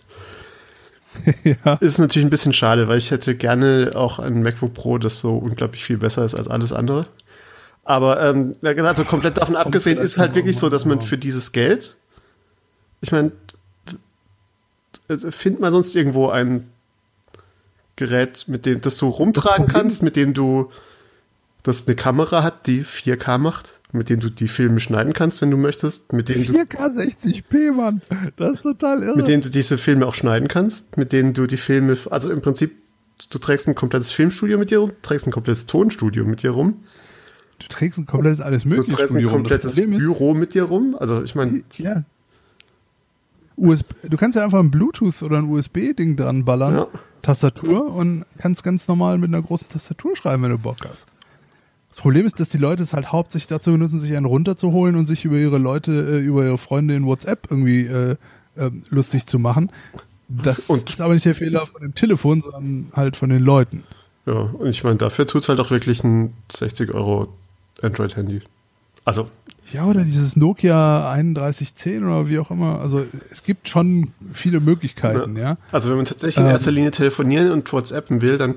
ja. 1.44 1.74
Ist 1.80 1.98
natürlich 1.98 2.26
ein 2.26 2.30
bisschen 2.30 2.52
schade, 2.52 2.88
weil 2.88 2.98
ich 2.98 3.10
hätte 3.10 3.34
gerne 3.34 3.92
auch 3.94 4.18
ein 4.18 4.42
MacBook 4.42 4.74
Pro, 4.74 4.98
das 4.98 5.20
so 5.20 5.36
unglaublich 5.36 5.82
viel 5.82 5.98
besser 5.98 6.24
ist 6.24 6.34
als 6.34 6.48
alles 6.48 6.72
andere. 6.72 7.06
Aber 7.86 8.20
ähm, 8.20 8.56
also 8.62 9.04
komplett 9.04 9.38
davon 9.38 9.54
abgesehen 9.54 9.98
ist 9.98 10.18
halt 10.18 10.34
wirklich 10.34 10.58
so, 10.58 10.68
dass 10.68 10.84
man 10.84 11.00
für 11.00 11.16
dieses 11.16 11.52
Geld, 11.52 11.96
ich 13.00 13.12
meine, 13.12 13.30
findet 15.30 15.60
man 15.60 15.72
sonst 15.72 15.94
irgendwo 15.94 16.28
ein 16.28 16.68
Gerät, 17.94 18.44
mit 18.48 18.66
dem 18.66 18.80
das 18.80 18.96
du 18.96 19.08
rumtragen 19.08 19.68
kannst, 19.68 20.02
mit 20.02 20.16
dem 20.16 20.34
du 20.34 20.70
das 21.62 21.86
eine 21.86 21.94
Kamera 21.94 22.42
hat, 22.42 22.66
die 22.66 22.84
4K 22.84 23.38
macht, 23.38 23.74
mit 23.92 24.10
dem 24.10 24.18
du 24.18 24.30
die 24.30 24.48
Filme 24.48 24.80
schneiden 24.80 25.12
kannst, 25.12 25.40
wenn 25.40 25.52
du 25.52 25.56
möchtest. 25.56 26.12
Mit 26.12 26.28
denen 26.28 26.44
4K 26.44 26.92
60p, 26.92 27.70
Mann. 27.70 28.02
Das 28.36 28.56
ist 28.56 28.62
total 28.62 29.04
irre. 29.04 29.16
Mit 29.16 29.28
denen 29.28 29.42
du 29.42 29.48
diese 29.48 29.78
Filme 29.78 30.06
auch 30.06 30.14
schneiden 30.14 30.48
kannst, 30.48 30.96
mit 30.96 31.12
denen 31.12 31.34
du 31.34 31.46
die 31.46 31.56
Filme, 31.56 31.96
also 32.10 32.32
im 32.32 32.42
Prinzip, 32.42 32.72
du 33.30 33.38
trägst 33.38 33.68
ein 33.68 33.76
komplettes 33.76 34.10
Filmstudio 34.10 34.58
mit 34.58 34.72
dir 34.72 34.78
rum, 34.78 34.90
trägst 35.02 35.28
ein 35.28 35.32
komplettes 35.32 35.66
Tonstudio 35.66 36.24
mit 36.24 36.42
dir 36.42 36.50
rum. 36.50 36.82
Du 37.58 37.68
trägst 37.68 37.98
ein 37.98 38.06
komplettes 38.06 38.40
alles 38.40 38.64
mögliche 38.64 38.90
Du 38.90 38.96
trägst 38.96 39.16
ein 39.16 39.26
komplettes 39.26 39.74
Büro 39.74 40.34
mit 40.34 40.54
dir 40.54 40.64
rum. 40.64 40.96
Also 40.98 41.22
ich 41.22 41.34
meine. 41.34 41.62
Ja. 41.76 42.04
USB, 43.56 43.94
du 44.02 44.16
kannst 44.18 44.36
ja 44.36 44.44
einfach 44.44 44.58
ein 44.58 44.70
Bluetooth 44.70 45.22
oder 45.22 45.38
ein 45.38 45.48
USB-Ding 45.48 46.16
dran 46.16 46.44
ballern, 46.44 46.74
ja. 46.74 46.86
Tastatur 47.22 47.86
und 47.86 48.26
kannst 48.36 48.62
ganz 48.62 48.86
normal 48.86 49.16
mit 49.16 49.28
einer 49.28 49.40
großen 49.40 49.68
Tastatur 49.68 50.14
schreiben, 50.14 50.42
wenn 50.42 50.50
du 50.50 50.58
Bock 50.58 50.76
hast. 50.86 51.06
Das 51.88 52.02
Problem 52.02 52.26
ist, 52.26 52.38
dass 52.38 52.50
die 52.50 52.58
Leute 52.58 52.82
es 52.82 52.92
halt 52.92 53.10
hauptsächlich 53.10 53.48
dazu 53.48 53.72
benutzen, 53.72 53.98
sich 53.98 54.14
einen 54.14 54.26
runterzuholen 54.26 54.96
und 54.96 55.06
sich 55.06 55.24
über 55.24 55.38
ihre 55.38 55.56
Leute, 55.56 55.92
äh, 55.92 56.20
über 56.20 56.44
ihre 56.44 56.58
Freunde 56.58 56.94
in 56.94 57.06
WhatsApp 57.06 57.46
irgendwie 57.50 57.86
äh, 57.86 58.16
äh, 58.56 58.70
lustig 58.90 59.26
zu 59.26 59.38
machen. 59.38 59.70
Das 60.28 60.68
und 60.68 60.90
ist 60.90 61.00
aber 61.00 61.14
nicht 61.14 61.24
der 61.24 61.34
Fehler 61.34 61.66
von 61.66 61.80
dem 61.80 61.94
Telefon, 61.94 62.42
sondern 62.42 62.88
halt 62.92 63.16
von 63.16 63.30
den 63.30 63.42
Leuten. 63.42 63.84
Ja, 64.26 64.34
und 64.34 64.66
ich 64.66 64.84
meine, 64.84 64.96
dafür 64.96 65.26
tut 65.26 65.42
es 65.42 65.48
halt 65.48 65.60
auch 65.60 65.70
wirklich 65.70 66.04
ein 66.04 66.34
60 66.52 66.92
Euro 66.92 67.28
Android-Handy. 67.82 68.42
Also. 69.04 69.30
Ja, 69.72 69.84
oder 69.86 70.04
dieses 70.04 70.36
Nokia 70.36 71.12
3110 71.12 72.04
oder 72.04 72.28
wie 72.28 72.38
auch 72.38 72.50
immer. 72.50 72.80
Also 72.80 73.04
es 73.30 73.42
gibt 73.42 73.68
schon 73.68 74.12
viele 74.32 74.60
Möglichkeiten, 74.60 75.36
ja. 75.36 75.42
ja? 75.42 75.56
Also 75.72 75.90
wenn 75.90 75.96
man 75.96 76.06
tatsächlich 76.06 76.38
in 76.38 76.44
ähm, 76.44 76.50
erster 76.50 76.70
Linie 76.70 76.92
telefonieren 76.92 77.50
und 77.50 77.72
WhatsAppen 77.72 78.20
will, 78.20 78.38
dann 78.38 78.56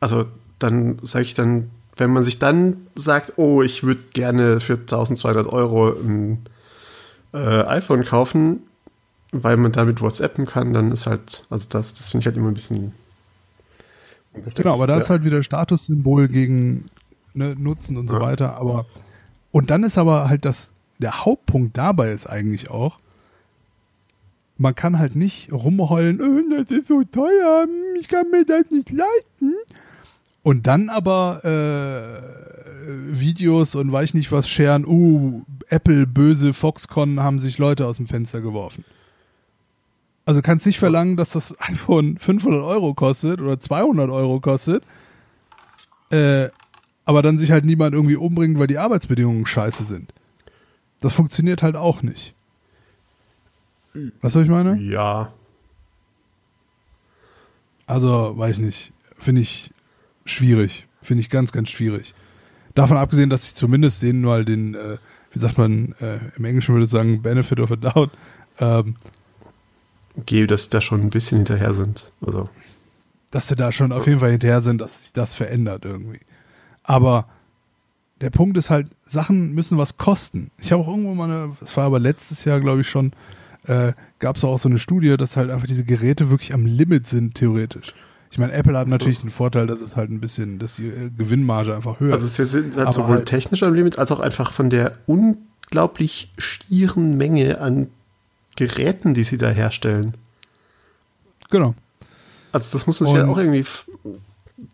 also 0.00 0.26
dann 0.58 0.98
sage 1.02 1.24
ich 1.24 1.34
dann, 1.34 1.70
wenn 1.96 2.12
man 2.12 2.22
sich 2.22 2.38
dann 2.38 2.86
sagt, 2.94 3.34
oh, 3.36 3.62
ich 3.62 3.82
würde 3.82 4.02
gerne 4.12 4.60
für 4.60 4.74
1200 4.74 5.46
Euro 5.46 5.88
ein 5.88 6.44
äh, 7.32 7.38
iPhone 7.38 8.04
kaufen, 8.04 8.60
weil 9.32 9.56
man 9.56 9.72
damit 9.72 10.00
WhatsAppen 10.00 10.46
kann, 10.46 10.72
dann 10.72 10.92
ist 10.92 11.06
halt, 11.06 11.44
also 11.50 11.66
das, 11.68 11.94
das 11.94 12.10
finde 12.10 12.22
ich 12.22 12.26
halt 12.26 12.36
immer 12.36 12.48
ein 12.48 12.54
bisschen. 12.54 12.92
Genau, 14.54 14.74
aber 14.74 14.86
da 14.86 14.94
ja. 14.94 15.00
ist 15.00 15.10
halt 15.10 15.24
wieder 15.24 15.42
Statussymbol 15.42 16.28
gegen 16.28 16.86
ne, 17.34 17.54
Nutzen 17.56 17.96
und 17.96 18.08
so 18.08 18.16
ja. 18.16 18.22
weiter. 18.22 18.56
Aber 18.56 18.86
und 19.50 19.70
dann 19.70 19.84
ist 19.84 19.96
aber 19.96 20.28
halt 20.28 20.44
das, 20.44 20.72
der 20.98 21.24
Hauptpunkt 21.24 21.78
dabei 21.78 22.12
ist 22.12 22.26
eigentlich 22.26 22.70
auch, 22.70 22.98
man 24.58 24.74
kann 24.74 24.98
halt 24.98 25.16
nicht 25.16 25.52
rumheulen, 25.52 26.20
oh, 26.20 26.54
das 26.54 26.70
ist 26.70 26.88
so 26.88 27.02
teuer, 27.04 27.66
ich 28.00 28.08
kann 28.08 28.30
mir 28.30 28.44
das 28.44 28.70
nicht 28.70 28.90
leisten. 28.90 29.54
Und 30.42 30.66
dann 30.66 30.88
aber 30.88 31.44
äh, 31.44 33.18
Videos 33.18 33.74
und 33.74 33.90
weiß 33.90 34.14
nicht 34.14 34.30
was 34.32 34.48
scheren, 34.48 34.86
uh, 34.86 35.42
Apple 35.68 36.06
böse, 36.06 36.52
Foxconn 36.52 37.20
haben 37.20 37.40
sich 37.40 37.58
Leute 37.58 37.86
aus 37.86 37.96
dem 37.96 38.06
Fenster 38.06 38.40
geworfen. 38.40 38.84
Also 40.26 40.42
kannst 40.42 40.66
nicht 40.66 40.78
verlangen, 40.78 41.16
dass 41.16 41.30
das 41.30 41.58
iPhone 41.60 42.18
500 42.18 42.62
Euro 42.62 42.92
kostet 42.92 43.40
oder 43.40 43.58
200 43.58 44.10
Euro 44.10 44.40
kostet, 44.40 44.84
äh, 46.10 46.48
aber 47.06 47.22
dann 47.22 47.38
sich 47.38 47.52
halt 47.52 47.64
niemand 47.64 47.94
irgendwie 47.94 48.16
umbringt, 48.16 48.58
weil 48.58 48.66
die 48.66 48.78
Arbeitsbedingungen 48.78 49.46
scheiße 49.46 49.84
sind. 49.84 50.12
Das 51.00 51.12
funktioniert 51.12 51.62
halt 51.62 51.76
auch 51.76 52.02
nicht. 52.02 52.34
Was 54.20 54.32
soll 54.32 54.42
ich 54.42 54.48
meine? 54.48 54.76
Ja. 54.80 55.32
Also, 57.86 58.36
weiß 58.36 58.58
ich 58.58 58.64
nicht. 58.64 58.92
Finde 59.18 59.42
ich 59.42 59.72
schwierig. 60.24 60.86
Finde 61.00 61.20
ich 61.20 61.30
ganz, 61.30 61.52
ganz 61.52 61.70
schwierig. 61.70 62.14
Davon 62.74 62.96
abgesehen, 62.96 63.30
dass 63.30 63.46
ich 63.46 63.54
zumindest 63.54 64.02
denen 64.02 64.22
mal 64.22 64.44
den, 64.44 64.74
äh, 64.74 64.98
wie 65.32 65.38
sagt 65.38 65.56
man, 65.56 65.94
äh, 66.00 66.18
im 66.36 66.44
Englischen 66.44 66.74
würde 66.74 66.84
ich 66.84 66.90
sagen, 66.90 67.22
Benefit 67.22 67.60
of 67.60 67.70
a 67.70 67.76
Doubt, 67.76 68.10
ähm, 68.58 68.96
gebe, 70.24 70.46
dass 70.46 70.64
sie 70.64 70.70
da 70.70 70.80
schon 70.80 71.00
ein 71.00 71.10
bisschen 71.10 71.38
hinterher 71.38 71.74
sind. 71.74 72.12
Also. 72.24 72.48
Dass 73.30 73.48
sie 73.48 73.56
da 73.56 73.72
schon 73.72 73.92
auf 73.92 74.06
jeden 74.06 74.20
Fall 74.20 74.30
hinterher 74.30 74.60
sind, 74.60 74.80
dass 74.80 75.02
sich 75.02 75.12
das 75.12 75.34
verändert 75.34 75.84
irgendwie. 75.84 76.20
Aber 76.82 77.26
der 78.20 78.30
Punkt 78.30 78.56
ist 78.56 78.70
halt, 78.70 78.88
Sachen 79.04 79.52
müssen 79.54 79.78
was 79.78 79.98
kosten. 79.98 80.50
Ich 80.60 80.72
habe 80.72 80.82
auch 80.82 80.88
irgendwo 80.88 81.14
mal 81.14 81.30
eine, 81.30 81.56
das 81.60 81.76
war 81.76 81.84
aber 81.84 81.98
letztes 81.98 82.44
Jahr, 82.44 82.60
glaube 82.60 82.80
ich 82.80 82.88
schon, 82.88 83.12
äh, 83.66 83.92
gab 84.18 84.36
es 84.36 84.44
auch 84.44 84.58
so 84.58 84.68
eine 84.68 84.78
Studie, 84.78 85.16
dass 85.16 85.36
halt 85.36 85.50
einfach 85.50 85.66
diese 85.66 85.84
Geräte 85.84 86.30
wirklich 86.30 86.54
am 86.54 86.64
Limit 86.64 87.06
sind, 87.06 87.34
theoretisch. 87.34 87.94
Ich 88.30 88.38
meine, 88.38 88.52
Apple 88.52 88.76
hat 88.76 88.88
natürlich 88.88 89.20
den 89.20 89.30
Vorteil, 89.30 89.66
dass 89.66 89.80
es 89.80 89.96
halt 89.96 90.10
ein 90.10 90.20
bisschen, 90.20 90.58
dass 90.58 90.76
die 90.76 90.88
äh, 90.88 91.10
Gewinnmarge 91.16 91.74
einfach 91.74 92.00
höher 92.00 92.14
ist. 92.14 92.22
Also 92.22 92.42
es 92.42 92.54
ist 92.54 92.76
halt 92.76 92.92
sowohl 92.92 93.16
halt 93.16 93.26
technisch 93.26 93.62
am 93.62 93.74
Limit 93.74 93.98
als 93.98 94.12
auch 94.12 94.20
einfach 94.20 94.52
von 94.52 94.70
der 94.70 94.98
unglaublich 95.06 96.32
stieren 96.38 97.16
Menge 97.16 97.60
an 97.60 97.88
Geräten, 98.56 99.14
die 99.14 99.24
sie 99.24 99.38
da 99.38 99.48
herstellen. 99.48 100.14
Genau. 101.50 101.74
Also 102.52 102.72
das 102.72 102.86
muss 102.86 103.00
man 103.00 103.10
sich 103.10 103.18
ja 103.18 103.28
auch 103.28 103.38
irgendwie 103.38 103.64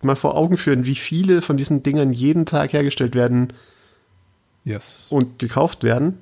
mal 0.01 0.17
vor 0.17 0.37
Augen 0.37 0.57
führen, 0.57 0.87
wie 0.87 0.95
viele 0.95 1.43
von 1.43 1.57
diesen 1.57 1.83
Dingern 1.83 2.13
jeden 2.13 2.47
Tag 2.47 2.73
hergestellt 2.73 3.15
werden 3.15 3.53
yes. 4.65 5.09
und 5.11 5.39
gekauft 5.39 5.83
werden. 5.83 6.19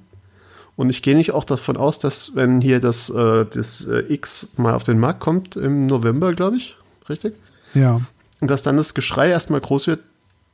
Und 0.76 0.88
ich 0.88 1.02
gehe 1.02 1.14
nicht 1.14 1.32
auch 1.32 1.44
davon 1.44 1.76
aus, 1.76 1.98
dass 1.98 2.34
wenn 2.34 2.60
hier 2.62 2.80
das, 2.80 3.10
äh, 3.10 3.44
das 3.44 3.86
äh, 3.86 4.12
X 4.12 4.54
mal 4.56 4.74
auf 4.74 4.84
den 4.84 4.98
Markt 4.98 5.20
kommt, 5.20 5.56
im 5.56 5.86
November, 5.86 6.32
glaube 6.32 6.56
ich, 6.56 6.76
richtig? 7.08 7.34
Ja. 7.74 8.00
Und 8.40 8.50
dass 8.50 8.62
dann 8.62 8.78
das 8.78 8.94
Geschrei 8.94 9.28
erstmal 9.28 9.60
groß 9.60 9.86
wird, 9.88 10.00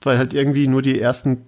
weil 0.02 0.18
halt 0.18 0.34
irgendwie 0.34 0.66
nur 0.66 0.82
die 0.82 1.00
ersten 1.00 1.42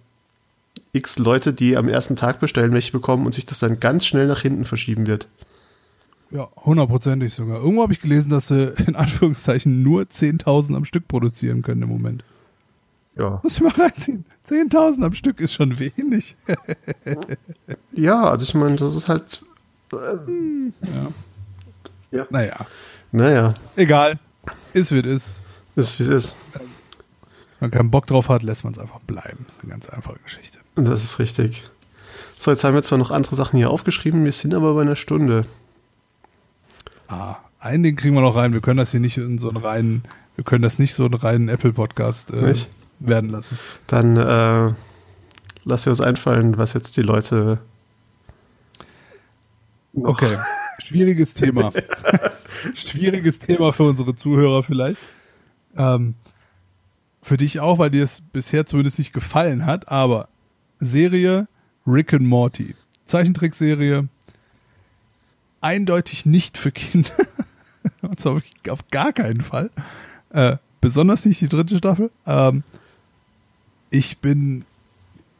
X 0.92 1.18
Leute, 1.18 1.52
die 1.52 1.76
am 1.76 1.88
ersten 1.88 2.14
Tag 2.14 2.38
bestellen, 2.38 2.72
welche 2.72 2.92
bekommen 2.92 3.26
und 3.26 3.34
sich 3.34 3.46
das 3.46 3.58
dann 3.58 3.80
ganz 3.80 4.06
schnell 4.06 4.28
nach 4.28 4.42
hinten 4.42 4.64
verschieben 4.64 5.06
wird. 5.08 5.26
Ja, 6.30 6.48
hundertprozentig 6.56 7.32
sogar. 7.32 7.58
Irgendwo 7.58 7.82
habe 7.82 7.92
ich 7.92 8.00
gelesen, 8.00 8.30
dass 8.30 8.48
sie 8.48 8.74
in 8.86 8.96
Anführungszeichen 8.96 9.82
nur 9.82 10.02
10.000 10.02 10.76
am 10.76 10.84
Stück 10.84 11.08
produzieren 11.08 11.62
können 11.62 11.82
im 11.82 11.88
Moment. 11.88 12.24
Ja. 13.16 13.40
Muss 13.42 13.56
ich 13.56 13.62
mal 13.62 13.72
reinziehen. 13.72 14.24
10.000 14.48 15.04
am 15.04 15.14
Stück 15.14 15.40
ist 15.40 15.54
schon 15.54 15.78
wenig. 15.78 16.36
ja, 17.92 18.30
also 18.30 18.44
ich 18.44 18.54
meine, 18.54 18.76
das 18.76 18.94
ist 18.94 19.08
halt. 19.08 19.42
Äh, 19.92 19.96
ja. 19.96 21.08
ja. 22.10 22.26
Naja. 22.30 22.66
Naja. 23.10 23.54
Egal. 23.76 24.18
Ist 24.72 24.92
wie 24.92 24.98
es 24.98 25.06
ist. 25.06 25.40
Ist 25.76 25.98
wie 25.98 26.04
es 26.04 26.08
ist. 26.08 26.36
Wenn 26.52 26.62
man 27.60 27.70
keinen 27.70 27.90
Bock 27.90 28.06
drauf 28.06 28.28
hat, 28.28 28.42
lässt 28.42 28.64
man 28.64 28.72
es 28.74 28.78
einfach 28.78 29.00
bleiben. 29.00 29.44
Das 29.46 29.56
ist 29.56 29.62
eine 29.62 29.72
ganz 29.72 29.88
einfache 29.88 30.18
Geschichte. 30.22 30.58
Und 30.76 30.86
das 30.86 31.02
ist 31.02 31.18
richtig. 31.18 31.68
So, 32.36 32.52
jetzt 32.52 32.62
haben 32.62 32.74
wir 32.74 32.84
zwar 32.84 32.98
noch 32.98 33.10
andere 33.10 33.34
Sachen 33.34 33.56
hier 33.56 33.70
aufgeschrieben, 33.70 34.24
wir 34.24 34.30
sind 34.30 34.54
aber 34.54 34.74
bei 34.74 34.82
einer 34.82 34.94
Stunde. 34.94 35.44
Ah, 37.08 37.36
einen 37.58 37.82
Ding 37.82 37.96
kriegen 37.96 38.14
wir 38.14 38.20
noch 38.20 38.36
rein. 38.36 38.52
Wir 38.52 38.60
können 38.60 38.76
das 38.76 38.90
hier 38.90 39.00
nicht 39.00 39.16
in 39.16 39.38
so 39.38 39.48
einen 39.48 39.56
reinen, 39.56 40.04
wir 40.36 40.44
können 40.44 40.62
das 40.62 40.78
nicht 40.78 40.94
so 40.94 41.04
einen 41.04 41.14
reinen 41.14 41.48
Apple-Podcast 41.48 42.30
äh, 42.32 42.54
werden 43.00 43.30
lassen. 43.30 43.58
Dann 43.86 44.16
äh, 44.16 44.74
lass 45.64 45.84
dir 45.84 45.90
was 45.90 46.02
einfallen, 46.02 46.58
was 46.58 46.74
jetzt 46.74 46.96
die 46.98 47.02
Leute. 47.02 47.58
Okay, 49.94 50.36
schwieriges 50.84 51.32
Thema. 51.32 51.72
schwieriges 52.74 53.38
Thema 53.38 53.72
für 53.72 53.84
unsere 53.84 54.14
Zuhörer 54.14 54.62
vielleicht. 54.62 55.00
Ähm, 55.76 56.14
für 57.22 57.38
dich 57.38 57.60
auch, 57.60 57.78
weil 57.78 57.90
dir 57.90 58.04
es 58.04 58.20
bisher 58.20 58.66
zumindest 58.66 58.98
nicht 58.98 59.12
gefallen 59.14 59.64
hat, 59.64 59.88
aber 59.88 60.28
Serie 60.78 61.48
Rick 61.86 62.12
and 62.12 62.26
Morty. 62.26 62.74
Zeichentrickserie, 63.06 64.08
eindeutig 65.60 66.26
nicht 66.26 66.58
für 66.58 66.72
Kinder. 66.72 67.12
Und 68.02 68.20
zwar 68.20 68.40
auf 68.68 68.88
gar 68.90 69.12
keinen 69.12 69.40
Fall. 69.40 69.70
Äh, 70.30 70.56
besonders 70.80 71.24
nicht 71.24 71.40
die 71.40 71.48
dritte 71.48 71.78
Staffel. 71.78 72.10
Ähm, 72.26 72.62
ich 73.90 74.18
bin 74.18 74.64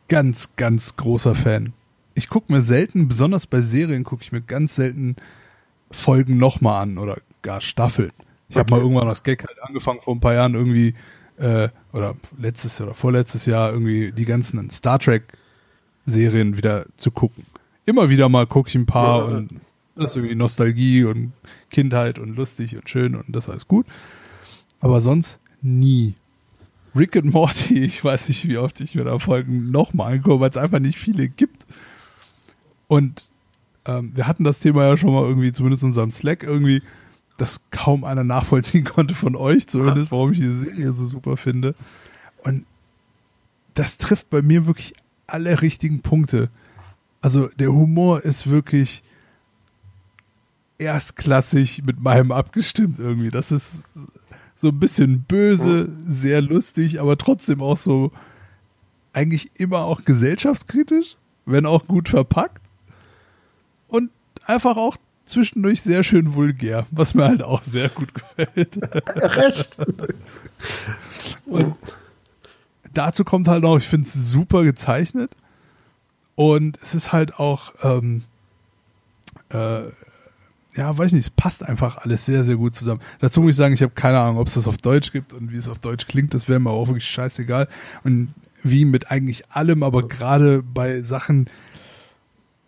ganz, 0.08 0.56
ganz 0.56 0.96
großer 0.96 1.34
Fan. 1.34 1.72
Ich 2.14 2.28
gucke 2.28 2.52
mir 2.52 2.62
selten, 2.62 3.08
besonders 3.08 3.46
bei 3.46 3.60
Serien, 3.60 4.04
gucke 4.04 4.22
ich 4.22 4.32
mir 4.32 4.40
ganz 4.40 4.74
selten 4.74 5.16
Folgen 5.90 6.38
nochmal 6.38 6.82
an 6.82 6.98
oder 6.98 7.18
gar 7.42 7.60
Staffeln. 7.60 8.12
Ich 8.48 8.56
okay. 8.56 8.60
habe 8.60 8.70
mal 8.70 8.80
irgendwann 8.80 9.08
das 9.08 9.22
Gag 9.22 9.46
halt 9.46 9.62
angefangen 9.62 10.00
vor 10.00 10.14
ein 10.14 10.20
paar 10.20 10.34
Jahren 10.34 10.54
irgendwie, 10.54 10.94
äh, 11.36 11.68
oder 11.92 12.16
letztes 12.38 12.80
oder 12.80 12.94
vorletztes 12.94 13.46
Jahr 13.46 13.72
irgendwie 13.72 14.12
die 14.12 14.24
ganzen 14.24 14.68
Star 14.70 14.98
Trek 14.98 15.24
Serien 16.06 16.56
wieder 16.56 16.86
zu 16.96 17.10
gucken. 17.10 17.44
Immer 17.84 18.10
wieder 18.10 18.28
mal 18.28 18.46
gucke 18.46 18.68
ich 18.68 18.74
ein 18.74 18.86
paar 18.86 19.30
ja. 19.30 19.36
und 19.36 19.60
das 19.98 20.12
ist 20.12 20.16
irgendwie 20.16 20.34
Nostalgie 20.34 21.04
und 21.04 21.32
Kindheit 21.70 22.18
und 22.18 22.36
lustig 22.36 22.76
und 22.76 22.88
schön 22.88 23.14
und 23.14 23.24
das 23.28 23.48
alles 23.48 23.66
gut. 23.68 23.86
Aber 24.80 25.00
sonst 25.00 25.40
nie. 25.60 26.14
Rick 26.94 27.16
and 27.16 27.32
Morty, 27.32 27.78
ich 27.84 28.02
weiß 28.02 28.28
nicht, 28.28 28.46
wie 28.48 28.58
oft 28.58 28.80
ich 28.80 28.94
mir 28.94 29.04
da 29.04 29.18
Folgen 29.18 29.70
nochmal 29.70 30.14
angucke, 30.14 30.40
weil 30.40 30.50
es 30.50 30.56
einfach 30.56 30.78
nicht 30.78 30.98
viele 30.98 31.28
gibt. 31.28 31.66
Und 32.86 33.28
ähm, 33.86 34.12
wir 34.14 34.26
hatten 34.26 34.44
das 34.44 34.60
Thema 34.60 34.86
ja 34.86 34.96
schon 34.96 35.12
mal 35.12 35.24
irgendwie, 35.24 35.52
zumindest 35.52 35.82
in 35.82 35.88
unserem 35.88 36.10
Slack 36.10 36.42
irgendwie, 36.42 36.82
dass 37.36 37.60
kaum 37.70 38.04
einer 38.04 38.24
nachvollziehen 38.24 38.84
konnte 38.84 39.14
von 39.14 39.36
euch, 39.36 39.66
zumindest, 39.66 40.10
warum 40.10 40.32
ich 40.32 40.38
diese 40.38 40.54
Serie 40.54 40.92
so 40.92 41.06
super 41.06 41.36
finde. 41.36 41.74
Und 42.44 42.64
das 43.74 43.98
trifft 43.98 44.30
bei 44.30 44.42
mir 44.42 44.66
wirklich 44.66 44.94
alle 45.26 45.60
richtigen 45.60 46.00
Punkte. 46.00 46.50
Also 47.20 47.48
der 47.58 47.72
Humor 47.72 48.22
ist 48.22 48.48
wirklich 48.48 49.02
erstklassig 50.78 51.82
mit 51.84 52.00
meinem 52.00 52.32
abgestimmt 52.32 52.98
irgendwie. 52.98 53.30
Das 53.30 53.52
ist 53.52 53.84
so 54.56 54.68
ein 54.68 54.80
bisschen 54.80 55.22
böse, 55.22 55.88
sehr 56.06 56.42
lustig, 56.42 57.00
aber 57.00 57.18
trotzdem 57.18 57.62
auch 57.62 57.78
so 57.78 58.12
eigentlich 59.12 59.50
immer 59.54 59.80
auch 59.80 60.04
gesellschaftskritisch, 60.04 61.16
wenn 61.46 61.66
auch 61.66 61.86
gut 61.86 62.08
verpackt. 62.08 62.62
Und 63.88 64.10
einfach 64.44 64.76
auch 64.76 64.96
zwischendurch 65.24 65.82
sehr 65.82 66.02
schön 66.02 66.34
vulgär, 66.34 66.86
was 66.90 67.14
mir 67.14 67.24
halt 67.24 67.42
auch 67.42 67.62
sehr 67.62 67.88
gut 67.88 68.14
gefällt. 68.14 68.78
Recht. 69.16 69.78
Und 71.46 71.76
dazu 72.94 73.24
kommt 73.24 73.48
halt 73.48 73.64
auch, 73.64 73.78
ich 73.78 73.86
finde 73.86 74.06
es 74.06 74.14
super 74.14 74.64
gezeichnet. 74.64 75.30
Und 76.34 76.78
es 76.82 76.94
ist 76.94 77.12
halt 77.12 77.34
auch, 77.34 77.72
ähm, 77.82 78.22
äh, 79.50 79.82
ja, 80.78 80.96
weiß 80.96 81.12
nicht, 81.12 81.24
es 81.24 81.30
passt 81.30 81.64
einfach 81.64 81.96
alles 81.96 82.24
sehr, 82.24 82.44
sehr 82.44 82.54
gut 82.54 82.72
zusammen. 82.72 83.00
Dazu 83.18 83.40
muss 83.40 83.50
ich 83.50 83.56
sagen, 83.56 83.74
ich 83.74 83.82
habe 83.82 83.94
keine 83.94 84.20
Ahnung, 84.20 84.38
ob 84.38 84.46
es 84.46 84.54
das 84.54 84.68
auf 84.68 84.78
Deutsch 84.78 85.10
gibt 85.10 85.32
und 85.32 85.50
wie 85.50 85.56
es 85.56 85.68
auf 85.68 85.80
Deutsch 85.80 86.06
klingt, 86.06 86.34
das 86.34 86.48
wäre 86.48 86.60
mir 86.60 86.70
auch 86.70 86.86
wirklich 86.86 87.08
scheißegal. 87.08 87.66
Und 88.04 88.32
wie 88.62 88.84
mit 88.84 89.10
eigentlich 89.10 89.50
allem, 89.50 89.82
aber 89.82 90.06
gerade 90.06 90.62
bei 90.62 91.02
Sachen, 91.02 91.50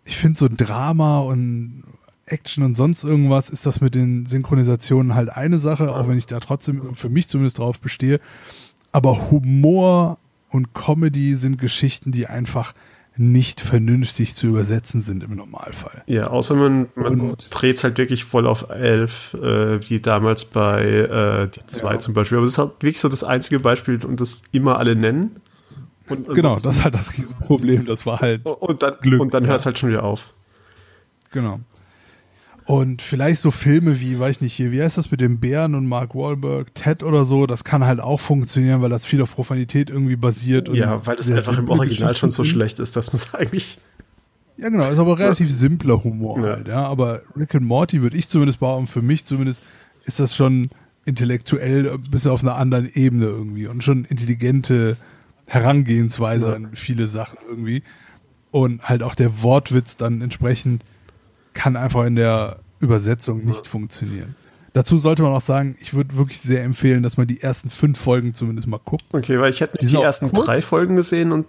ich 0.03 0.17
finde 0.17 0.37
so 0.37 0.49
Drama 0.49 1.19
und 1.19 1.83
Action 2.25 2.65
und 2.65 2.73
sonst 2.73 3.05
irgendwas, 3.05 3.49
ist 3.49 3.65
das 3.65 3.79
mit 3.79 3.95
den 3.95 4.25
Synchronisationen 4.25 5.15
halt 5.15 5.29
eine 5.29 5.57
Sache, 5.57 5.95
auch 5.95 6.09
wenn 6.09 6.17
ich 6.17 6.27
da 6.27 6.41
trotzdem 6.41 6.95
für 6.95 7.09
mich 7.09 7.29
zumindest 7.29 7.59
drauf 7.59 7.79
bestehe. 7.79 8.19
Aber 8.91 9.31
Humor 9.31 10.17
und 10.49 10.73
Comedy 10.73 11.37
sind 11.37 11.59
Geschichten, 11.59 12.11
die 12.11 12.27
einfach 12.27 12.73
nicht 13.17 13.59
vernünftig 13.59 14.35
zu 14.35 14.47
übersetzen 14.47 15.01
sind 15.01 15.23
im 15.23 15.35
Normalfall. 15.35 16.03
Ja, 16.07 16.27
außer 16.27 16.55
man, 16.55 16.87
man 16.95 17.35
dreht 17.49 17.77
es 17.77 17.83
halt 17.83 17.97
wirklich 17.97 18.23
voll 18.23 18.47
auf 18.47 18.69
elf, 18.69 19.33
äh, 19.33 19.87
wie 19.89 19.99
damals 19.99 20.45
bei 20.45 20.83
äh, 20.83 21.47
die 21.49 21.65
zwei 21.67 21.93
ja. 21.93 21.99
zum 21.99 22.13
Beispiel. 22.13 22.37
Aber 22.37 22.45
das 22.45 22.55
ist 22.55 22.57
halt 22.57 22.71
wirklich 22.81 23.01
so 23.01 23.09
das 23.09 23.23
einzige 23.23 23.59
Beispiel 23.59 24.03
und 24.05 24.21
das 24.21 24.43
immer 24.51 24.77
alle 24.77 24.95
nennen. 24.95 25.41
Und, 26.07 26.27
genau, 26.33 26.55
das 26.55 26.77
ist 26.77 26.83
halt 26.83 26.95
das 26.95 27.17
Riesenproblem. 27.17 27.85
Das 27.85 28.05
war 28.05 28.19
halt. 28.19 28.45
Und 28.45 28.81
dann, 28.81 28.95
Glück, 29.01 29.21
und 29.21 29.33
dann 29.33 29.45
hört 29.45 29.59
es 29.59 29.65
halt 29.65 29.77
schon 29.77 29.89
wieder 29.89 30.03
auf. 30.03 30.33
Genau. 31.31 31.59
Und 32.71 33.01
vielleicht 33.01 33.41
so 33.41 33.51
Filme 33.51 33.99
wie, 33.99 34.17
weiß 34.17 34.37
ich 34.37 34.41
nicht, 34.41 34.53
hier, 34.53 34.71
wie 34.71 34.81
heißt 34.81 34.97
das 34.97 35.11
mit 35.11 35.19
dem 35.19 35.41
Bären 35.41 35.75
und 35.75 35.87
Mark 35.87 36.15
Wahlberg, 36.15 36.73
Ted 36.73 37.03
oder 37.03 37.25
so, 37.25 37.45
das 37.45 37.65
kann 37.65 37.83
halt 37.83 37.99
auch 37.99 38.21
funktionieren, 38.21 38.81
weil 38.81 38.89
das 38.89 39.05
viel 39.05 39.21
auf 39.21 39.35
Profanität 39.35 39.89
irgendwie 39.89 40.15
basiert. 40.15 40.69
ja, 40.69 41.05
weil 41.05 41.17
das 41.17 41.29
einfach 41.29 41.57
im 41.57 41.67
Original 41.67 42.15
schon 42.15 42.31
so 42.31 42.45
schlecht 42.45 42.79
ist, 42.79 42.95
dass 42.95 43.11
man 43.11 43.17
es 43.17 43.33
eigentlich. 43.33 43.77
Ja, 44.55 44.69
genau, 44.69 44.89
ist 44.89 44.99
aber 44.99 45.19
relativ 45.19 45.49
ja. 45.49 45.53
simpler 45.53 46.01
Humor 46.01 46.39
ja. 46.39 46.55
halt, 46.55 46.69
ja. 46.69 46.87
Aber 46.87 47.23
Rick 47.35 47.55
and 47.55 47.65
Morty 47.65 48.01
würde 48.01 48.15
ich 48.15 48.29
zumindest 48.29 48.61
behaupten, 48.61 48.87
für 48.87 49.01
mich 49.01 49.25
zumindest 49.25 49.63
ist 50.05 50.21
das 50.21 50.33
schon 50.33 50.69
intellektuell 51.03 51.91
ein 51.91 52.03
bisschen 52.03 52.31
auf 52.31 52.41
einer 52.41 52.55
anderen 52.55 52.89
Ebene 52.93 53.25
irgendwie 53.25 53.67
und 53.67 53.83
schon 53.83 54.05
intelligente 54.05 54.95
Herangehensweise 55.45 56.47
ja. 56.47 56.53
an 56.53 56.69
viele 56.75 57.07
Sachen 57.07 57.37
irgendwie. 57.49 57.83
Und 58.49 58.87
halt 58.87 59.03
auch 59.03 59.15
der 59.15 59.43
Wortwitz 59.43 59.97
dann 59.97 60.21
entsprechend 60.21 60.85
kann 61.53 61.75
einfach 61.75 62.05
in 62.05 62.15
der 62.15 62.60
Übersetzung 62.81 63.45
nicht 63.45 63.67
funktionieren. 63.67 64.35
Dazu 64.73 64.97
sollte 64.97 65.21
man 65.21 65.33
auch 65.33 65.41
sagen, 65.41 65.75
ich 65.79 65.93
würde 65.93 66.15
wirklich 66.15 66.39
sehr 66.39 66.63
empfehlen, 66.63 67.03
dass 67.03 67.17
man 67.17 67.27
die 67.27 67.41
ersten 67.41 67.69
fünf 67.69 67.99
Folgen 67.99 68.33
zumindest 68.33 68.67
mal 68.67 68.79
guckt. 68.83 69.05
Okay, 69.13 69.39
weil 69.39 69.49
ich 69.51 69.59
hätte 69.59 69.77
die, 69.77 69.85
die 69.85 69.95
ersten 69.95 70.31
kurz. 70.31 70.45
drei 70.45 70.61
Folgen 70.61 70.95
gesehen 70.95 71.31
und 71.31 71.45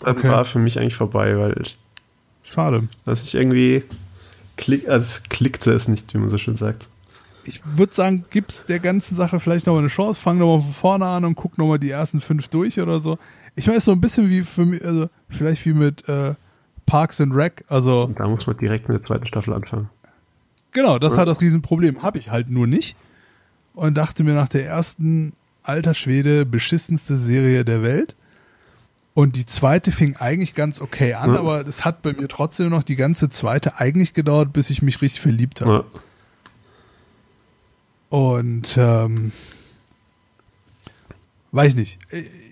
dann 0.00 0.16
okay. 0.16 0.28
war 0.28 0.44
für 0.44 0.58
mich 0.58 0.78
eigentlich 0.78 0.96
vorbei, 0.96 1.38
weil 1.38 1.54
ich, 1.60 1.78
Schade. 2.42 2.86
Dass 3.04 3.22
ich 3.22 3.34
irgendwie 3.34 3.82
klick, 4.56 4.88
also 4.88 5.20
klickte 5.28 5.72
es 5.72 5.88
nicht, 5.88 6.14
wie 6.14 6.18
man 6.18 6.30
so 6.30 6.38
schön 6.38 6.56
sagt. 6.56 6.88
Ich 7.44 7.60
würde 7.64 7.92
sagen, 7.92 8.24
gib's 8.30 8.64
der 8.64 8.80
ganzen 8.80 9.16
Sache 9.16 9.38
vielleicht 9.38 9.66
nochmal 9.66 9.82
eine 9.82 9.88
Chance, 9.88 10.20
fang 10.20 10.38
nochmal 10.38 10.62
von 10.62 10.72
vorne 10.72 11.06
an 11.06 11.24
und 11.24 11.34
guck 11.34 11.58
nochmal 11.58 11.78
die 11.78 11.90
ersten 11.90 12.20
fünf 12.20 12.48
durch 12.48 12.80
oder 12.80 13.00
so. 13.00 13.18
Ich 13.56 13.68
ist 13.68 13.84
so 13.84 13.92
ein 13.92 14.00
bisschen 14.00 14.30
wie 14.30 14.42
für 14.42 14.64
mich, 14.64 14.84
also 14.84 15.08
vielleicht 15.28 15.64
wie 15.66 15.74
mit 15.74 16.08
äh, 16.08 16.34
Parks 16.86 17.20
and 17.20 17.34
Rec. 17.34 17.64
Also 17.68 18.12
da 18.16 18.28
muss 18.28 18.46
man 18.46 18.56
direkt 18.56 18.88
mit 18.88 18.98
der 18.98 19.02
zweiten 19.02 19.26
Staffel 19.26 19.54
anfangen. 19.54 19.88
Genau, 20.72 20.98
das 20.98 21.14
ja. 21.14 21.20
hat 21.20 21.28
das 21.28 21.40
Riesenproblem. 21.40 22.02
Habe 22.02 22.18
ich 22.18 22.30
halt 22.30 22.50
nur 22.50 22.66
nicht. 22.66 22.96
Und 23.74 23.94
dachte 23.94 24.24
mir 24.24 24.34
nach 24.34 24.48
der 24.48 24.66
ersten, 24.66 25.32
alter 25.62 25.94
Schwede, 25.94 26.44
beschissenste 26.44 27.16
Serie 27.16 27.64
der 27.64 27.82
Welt. 27.82 28.14
Und 29.14 29.36
die 29.36 29.46
zweite 29.46 29.92
fing 29.92 30.16
eigentlich 30.16 30.54
ganz 30.54 30.80
okay 30.80 31.14
an, 31.14 31.34
ja. 31.34 31.38
aber 31.38 31.66
es 31.66 31.84
hat 31.84 32.02
bei 32.02 32.12
mir 32.12 32.26
trotzdem 32.26 32.68
noch 32.68 32.82
die 32.82 32.96
ganze 32.96 33.28
zweite 33.28 33.78
eigentlich 33.78 34.12
gedauert, 34.12 34.52
bis 34.52 34.70
ich 34.70 34.82
mich 34.82 35.00
richtig 35.00 35.20
verliebt 35.20 35.60
habe. 35.60 35.72
Ja. 35.72 36.00
Und 38.10 38.76
ähm, 38.76 39.32
weiß 41.52 41.70
ich 41.70 41.76
nicht. 41.76 41.98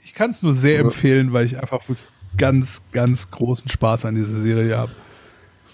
Ich 0.04 0.14
kann 0.14 0.30
es 0.30 0.42
nur 0.42 0.54
sehr 0.54 0.78
empfehlen, 0.78 1.32
weil 1.32 1.46
ich 1.46 1.60
einfach 1.60 1.88
wirklich 1.88 2.06
ganz, 2.36 2.82
ganz 2.92 3.30
großen 3.30 3.70
Spaß 3.70 4.06
an 4.06 4.14
dieser 4.14 4.38
Serie 4.38 4.76
habe. 4.76 4.92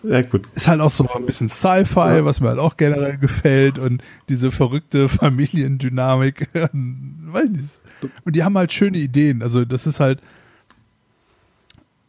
Ja, 0.02 0.22
gut. 0.22 0.48
Ist 0.54 0.68
halt 0.68 0.80
auch 0.80 0.90
so 0.90 1.08
ein 1.12 1.26
bisschen 1.26 1.48
Sci-Fi, 1.48 2.18
ja. 2.18 2.24
was 2.24 2.40
mir 2.40 2.48
halt 2.48 2.58
auch 2.58 2.76
generell 2.76 3.18
gefällt 3.18 3.78
und 3.78 4.02
diese 4.28 4.50
verrückte 4.50 5.08
Familiendynamik. 5.08 6.48
weiß 6.54 7.44
ich 7.44 7.50
nicht. 7.50 7.80
Und 8.24 8.36
die 8.36 8.44
haben 8.44 8.56
halt 8.56 8.72
schöne 8.72 8.98
Ideen. 8.98 9.42
Also 9.42 9.64
das 9.64 9.86
ist 9.86 10.00
halt, 10.00 10.20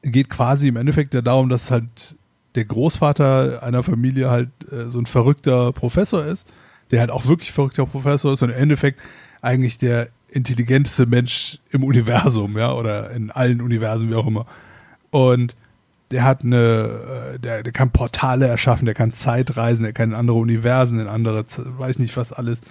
geht 0.04 0.30
quasi 0.30 0.68
im 0.68 0.76
Endeffekt 0.76 1.14
ja 1.14 1.22
darum, 1.22 1.50
dass 1.50 1.72
halt 1.72 2.16
der 2.56 2.66
Großvater 2.66 3.64
einer 3.64 3.84
Familie 3.84 4.30
halt 4.30 4.50
äh, 4.72 4.90
so 4.90 5.00
ein 5.00 5.06
verrückter 5.06 5.72
Professor 5.72 6.26
ist, 6.26 6.52
der 6.92 7.00
halt 7.00 7.12
auch 7.12 7.28
wirklich 7.28 7.52
verrückter 7.52 7.86
Professor 7.86 8.34
ist 8.34 8.44
und 8.44 8.50
im 8.50 8.56
Endeffekt 8.56 9.00
eigentlich 9.42 9.78
der 9.78 10.10
intelligenteste 10.32 11.06
Mensch 11.06 11.60
im 11.72 11.84
Universum, 11.84 12.58
ja, 12.58 12.74
oder 12.74 13.12
in 13.12 13.32
allen 13.32 13.62
Universen, 13.62 14.10
wie 14.10 14.16
auch 14.16 14.28
immer. 14.28 14.46
Und 15.12 15.56
der 16.12 16.24
hat 16.24 16.44
eine, 16.44 17.34
äh, 17.36 17.40
der, 17.40 17.64
der 17.64 17.72
kann 17.72 17.92
Portale 17.92 18.48
erschaffen, 18.48 18.86
der 18.86 18.96
kann 18.96 19.12
Zeitreisen, 19.12 19.84
der 19.84 19.94
kann 19.94 20.10
in 20.10 20.16
andere 20.16 20.38
Universen, 20.38 21.00
in 21.00 21.08
andere, 21.08 21.46
weiß 21.78 22.00
nicht 22.00 22.18
was 22.18 22.34
alles 22.34 22.62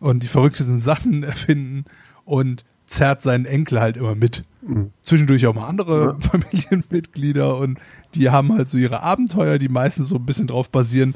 und 0.00 0.22
die 0.22 0.28
verrücktesten 0.28 0.78
Sachen 0.78 1.22
erfinden 1.24 1.84
und 2.24 2.64
zerrt 2.86 3.20
seinen 3.20 3.44
Enkel 3.44 3.80
halt 3.80 3.96
immer 3.96 4.14
mit. 4.14 4.44
Mhm. 4.62 4.92
Zwischendurch 5.02 5.46
auch 5.46 5.54
mal 5.54 5.68
andere 5.68 6.18
ja. 6.20 6.28
Familienmitglieder 6.30 7.56
und 7.56 7.78
die 8.14 8.30
haben 8.30 8.52
halt 8.52 8.70
so 8.70 8.78
ihre 8.78 9.02
Abenteuer, 9.02 9.58
die 9.58 9.68
meistens 9.68 10.08
so 10.08 10.16
ein 10.16 10.26
bisschen 10.26 10.46
drauf 10.46 10.70
basieren, 10.70 11.14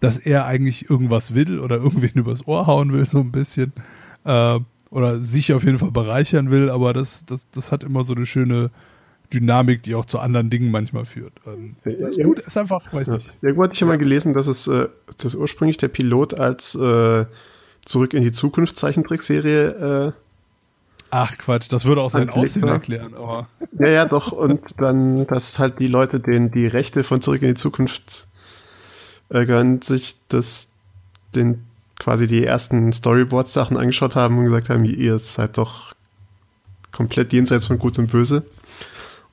dass 0.00 0.18
er 0.18 0.44
eigentlich 0.44 0.90
irgendwas 0.90 1.34
will 1.34 1.58
oder 1.58 1.76
irgendwen 1.76 2.10
übers 2.14 2.46
Ohr 2.46 2.66
hauen 2.66 2.92
will, 2.92 3.04
so 3.06 3.18
ein 3.18 3.32
bisschen. 3.32 3.72
Äh, 4.24 4.60
oder 4.90 5.22
sich 5.22 5.52
auf 5.52 5.64
jeden 5.64 5.78
Fall 5.78 5.90
bereichern 5.90 6.50
will, 6.50 6.70
aber 6.70 6.92
das, 6.92 7.24
das, 7.26 7.48
das 7.50 7.72
hat 7.72 7.84
immer 7.84 8.04
so 8.04 8.14
eine 8.14 8.26
schöne 8.26 8.70
Dynamik, 9.32 9.82
die 9.82 9.94
auch 9.94 10.04
zu 10.04 10.18
anderen 10.20 10.50
Dingen 10.50 10.70
manchmal 10.70 11.04
führt. 11.04 11.32
Ähm, 11.46 11.76
ist 11.84 12.22
gut, 12.22 12.38
ist 12.38 12.56
einfach, 12.56 12.92
weiß 12.92 13.06
ja. 13.08 13.14
nicht. 13.14 13.36
Irgendwo 13.42 13.64
hatte 13.64 13.74
ich 13.74 13.80
ja 13.80 13.86
mal 13.86 13.98
gelesen, 13.98 14.32
dass 14.32 14.46
es 14.46 14.68
äh, 14.68 14.88
dass 15.18 15.34
ursprünglich 15.34 15.76
der 15.78 15.88
Pilot 15.88 16.34
als 16.34 16.74
äh, 16.74 17.26
Zurück 17.84 18.14
in 18.14 18.22
die 18.22 18.32
Zukunft 18.32 18.76
Zeichentrickserie 18.76 20.06
äh, 20.08 20.12
Ach 21.10 21.38
Quatsch, 21.38 21.72
das 21.72 21.84
würde 21.84 22.02
auch 22.02 22.10
sein 22.10 22.30
Aussehen 22.30 22.62
war. 22.62 22.74
erklären, 22.74 23.14
aber. 23.14 23.48
Ja, 23.78 23.88
ja, 23.88 24.04
doch. 24.06 24.32
Und 24.32 24.80
dann, 24.80 25.26
dass 25.26 25.58
halt 25.58 25.78
die 25.78 25.86
Leute, 25.86 26.20
denen 26.20 26.50
die 26.50 26.66
Rechte 26.66 27.04
von 27.04 27.20
Zurück 27.20 27.42
in 27.42 27.48
die 27.48 27.54
Zukunft 27.54 28.26
äh, 29.28 29.46
gehören, 29.46 29.82
sich 29.82 30.16
das, 30.28 30.68
den 31.34 31.64
quasi 31.98 32.26
die 32.26 32.44
ersten 32.44 32.92
Storyboard-Sachen 32.92 33.76
angeschaut 33.76 34.16
haben 34.16 34.38
und 34.38 34.44
gesagt 34.44 34.68
haben, 34.68 34.84
ihr 34.84 35.18
seid 35.18 35.58
doch 35.58 35.94
komplett 36.92 37.32
jenseits 37.32 37.66
von 37.66 37.78
Gut 37.78 37.98
und 37.98 38.10
Böse. 38.10 38.44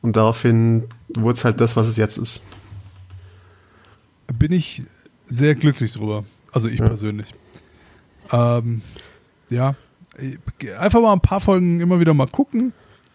Und 0.01 0.15
daraufhin 0.15 0.83
wurde 1.13 1.37
es 1.37 1.45
halt 1.45 1.61
das, 1.61 1.75
was 1.75 1.87
es 1.87 1.97
jetzt 1.97 2.17
ist. 2.17 2.41
Bin 4.37 4.51
ich 4.51 4.83
sehr 5.27 5.55
glücklich 5.55 5.93
drüber. 5.93 6.25
Also 6.51 6.67
ich 6.67 6.79
ja. 6.79 6.85
persönlich. 6.85 7.33
Ähm, 8.31 8.81
ja, 9.49 9.75
einfach 10.77 11.01
mal 11.01 11.13
ein 11.13 11.21
paar 11.21 11.41
Folgen 11.41 11.79
immer 11.79 11.99
wieder 11.99 12.13
mal 12.13 12.27
gucken 12.27 12.73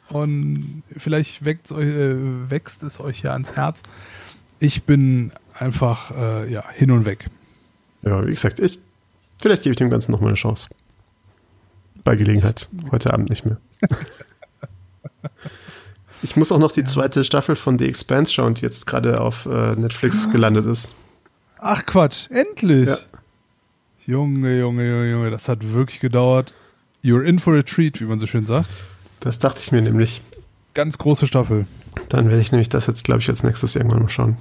und 0.09 0.83
vielleicht 0.97 1.45
wächst, 1.45 1.73
euch, 1.73 1.87
äh, 1.87 2.51
wächst 2.51 2.83
es 2.83 3.01
euch 3.01 3.23
ja 3.23 3.33
ans 3.33 3.53
Herz. 3.53 3.83
Ich 4.61 4.85
bin 4.85 5.33
einfach 5.55 6.11
äh, 6.11 6.53
ja, 6.53 6.69
hin 6.71 6.91
und 6.91 7.05
weg. 7.05 7.27
Ja, 8.03 8.27
wie 8.27 8.31
gesagt, 8.31 8.61
ich, 8.61 8.81
vielleicht 9.41 9.62
gebe 9.62 9.72
ich 9.72 9.78
dem 9.78 9.91
Ganzen 9.91 10.12
nochmal 10.12 10.30
eine 10.30 10.36
Chance. 10.36 10.68
Bei 12.05 12.16
Gelegenheit. 12.16 12.68
Heute 12.91 13.12
Abend 13.12 13.30
nicht 13.30 13.45
mehr. 13.45 13.59
Ich 16.22 16.36
muss 16.36 16.51
auch 16.51 16.59
noch 16.59 16.72
die 16.72 16.84
zweite 16.84 17.22
Staffel 17.24 17.57
von 17.57 17.78
The 17.78 17.86
Expanse 17.86 18.32
schauen, 18.32 18.55
die 18.55 18.62
jetzt 18.62 18.86
gerade 18.86 19.20
auf 19.20 19.47
äh, 19.47 19.76
Netflix 19.76 20.30
gelandet 20.32 20.66
ist. 20.66 20.95
Ach 21.59 21.84
Quatsch, 21.86 22.28
endlich! 22.30 22.89
Ja. 22.89 22.97
Junge, 24.07 24.59
Junge, 24.59 24.89
Junge, 24.89 25.11
Junge, 25.11 25.30
das 25.30 25.49
hat 25.49 25.72
wirklich 25.72 26.01
gedauert. 26.01 26.55
You're 27.05 27.22
in 27.22 27.39
for 27.39 27.55
a 27.55 27.62
treat, 27.62 28.01
wie 28.01 28.05
man 28.05 28.18
so 28.18 28.26
schön 28.26 28.47
sagt. 28.47 28.70
Das 29.20 29.39
dachte 29.39 29.61
ich 29.61 29.70
mir 29.70 29.82
nämlich. 29.82 30.22
Ganz 30.74 30.99
große 30.99 31.26
Staffel. 31.26 31.66
Dann 32.09 32.28
werde 32.28 32.41
ich 32.41 32.53
nämlich 32.53 32.68
das 32.68 32.86
jetzt, 32.86 33.05
glaube 33.05 33.20
ich, 33.20 33.28
als 33.28 33.43
nächstes 33.43 33.76
irgendwann 33.76 34.03
mal 34.03 34.09
schauen. 34.09 34.36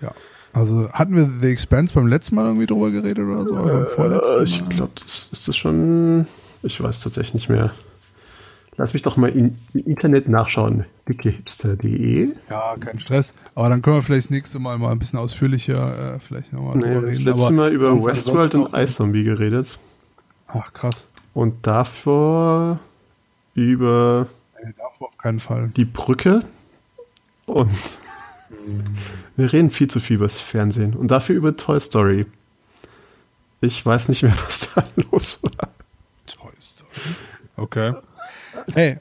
Ja. 0.00 0.12
Also 0.58 0.90
hatten 0.92 1.14
wir 1.14 1.30
The 1.40 1.48
Expanse 1.48 1.94
beim 1.94 2.08
letzten 2.08 2.34
Mal 2.34 2.46
irgendwie 2.46 2.66
drüber 2.66 2.90
geredet 2.90 3.24
oder 3.24 3.46
so? 3.46 3.56
Oder 3.56 4.40
äh, 4.40 4.42
ich 4.42 4.68
glaube, 4.68 4.92
das 4.94 5.28
ist 5.32 5.46
das 5.46 5.56
schon. 5.56 6.26
Ich 6.62 6.82
weiß 6.82 7.00
tatsächlich 7.00 7.34
nicht 7.34 7.48
mehr. 7.48 7.70
Lass 8.76 8.92
mich 8.92 9.02
doch 9.02 9.16
mal 9.16 9.30
im 9.30 9.56
Internet 9.72 10.28
nachschauen. 10.28 10.84
Dickehipster.de. 11.08 12.30
Ja, 12.50 12.76
kein 12.78 12.98
Stress. 12.98 13.34
Aber 13.54 13.68
dann 13.68 13.82
können 13.82 13.96
wir 13.96 14.02
vielleicht 14.02 14.26
das 14.26 14.30
nächste 14.30 14.58
Mal 14.58 14.78
mal 14.78 14.92
ein 14.92 14.98
bisschen 14.98 15.18
ausführlicher 15.18 16.14
äh, 16.14 16.20
vielleicht 16.20 16.52
nochmal 16.52 16.76
nee, 16.76 16.84
drüber 16.84 17.08
reden. 17.08 17.24
Das 17.24 17.36
letzte 17.36 17.52
Mal 17.52 17.72
über 17.72 18.04
Westworld 18.04 18.54
und 18.54 18.74
Ice 18.74 18.94
Zombie 18.94 19.24
geredet. 19.24 19.78
Ach, 20.48 20.72
krass. 20.72 21.06
Und 21.34 21.66
davor 21.66 22.80
über 23.54 24.26
nee, 24.62 24.72
davor 24.76 25.08
auf 25.08 25.18
keinen 25.18 25.40
Fall. 25.40 25.72
die 25.76 25.84
Brücke. 25.84 26.42
Und 27.46 27.70
wir 29.36 29.52
reden 29.52 29.70
viel 29.70 29.88
zu 29.88 30.00
viel 30.00 30.16
über 30.16 30.26
das 30.26 30.38
Fernsehen. 30.38 30.94
Und 30.94 31.10
dafür 31.10 31.36
über 31.36 31.56
Toy 31.56 31.78
Story. 31.80 32.26
Ich 33.60 33.84
weiß 33.84 34.08
nicht 34.08 34.22
mehr, 34.22 34.34
was 34.46 34.72
da 34.74 34.84
los 35.10 35.42
war. 35.42 35.70
Toy 36.26 36.52
Story. 36.60 36.90
Okay. 37.56 37.94
Hey, 38.72 38.98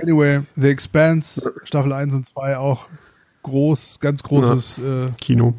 anyway, 0.00 0.42
The 0.56 0.68
Expanse, 0.68 1.52
Staffel 1.64 1.92
1 1.92 2.14
und 2.14 2.26
2 2.26 2.56
auch 2.56 2.86
groß, 3.42 4.00
ganz 4.00 4.22
großes 4.22 4.78
ja. 4.78 5.06
äh, 5.06 5.10
Kino. 5.20 5.54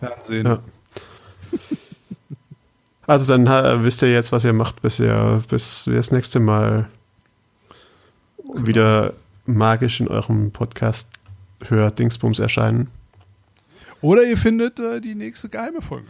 Fernsehen. 0.00 0.46
Ja. 0.46 0.60
Also 3.06 3.32
dann 3.32 3.46
äh, 3.46 3.84
wisst 3.84 4.02
ihr 4.02 4.12
jetzt, 4.12 4.32
was 4.32 4.44
ihr 4.44 4.52
macht, 4.52 4.82
bis 4.82 4.98
ihr, 4.98 5.42
bis 5.48 5.86
wir 5.86 5.94
das 5.96 6.10
nächste 6.10 6.40
Mal 6.40 6.88
wieder 8.54 9.12
magisch 9.44 10.00
in 10.00 10.08
eurem 10.08 10.50
Podcast 10.50 11.08
hört 11.64 11.98
Dingsbums 11.98 12.38
erscheinen. 12.38 12.90
Oder 14.00 14.24
ihr 14.24 14.36
findet 14.36 14.78
äh, 14.78 15.00
die 15.00 15.14
nächste 15.14 15.48
geheime 15.48 15.82
Folge. 15.82 16.06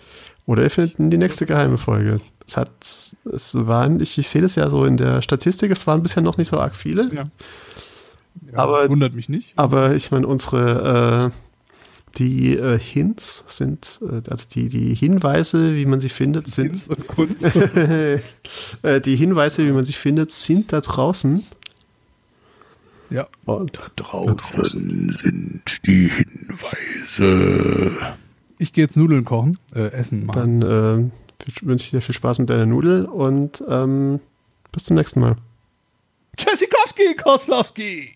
Oder 0.46 0.62
ihr 0.62 0.70
findet 0.70 0.96
die 0.98 1.18
nächste 1.18 1.46
geheime 1.46 1.78
Folge. 1.78 2.20
Es 2.46 2.56
hat, 2.56 2.70
es 2.80 3.54
waren, 3.54 4.00
ich, 4.00 4.18
ich 4.18 4.28
sehe 4.28 4.42
das 4.42 4.54
ja 4.54 4.70
so 4.70 4.84
in 4.84 4.96
der 4.96 5.22
Statistik, 5.22 5.70
es 5.70 5.86
waren 5.86 6.02
bisher 6.02 6.22
noch 6.22 6.36
nicht 6.36 6.48
so 6.48 6.58
arg 6.58 6.76
viele. 6.76 7.12
Ja. 7.12 7.24
ja 8.52 8.58
aber, 8.58 8.88
wundert 8.88 9.14
mich 9.14 9.28
nicht. 9.28 9.52
Aber 9.56 9.94
ich 9.94 10.10
meine, 10.10 10.26
unsere, 10.26 11.32
äh, 11.32 12.18
die 12.18 12.56
äh, 12.56 12.78
Hints 12.78 13.44
sind, 13.48 14.00
äh, 14.02 14.22
also 14.30 14.46
die, 14.50 14.68
die 14.68 14.94
Hinweise, 14.94 15.74
wie 15.74 15.86
man 15.86 16.00
sie 16.00 16.08
findet, 16.08 16.48
sind. 16.48 16.70
Hints 16.70 16.88
und 16.88 17.06
Kunst. 17.06 17.46
Äh, 18.82 19.00
die 19.00 19.16
Hinweise, 19.16 19.66
wie 19.66 19.72
man 19.72 19.84
sie 19.84 19.92
findet, 19.92 20.32
sind 20.32 20.72
da 20.72 20.80
draußen. 20.80 21.44
Ja. 23.10 23.26
Und 23.44 23.76
da 23.76 23.82
draußen 23.96 25.16
sind 25.22 25.86
die 25.86 26.10
Hinweise. 26.10 27.96
Ich 28.58 28.72
gehe 28.72 28.84
jetzt 28.84 28.96
Nudeln 28.96 29.24
kochen, 29.24 29.58
äh, 29.74 29.92
essen 29.92 30.26
machen. 30.26 30.60
Dann 30.60 31.10
äh, 31.42 31.62
wünsche 31.62 31.84
ich 31.84 31.90
dir 31.90 32.00
viel 32.00 32.14
Spaß 32.14 32.38
mit 32.38 32.50
deiner 32.50 32.66
Nudel 32.66 33.04
und 33.04 33.62
ähm, 33.68 34.20
bis 34.72 34.84
zum 34.84 34.96
nächsten 34.96 35.20
Mal. 35.20 35.36
Tschüssikowski, 36.36 37.14
Koslowski! 37.16 38.15